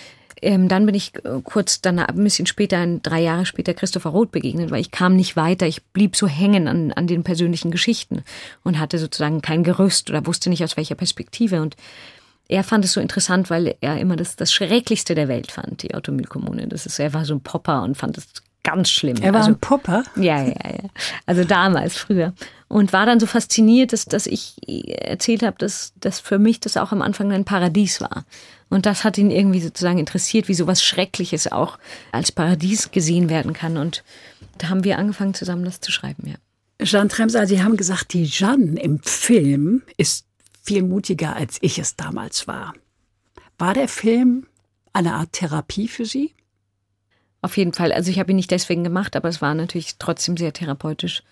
ähm, 0.40 0.68
dann 0.68 0.86
bin 0.86 0.94
ich 0.94 1.14
äh, 1.24 1.40
kurz 1.42 1.80
danach, 1.80 2.08
ein 2.08 2.22
bisschen 2.22 2.46
später, 2.46 2.86
drei 3.02 3.20
Jahre 3.22 3.44
später, 3.44 3.74
Christopher 3.74 4.10
Roth 4.10 4.30
begegnet, 4.30 4.70
weil 4.70 4.80
ich 4.80 4.92
kam 4.92 5.16
nicht 5.16 5.36
weiter. 5.36 5.66
Ich 5.66 5.82
blieb 5.82 6.14
so 6.14 6.28
hängen 6.28 6.68
an, 6.68 6.92
an 6.92 7.08
den 7.08 7.24
persönlichen 7.24 7.72
Geschichten 7.72 8.22
und 8.62 8.78
hatte 8.78 8.98
sozusagen 8.98 9.42
kein 9.42 9.64
Gerüst 9.64 10.10
oder 10.10 10.26
wusste 10.26 10.48
nicht 10.48 10.62
aus 10.62 10.76
welcher 10.76 10.96
Perspektive. 10.96 11.60
Und 11.60 11.76
er 12.48 12.64
fand 12.64 12.84
es 12.84 12.92
so 12.92 13.00
interessant, 13.00 13.50
weil 13.50 13.76
er 13.80 13.98
immer 13.98 14.16
das, 14.16 14.36
das 14.36 14.52
Schrecklichste 14.52 15.14
der 15.14 15.28
Welt 15.28 15.52
fand, 15.52 15.82
die 15.82 15.94
Automüllkommune. 15.94 16.66
Das 16.68 16.86
ist, 16.86 16.98
er 16.98 17.14
war 17.14 17.24
so 17.24 17.34
ein 17.34 17.40
Popper 17.40 17.82
und 17.82 17.96
fand 17.96 18.18
es 18.18 18.26
ganz 18.62 18.90
schlimm. 18.90 19.16
Er 19.20 19.32
war 19.32 19.40
also, 19.40 19.52
ein 19.52 19.58
Popper. 19.58 20.04
ja, 20.16 20.42
ja, 20.42 20.52
ja. 20.52 20.88
Also 21.26 21.44
damals, 21.44 21.96
früher. 21.96 22.32
Und 22.68 22.92
war 22.92 23.06
dann 23.06 23.20
so 23.20 23.26
fasziniert, 23.26 23.92
dass, 23.92 24.06
dass 24.06 24.26
ich 24.26 24.56
erzählt 24.66 25.42
habe, 25.42 25.56
dass, 25.58 25.92
dass 26.00 26.20
für 26.20 26.38
mich 26.38 26.60
das 26.60 26.76
auch 26.76 26.92
am 26.92 27.02
Anfang 27.02 27.32
ein 27.32 27.44
Paradies 27.44 28.00
war. 28.00 28.24
Und 28.70 28.86
das 28.86 29.04
hat 29.04 29.18
ihn 29.18 29.30
irgendwie 29.30 29.60
sozusagen 29.60 29.98
interessiert, 29.98 30.48
wie 30.48 30.54
sowas 30.54 30.82
Schreckliches 30.82 31.52
auch 31.52 31.78
als 32.12 32.32
Paradies 32.32 32.90
gesehen 32.90 33.28
werden 33.28 33.52
kann. 33.52 33.76
Und 33.76 34.02
da 34.58 34.68
haben 34.68 34.84
wir 34.84 34.98
angefangen, 34.98 35.34
zusammen 35.34 35.64
das 35.64 35.80
zu 35.80 35.92
schreiben, 35.92 36.26
ja. 36.26 36.36
Jeanne 36.82 37.08
Tremser, 37.08 37.46
Sie 37.46 37.62
haben 37.62 37.76
gesagt, 37.76 38.12
die 38.12 38.24
Jeanne 38.24 38.80
im 38.80 39.00
Film 39.02 39.82
ist 39.96 40.26
viel 40.62 40.82
mutiger, 40.82 41.36
als 41.36 41.58
ich 41.60 41.78
es 41.78 41.96
damals 41.96 42.46
war. 42.46 42.72
War 43.58 43.74
der 43.74 43.88
Film 43.88 44.46
eine 44.92 45.14
Art 45.14 45.32
Therapie 45.32 45.88
für 45.88 46.06
Sie? 46.06 46.34
Auf 47.42 47.56
jeden 47.56 47.72
Fall. 47.72 47.92
Also 47.92 48.10
ich 48.10 48.18
habe 48.18 48.30
ihn 48.30 48.36
nicht 48.36 48.52
deswegen 48.52 48.84
gemacht, 48.84 49.16
aber 49.16 49.28
es 49.28 49.42
war 49.42 49.54
natürlich 49.54 49.96
trotzdem 49.98 50.36
sehr 50.36 50.52
therapeutisch. 50.52 51.22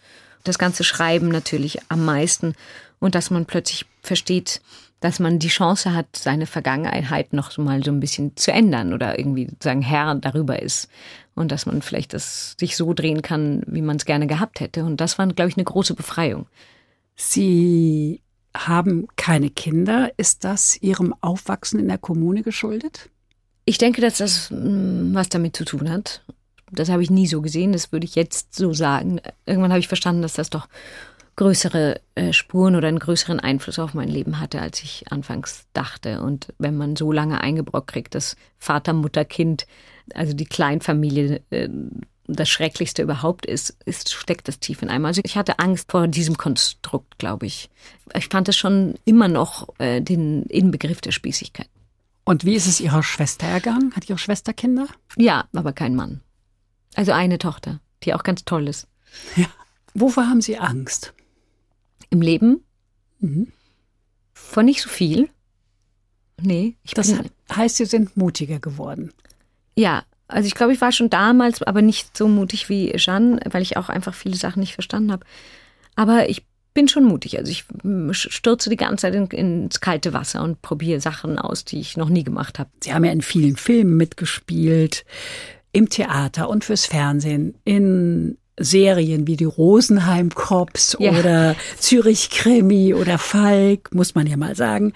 Das 0.43 0.59
ganze 0.59 0.85
Schreiben 0.85 1.29
natürlich 1.29 1.79
am 1.89 2.05
meisten 2.05 2.55
und 2.99 3.15
dass 3.15 3.31
man 3.31 3.47
plötzlich 3.47 3.87
versteht, 4.03 4.61
dass 5.01 5.19
man 5.19 5.39
die 5.39 5.49
Chance 5.49 5.95
hat, 5.95 6.07
seine 6.17 6.47
Vergangenheit 6.47 7.33
noch 7.33 7.57
mal 7.59 7.83
so 7.83 7.91
ein 7.91 8.01
bisschen 8.01 8.37
zu 8.37 8.53
ändern 8.53 8.93
oder 8.93 9.19
irgendwie 9.19 9.47
sozusagen 9.47 9.83
Herr 9.83 10.15
darüber 10.15 10.61
ist 10.61 10.89
und 11.35 11.53
dass 11.53 11.67
man 11.67 11.81
vielleicht 11.81 12.13
das 12.13 12.55
sich 12.59 12.77
so 12.77 12.93
drehen 12.93 13.23
kann, 13.23 13.63
wie 13.67 13.83
man 13.83 13.97
es 13.97 14.05
gerne 14.05 14.27
gehabt 14.27 14.61
hätte. 14.61 14.85
Und 14.85 15.01
das 15.01 15.19
war, 15.19 15.27
glaube 15.29 15.51
ich, 15.51 15.57
eine 15.57 15.65
große 15.65 15.95
Befreiung. 15.95 16.47
Sie 17.17 18.21
haben 18.57 19.07
keine 19.17 19.51
Kinder. 19.51 20.13
Ist 20.17 20.45
das 20.45 20.81
Ihrem 20.81 21.15
Aufwachsen 21.21 21.79
in 21.79 21.89
der 21.89 21.99
Kommune 21.99 22.43
geschuldet? 22.43 23.09
Ich 23.65 23.79
denke, 23.79 24.01
dass 24.01 24.19
das 24.19 24.51
mm, 24.51 25.15
was 25.15 25.29
damit 25.29 25.57
zu 25.57 25.65
tun 25.65 25.91
hat. 25.91 26.23
Das 26.73 26.89
habe 26.89 27.03
ich 27.03 27.11
nie 27.11 27.27
so 27.27 27.41
gesehen, 27.41 27.73
das 27.73 27.93
würde 27.93 28.05
ich 28.05 28.15
jetzt 28.15 28.55
so 28.55 28.73
sagen. 28.73 29.21
Irgendwann 29.45 29.73
habe 29.73 29.81
ich 29.81 29.89
verstanden, 29.89 30.23
dass 30.23 30.35
das 30.35 30.51
doch 30.51 30.69
größere 31.37 32.01
äh, 32.17 32.33
Spuren 32.33 32.77
oder 32.77 32.89
einen 32.89 32.99
größeren 32.99 33.41
Einfluss 33.41 33.79
auf 33.79 33.95
mein 33.95 34.09
Leben 34.09 34.41
hatte, 34.41 34.61
als 34.61 34.83
ich 34.83 35.11
anfangs 35.11 35.67
dachte. 35.73 36.21
Und 36.21 36.53
wenn 36.59 36.77
man 36.77 36.97
so 36.97 37.13
lange 37.13 37.41
eingebrockt 37.41 37.93
kriegt, 37.93 38.15
dass 38.15 38.37
Vater, 38.59 38.93
Mutter, 38.93 39.25
Kind, 39.25 39.67
also 40.15 40.35
die 40.35 40.45
Kleinfamilie 40.45 41.41
äh, 41.51 41.69
das 42.33 42.49
Schrecklichste 42.49 43.03
überhaupt 43.03 43.47
ist, 43.47 43.77
ist, 43.85 44.13
steckt 44.13 44.49
das 44.49 44.59
tief 44.61 44.83
in 44.83 44.89
einem. 44.91 45.05
Also 45.07 45.21
ich 45.25 45.37
hatte 45.37 45.59
Angst 45.59 45.91
vor 45.91 46.09
diesem 46.09 46.37
Konstrukt, 46.37 47.19
glaube 47.19 47.47
ich. 47.47 47.71
Ich 48.15 48.29
fand 48.29 48.49
es 48.49 48.57
schon 48.57 48.95
immer 49.05 49.29
noch 49.29 49.69
äh, 49.79 50.01
den 50.01 50.45
Inbegriff 50.45 51.01
der 51.01 51.13
Spießigkeit. 51.13 51.69
Und 52.25 52.45
wie 52.45 52.55
ist 52.55 52.67
es 52.67 52.81
Ihrer 52.81 53.03
Schwester 53.03 53.47
ergangen? 53.47 53.93
Hat 53.97 54.09
Ihre 54.09 54.19
Schwester 54.19 54.53
Kinder? 54.53 54.87
Ja, 55.17 55.49
aber 55.55 55.73
kein 55.73 55.95
Mann. 55.95 56.21
Also 56.95 57.13
eine 57.13 57.39
Tochter, 57.39 57.81
die 58.05 58.15
auch 58.15 58.23
ganz 58.23 58.45
toll 58.45 58.69
ist. 58.69 58.87
Ja. 59.37 59.47
Wovor 59.95 60.25
haben 60.29 60.41
Sie 60.41 60.59
Angst? 60.59 61.13
Im 62.11 62.21
Leben? 62.23 62.65
Mhm. 63.19 63.49
Vor 64.33 64.63
nicht 64.63 64.83
so 64.83 64.89
viel. 64.89 65.29
Nee, 66.41 66.77
ich 66.85 66.95
Das 66.95 67.13
bin, 67.13 67.31
heißt, 67.55 67.77
Sie 67.77 67.85
sind 67.87 68.17
mutiger 68.17 68.61
geworden. 68.61 69.13
ja, 69.77 70.05
also 70.31 70.47
ich 70.47 70.55
glaube, 70.55 70.73
ich 70.73 70.81
war 70.81 70.93
schon 70.93 71.11
damals, 71.11 71.63
aber 71.63 71.83
nicht 71.83 72.17
so 72.17 72.29
mutig 72.29 72.69
wie 72.69 72.93
Jeanne, 72.97 73.41
weil 73.51 73.63
ich 73.63 73.77
auch 73.77 73.89
einfach 73.89 74.15
viele 74.15 74.37
Sachen 74.37 74.61
nicht 74.61 74.75
verstanden 74.75 75.13
habe. 75.13 75.25
Aber 75.97 76.29
ich 76.29 76.45
bin 76.75 76.89
schon 76.89 77.05
mutig. 77.05 77.39
Also 77.39 77.51
ich 77.51 77.65
mm, 77.83 78.13
stürze 78.13 78.71
die 78.71 78.77
ganze 78.77 79.03
Zeit 79.03 79.15
in, 79.15 79.27
ins 79.27 79.81
kalte 79.81 80.13
Wasser 80.13 80.43
und 80.43 80.63
probiere 80.63 81.01
Sachen 81.01 81.39
aus, 81.39 81.65
die 81.65 81.81
ich 81.81 81.97
noch 81.97 82.09
nie 82.09 82.25
gemacht 82.25 82.59
habe. 82.59 82.71
Sie 82.83 82.93
haben 82.93 83.05
ja 83.05 83.13
in 83.13 83.23
vielen 83.23 83.57
Filmen 83.57 83.97
mitgespielt, 83.97 85.05
im 85.73 85.89
Theater 85.89 86.49
und 86.49 86.65
fürs 86.65 86.87
Fernsehen, 86.87 87.55
in 87.65 88.39
Serien 88.59 89.27
wie 89.27 89.37
die 89.37 89.45
Rosenheim 89.45 90.31
Cops 90.31 90.97
Ja. 91.01 91.13
oder 91.13 91.57
Zürich 91.79 92.31
Krimi 92.31 92.95
oder 92.95 93.19
Falk, 93.19 93.95
muss 93.95 94.15
man 94.15 94.27
ja 94.27 94.37
mal 94.37 94.55
sagen. 94.55 94.93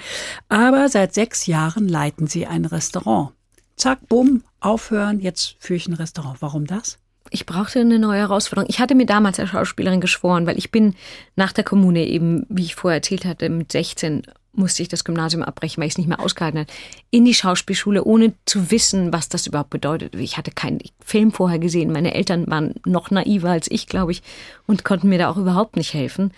Aber 0.48 0.88
seit 0.88 1.14
sechs 1.14 1.46
Jahren 1.46 1.88
leiten 1.88 2.26
Sie 2.26 2.46
ein 2.46 2.66
Restaurant. 2.66 3.30
Zack, 3.76 4.06
bumm, 4.08 4.42
aufhören, 4.64 5.20
jetzt 5.20 5.56
führe 5.58 5.76
ich 5.76 5.88
ein 5.88 5.94
Restaurant. 5.94 6.40
Warum 6.40 6.66
das? 6.66 6.98
ich 7.30 7.46
brauchte 7.46 7.80
eine 7.80 7.98
neue 7.98 8.20
Herausforderung. 8.20 8.68
Ich 8.70 8.78
hatte 8.78 8.94
mir 8.94 9.06
damals 9.06 9.40
als 9.40 9.50
Schauspielerin 9.50 10.00
geschworen, 10.00 10.46
weil 10.46 10.56
ich 10.56 10.70
bin 10.70 10.94
nach 11.34 11.52
der 11.52 11.64
Kommune 11.64 12.06
eben, 12.06 12.46
wie 12.48 12.62
ich 12.62 12.76
vorher 12.76 12.98
erzählt 12.98 13.24
hatte, 13.24 13.48
mit 13.48 13.72
16 13.72 14.22
musste 14.52 14.82
ich 14.82 14.88
das 14.88 15.02
Gymnasium 15.02 15.42
abbrechen, 15.42 15.80
weil 15.80 15.88
ich 15.88 15.94
es 15.94 15.98
nicht 15.98 16.06
mehr 16.06 16.20
ausgehalten 16.20 16.60
habe, 16.60 16.72
in 17.10 17.24
die 17.24 17.34
Schauspielschule, 17.34 18.04
ohne 18.04 18.34
zu 18.46 18.70
wissen, 18.70 19.12
was 19.12 19.28
das 19.28 19.48
überhaupt 19.48 19.70
bedeutet. 19.70 20.14
Ich 20.14 20.36
hatte 20.36 20.52
keinen 20.52 20.78
Film 21.04 21.32
vorher 21.32 21.58
gesehen. 21.58 21.90
Meine 21.90 22.14
Eltern 22.14 22.46
waren 22.46 22.74
noch 22.86 23.10
naiver 23.10 23.50
als 23.50 23.68
ich, 23.68 23.88
glaube 23.88 24.12
ich, 24.12 24.22
und 24.68 24.84
konnten 24.84 25.08
mir 25.08 25.18
da 25.18 25.28
auch 25.28 25.38
überhaupt 25.38 25.76
nicht 25.76 25.92
helfen. 25.92 26.30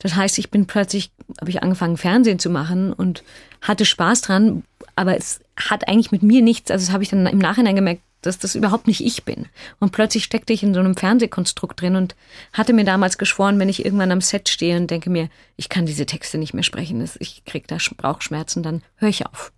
Das 0.00 0.16
heißt, 0.16 0.38
ich 0.38 0.50
bin 0.50 0.66
plötzlich, 0.66 1.12
habe 1.40 1.50
ich 1.50 1.62
angefangen, 1.62 1.96
Fernsehen 1.96 2.40
zu 2.40 2.50
machen 2.50 2.92
und 2.92 3.22
hatte 3.60 3.84
Spaß 3.84 4.22
dran, 4.22 4.64
aber 4.96 5.16
es 5.16 5.38
hat 5.56 5.88
eigentlich 5.88 6.12
mit 6.12 6.22
mir 6.22 6.42
nichts, 6.42 6.70
also 6.70 6.86
das 6.86 6.92
habe 6.92 7.02
ich 7.02 7.10
dann 7.10 7.26
im 7.26 7.38
Nachhinein 7.38 7.76
gemerkt, 7.76 8.02
dass 8.22 8.38
das 8.38 8.54
überhaupt 8.54 8.86
nicht 8.86 9.04
ich 9.04 9.24
bin. 9.24 9.46
Und 9.80 9.90
plötzlich 9.92 10.24
steckte 10.24 10.52
ich 10.52 10.62
in 10.62 10.74
so 10.74 10.80
einem 10.80 10.96
Fernsehkonstrukt 10.96 11.80
drin 11.80 11.96
und 11.96 12.14
hatte 12.52 12.72
mir 12.72 12.84
damals 12.84 13.18
geschworen, 13.18 13.58
wenn 13.58 13.68
ich 13.68 13.84
irgendwann 13.84 14.12
am 14.12 14.20
Set 14.20 14.48
stehe 14.48 14.76
und 14.76 14.90
denke 14.90 15.10
mir, 15.10 15.28
ich 15.56 15.68
kann 15.68 15.86
diese 15.86 16.06
Texte 16.06 16.38
nicht 16.38 16.54
mehr 16.54 16.62
sprechen, 16.62 17.06
ich 17.18 17.44
krieg 17.44 17.66
da 17.66 17.78
Bauchschmerzen, 17.96 18.62
dann 18.62 18.82
höre 18.96 19.08
ich 19.08 19.26
auf. 19.26 19.52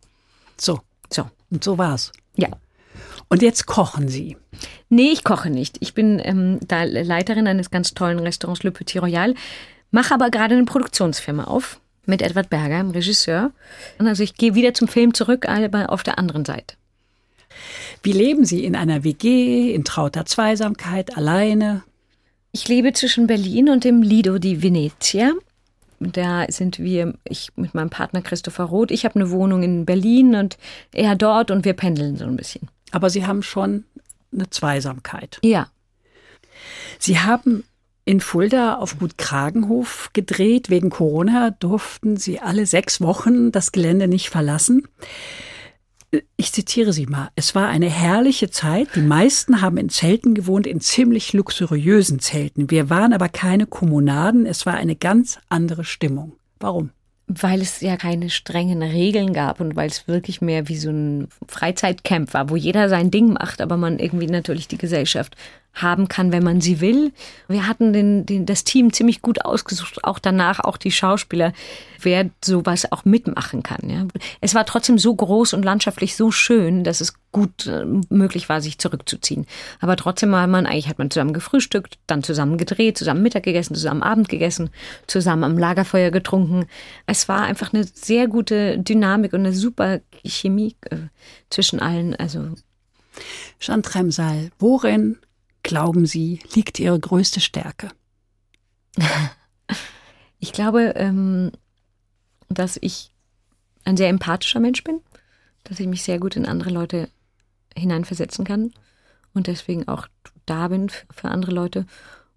So, 0.56 0.80
So, 1.10 1.28
und 1.50 1.62
so 1.62 1.78
war's. 1.78 2.12
ja. 2.36 2.48
Und 3.28 3.42
jetzt 3.42 3.66
kochen 3.66 4.08
Sie. 4.08 4.36
Nee, 4.90 5.10
ich 5.10 5.24
koche 5.24 5.50
nicht. 5.50 5.78
Ich 5.80 5.94
bin 5.94 6.20
ähm, 6.22 6.60
da 6.68 6.84
Leiterin 6.84 7.48
eines 7.48 7.70
ganz 7.70 7.94
tollen 7.94 8.18
Restaurants 8.18 8.62
Le 8.62 8.70
Petit 8.70 9.02
Royal, 9.02 9.34
mache 9.90 10.14
aber 10.14 10.30
gerade 10.30 10.54
eine 10.54 10.64
Produktionsfirma 10.64 11.44
auf 11.44 11.80
mit 12.06 12.22
Edward 12.22 12.50
Berger, 12.50 12.78
dem 12.78 12.90
Regisseur. 12.90 13.52
Also 13.98 14.22
ich 14.22 14.34
gehe 14.34 14.54
wieder 14.54 14.74
zum 14.74 14.88
Film 14.88 15.14
zurück, 15.14 15.48
aber 15.48 15.90
auf 15.90 16.02
der 16.02 16.18
anderen 16.18 16.44
Seite. 16.44 16.76
Wie 18.02 18.12
leben 18.12 18.44
Sie 18.44 18.64
in 18.64 18.76
einer 18.76 19.04
WG, 19.04 19.72
in 19.72 19.84
trauter 19.84 20.26
Zweisamkeit, 20.26 21.16
alleine? 21.16 21.82
Ich 22.52 22.68
lebe 22.68 22.92
zwischen 22.92 23.26
Berlin 23.26 23.68
und 23.68 23.84
dem 23.84 24.02
Lido 24.02 24.38
di 24.38 24.62
Venezia. 24.62 25.32
Da 26.00 26.44
sind 26.48 26.78
wir, 26.78 27.14
ich 27.24 27.50
mit 27.56 27.74
meinem 27.74 27.90
Partner 27.90 28.20
Christopher 28.20 28.64
Roth. 28.64 28.90
Ich 28.90 29.04
habe 29.04 29.16
eine 29.16 29.30
Wohnung 29.30 29.62
in 29.62 29.86
Berlin 29.86 30.34
und 30.34 30.58
er 30.92 31.16
dort 31.16 31.50
und 31.50 31.64
wir 31.64 31.72
pendeln 31.72 32.16
so 32.16 32.24
ein 32.24 32.36
bisschen. 32.36 32.68
Aber 32.90 33.10
Sie 33.10 33.26
haben 33.26 33.42
schon 33.42 33.84
eine 34.32 34.50
Zweisamkeit. 34.50 35.38
Ja, 35.42 35.68
Sie 36.98 37.18
haben 37.18 37.64
in 38.04 38.20
Fulda 38.20 38.76
auf 38.76 38.98
Gut 38.98 39.16
Kragenhof 39.18 40.10
gedreht. 40.12 40.70
Wegen 40.70 40.90
Corona 40.90 41.50
durften 41.50 42.16
Sie 42.16 42.40
alle 42.40 42.66
sechs 42.66 43.00
Wochen 43.00 43.50
das 43.52 43.72
Gelände 43.72 44.08
nicht 44.08 44.28
verlassen. 44.28 44.86
Ich 46.36 46.52
zitiere 46.52 46.92
Sie 46.92 47.06
mal. 47.06 47.30
Es 47.34 47.54
war 47.54 47.68
eine 47.68 47.90
herrliche 47.90 48.50
Zeit. 48.50 48.88
Die 48.94 49.00
meisten 49.00 49.60
haben 49.60 49.78
in 49.78 49.88
Zelten 49.88 50.34
gewohnt, 50.34 50.66
in 50.66 50.80
ziemlich 50.80 51.32
luxuriösen 51.32 52.20
Zelten. 52.20 52.70
Wir 52.70 52.88
waren 52.88 53.12
aber 53.12 53.28
keine 53.28 53.66
Kommunaden. 53.66 54.46
Es 54.46 54.64
war 54.64 54.74
eine 54.74 54.94
ganz 54.94 55.38
andere 55.48 55.84
Stimmung. 55.84 56.34
Warum? 56.60 56.90
weil 57.26 57.62
es 57.62 57.80
ja 57.80 57.96
keine 57.96 58.28
strengen 58.28 58.82
Regeln 58.82 59.32
gab 59.32 59.60
und 59.60 59.76
weil 59.76 59.88
es 59.88 60.06
wirklich 60.06 60.40
mehr 60.40 60.68
wie 60.68 60.76
so 60.76 60.90
ein 60.90 61.28
Freizeitcamp 61.48 62.34
war, 62.34 62.50
wo 62.50 62.56
jeder 62.56 62.88
sein 62.88 63.10
Ding 63.10 63.32
macht, 63.32 63.60
aber 63.60 63.76
man 63.76 63.98
irgendwie 63.98 64.26
natürlich 64.26 64.68
die 64.68 64.78
Gesellschaft 64.78 65.34
haben 65.74 66.08
kann, 66.08 66.32
wenn 66.32 66.44
man 66.44 66.60
sie 66.60 66.80
will. 66.80 67.12
Wir 67.48 67.66
hatten 67.66 67.92
den, 67.92 68.26
den, 68.26 68.46
das 68.46 68.64
Team 68.64 68.92
ziemlich 68.92 69.22
gut 69.22 69.44
ausgesucht, 69.44 70.04
auch 70.04 70.18
danach 70.20 70.60
auch 70.60 70.76
die 70.76 70.92
Schauspieler, 70.92 71.52
wer 72.00 72.30
sowas 72.44 72.90
auch 72.92 73.04
mitmachen 73.04 73.62
kann. 73.62 73.90
Ja. 73.90 74.06
Es 74.40 74.54
war 74.54 74.64
trotzdem 74.66 74.98
so 74.98 75.14
groß 75.14 75.52
und 75.52 75.64
landschaftlich 75.64 76.14
so 76.14 76.30
schön, 76.30 76.84
dass 76.84 77.00
es 77.00 77.14
gut 77.32 77.66
äh, 77.66 77.84
möglich 78.08 78.48
war, 78.48 78.60
sich 78.60 78.78
zurückzuziehen. 78.78 79.46
Aber 79.80 79.96
trotzdem 79.96 80.30
war 80.30 80.46
man, 80.46 80.66
eigentlich 80.66 80.88
hat 80.88 80.98
man 80.98 81.10
zusammen 81.10 81.32
gefrühstückt, 81.32 81.98
dann 82.06 82.22
zusammen 82.22 82.56
gedreht, 82.56 82.96
zusammen 82.96 83.22
Mittag 83.22 83.42
gegessen, 83.42 83.74
zusammen 83.74 84.02
Abend 84.02 84.28
gegessen, 84.28 84.70
zusammen 85.08 85.42
am 85.42 85.58
Lagerfeuer 85.58 86.12
getrunken. 86.12 86.66
Es 87.06 87.28
war 87.28 87.42
einfach 87.42 87.72
eine 87.72 87.84
sehr 87.84 88.28
gute 88.28 88.78
Dynamik 88.78 89.32
und 89.32 89.40
eine 89.40 89.52
super 89.52 90.00
Chemie 90.24 90.76
äh, 90.90 90.96
zwischen 91.50 91.80
allen. 91.80 92.14
Also 92.14 92.50
Jean 93.58 93.82
Tremsal, 93.82 94.50
worin 94.58 95.18
glauben 95.64 96.06
Sie, 96.06 96.38
liegt 96.54 96.78
Ihre 96.78 97.00
größte 97.00 97.40
Stärke? 97.40 97.90
ich 100.38 100.52
glaube, 100.52 100.94
ähm, 100.94 101.50
dass 102.48 102.78
ich 102.80 103.10
ein 103.84 103.96
sehr 103.96 104.08
empathischer 104.08 104.60
Mensch 104.60 104.84
bin, 104.84 105.00
dass 105.64 105.80
ich 105.80 105.88
mich 105.88 106.04
sehr 106.04 106.20
gut 106.20 106.36
in 106.36 106.46
andere 106.46 106.70
Leute 106.70 107.08
hineinversetzen 107.76 108.44
kann 108.44 108.72
und 109.32 109.48
deswegen 109.48 109.88
auch 109.88 110.06
da 110.46 110.68
bin 110.68 110.88
für 110.88 111.28
andere 111.28 111.52
Leute. 111.52 111.86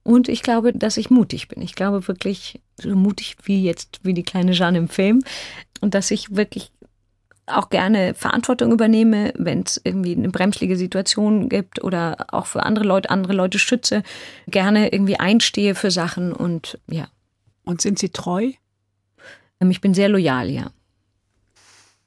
Und 0.04 0.30
ich 0.30 0.42
glaube, 0.42 0.74
dass 0.74 0.98
ich 0.98 1.10
mutig 1.10 1.50
bin. 1.50 1.62
Ich 1.62 1.76
glaube 1.76 2.08
wirklich 2.08 2.62
so 2.78 2.96
mutig 2.96 3.36
wie 3.44 3.64
jetzt, 3.64 4.00
wie 4.04 4.14
die 4.14 4.24
kleine 4.24 4.54
Jeanne 4.54 4.78
im 4.78 4.88
Film. 4.88 5.22
Und 5.82 5.94
dass 5.94 6.12
ich 6.12 6.36
wirklich 6.36 6.72
auch 7.48 7.70
gerne 7.70 8.14
Verantwortung 8.14 8.72
übernehme, 8.72 9.34
wenn 9.38 9.62
es 9.62 9.80
irgendwie 9.84 10.16
eine 10.16 10.30
bremslige 10.30 10.78
Situation 10.78 11.50
gibt 11.50 11.84
oder 11.84 12.28
auch 12.32 12.46
für 12.46 12.64
andere 12.64 12.86
Leute, 12.86 13.10
andere 13.10 13.34
Leute 13.34 13.60
schütze, 13.60 14.04
gerne 14.48 14.92
irgendwie 14.92 15.20
einstehe 15.20 15.76
für 15.76 15.92
Sachen 15.92 16.34
und 16.34 16.80
ja, 16.90 17.08
Und 17.66 17.82
sind 17.82 18.00
Sie 18.00 18.10
treu? 18.10 18.52
ähm, 19.62 19.72
ich 19.72 19.82
bin 19.82 19.94
sehr 19.94 20.10
loyal, 20.10 20.50
ja. 20.50 20.72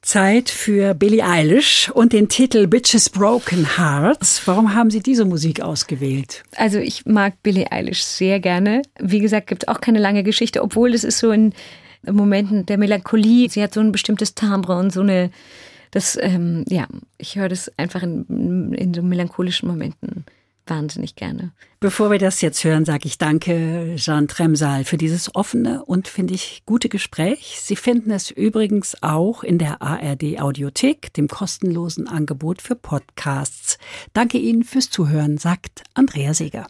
Zeit 0.03 0.49
für 0.49 0.95
Billie 0.95 1.22
Eilish 1.22 1.91
und 1.93 2.14
den 2.14 2.30
Titel 2.30 2.66
Bitches 2.66 3.11
Broken 3.11 3.76
Hearts. 3.76 4.41
Warum 4.47 4.74
haben 4.74 4.91
Sie 4.91 5.01
diese 5.01 5.26
Musik 5.26 5.61
ausgewählt? 5.61 6.43
Also 6.57 6.78
ich 6.78 7.05
mag 7.05 7.43
Billie 7.43 7.70
Eilish 7.70 8.03
sehr 8.03 8.41
gerne. 8.41 8.80
Wie 8.99 9.18
gesagt, 9.20 9.49
gibt 9.49 9.68
auch 9.68 9.80
keine 9.82 9.99
lange 9.99 10.22
Geschichte, 10.22 10.62
obwohl 10.62 10.95
es 10.95 11.05
ist 11.05 11.18
so 11.18 11.32
in 11.32 11.53
Momenten 12.09 12.66
der 12.66 12.78
Melancholie. 12.78 13.48
Sie 13.48 13.62
hat 13.62 13.74
so 13.74 13.80
ein 13.80 13.92
bestimmtes 13.92 14.34
Timbre 14.34 14.78
und 14.78 14.92
so 14.92 15.01
eine, 15.01 15.30
das, 15.90 16.18
ähm, 16.20 16.64
ja, 16.68 16.86
ich 17.18 17.36
höre 17.36 17.48
das 17.48 17.70
einfach 17.78 18.03
in, 18.03 18.72
in 18.72 18.94
so 18.94 19.03
melancholischen 19.03 19.68
Momenten 19.68 20.24
wahnsinnig 20.70 21.16
gerne. 21.16 21.53
Bevor 21.80 22.11
wir 22.11 22.18
das 22.18 22.40
jetzt 22.40 22.62
hören, 22.64 22.84
sage 22.84 23.07
ich 23.07 23.18
danke 23.18 23.94
Jean 23.96 24.28
Tremsal 24.28 24.84
für 24.84 24.96
dieses 24.96 25.34
offene 25.34 25.84
und 25.84 26.09
finde 26.09 26.34
ich 26.34 26.62
gute 26.64 26.88
Gespräch. 26.88 27.59
Sie 27.61 27.76
finden 27.76 28.12
es 28.12 28.30
übrigens 28.30 28.96
auch 29.03 29.42
in 29.42 29.59
der 29.59 29.82
ARD 29.82 30.40
Audiothek, 30.40 31.12
dem 31.14 31.28
kostenlosen 31.28 32.09
Angebot 32.09 32.62
für 32.62 32.76
Podcasts. 32.76 33.78
Danke 34.14 34.38
Ihnen 34.38 34.62
fürs 34.62 34.88
Zuhören, 34.88 35.36
sagt 35.36 35.82
Andrea 35.94 36.32
Seeger. 36.32 36.66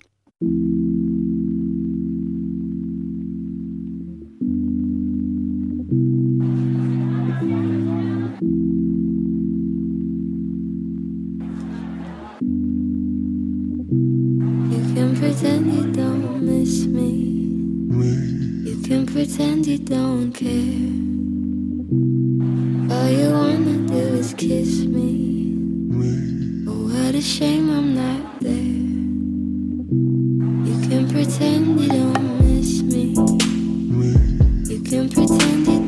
You 19.71 19.79
don't 19.79 20.33
care. 20.33 20.91
All 22.93 23.09
you 23.09 23.31
wanna 23.31 23.87
do 23.87 24.03
is 24.19 24.35
kiss 24.35 24.81
me. 24.97 25.55
Oh, 26.67 26.89
what 26.91 27.15
a 27.15 27.23
shame 27.23 27.71
I'm 27.71 27.95
not 27.95 28.41
there. 28.41 28.81
You 30.69 30.77
can 30.89 31.09
pretend 31.09 31.81
you 31.81 31.89
don't 31.89 32.29
miss 32.43 32.83
me. 32.83 33.15
You 34.71 34.81
can 34.83 35.09
pretend 35.09 35.67
you 35.69 35.80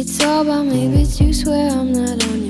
it's 0.00 0.24
all 0.24 0.40
about 0.40 0.64
me, 0.64 0.88
but 0.88 1.20
you 1.20 1.30
swear 1.30 1.70
I'm 1.70 1.92
not 1.92 2.24
on 2.28 2.42
your 2.42 2.49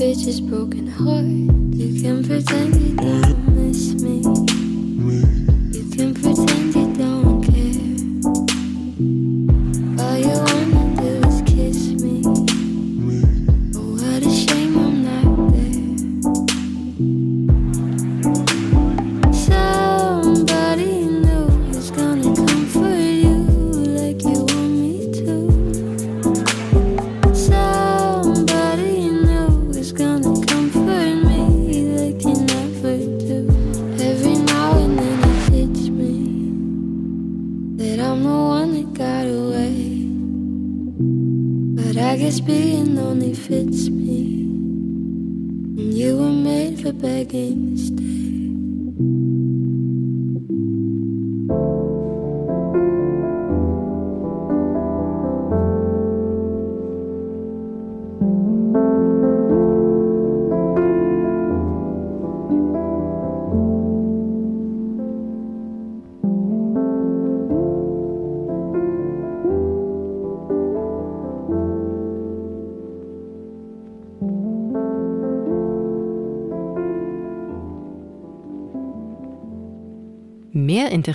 your 0.00 0.48
broken 0.48 0.86
heart. 0.86 1.24
You 1.74 2.00
can 2.00 2.24
pretend 2.24 2.76
you 2.76 2.94
don't 2.94 3.56
miss 3.56 3.94
me. 4.00 4.17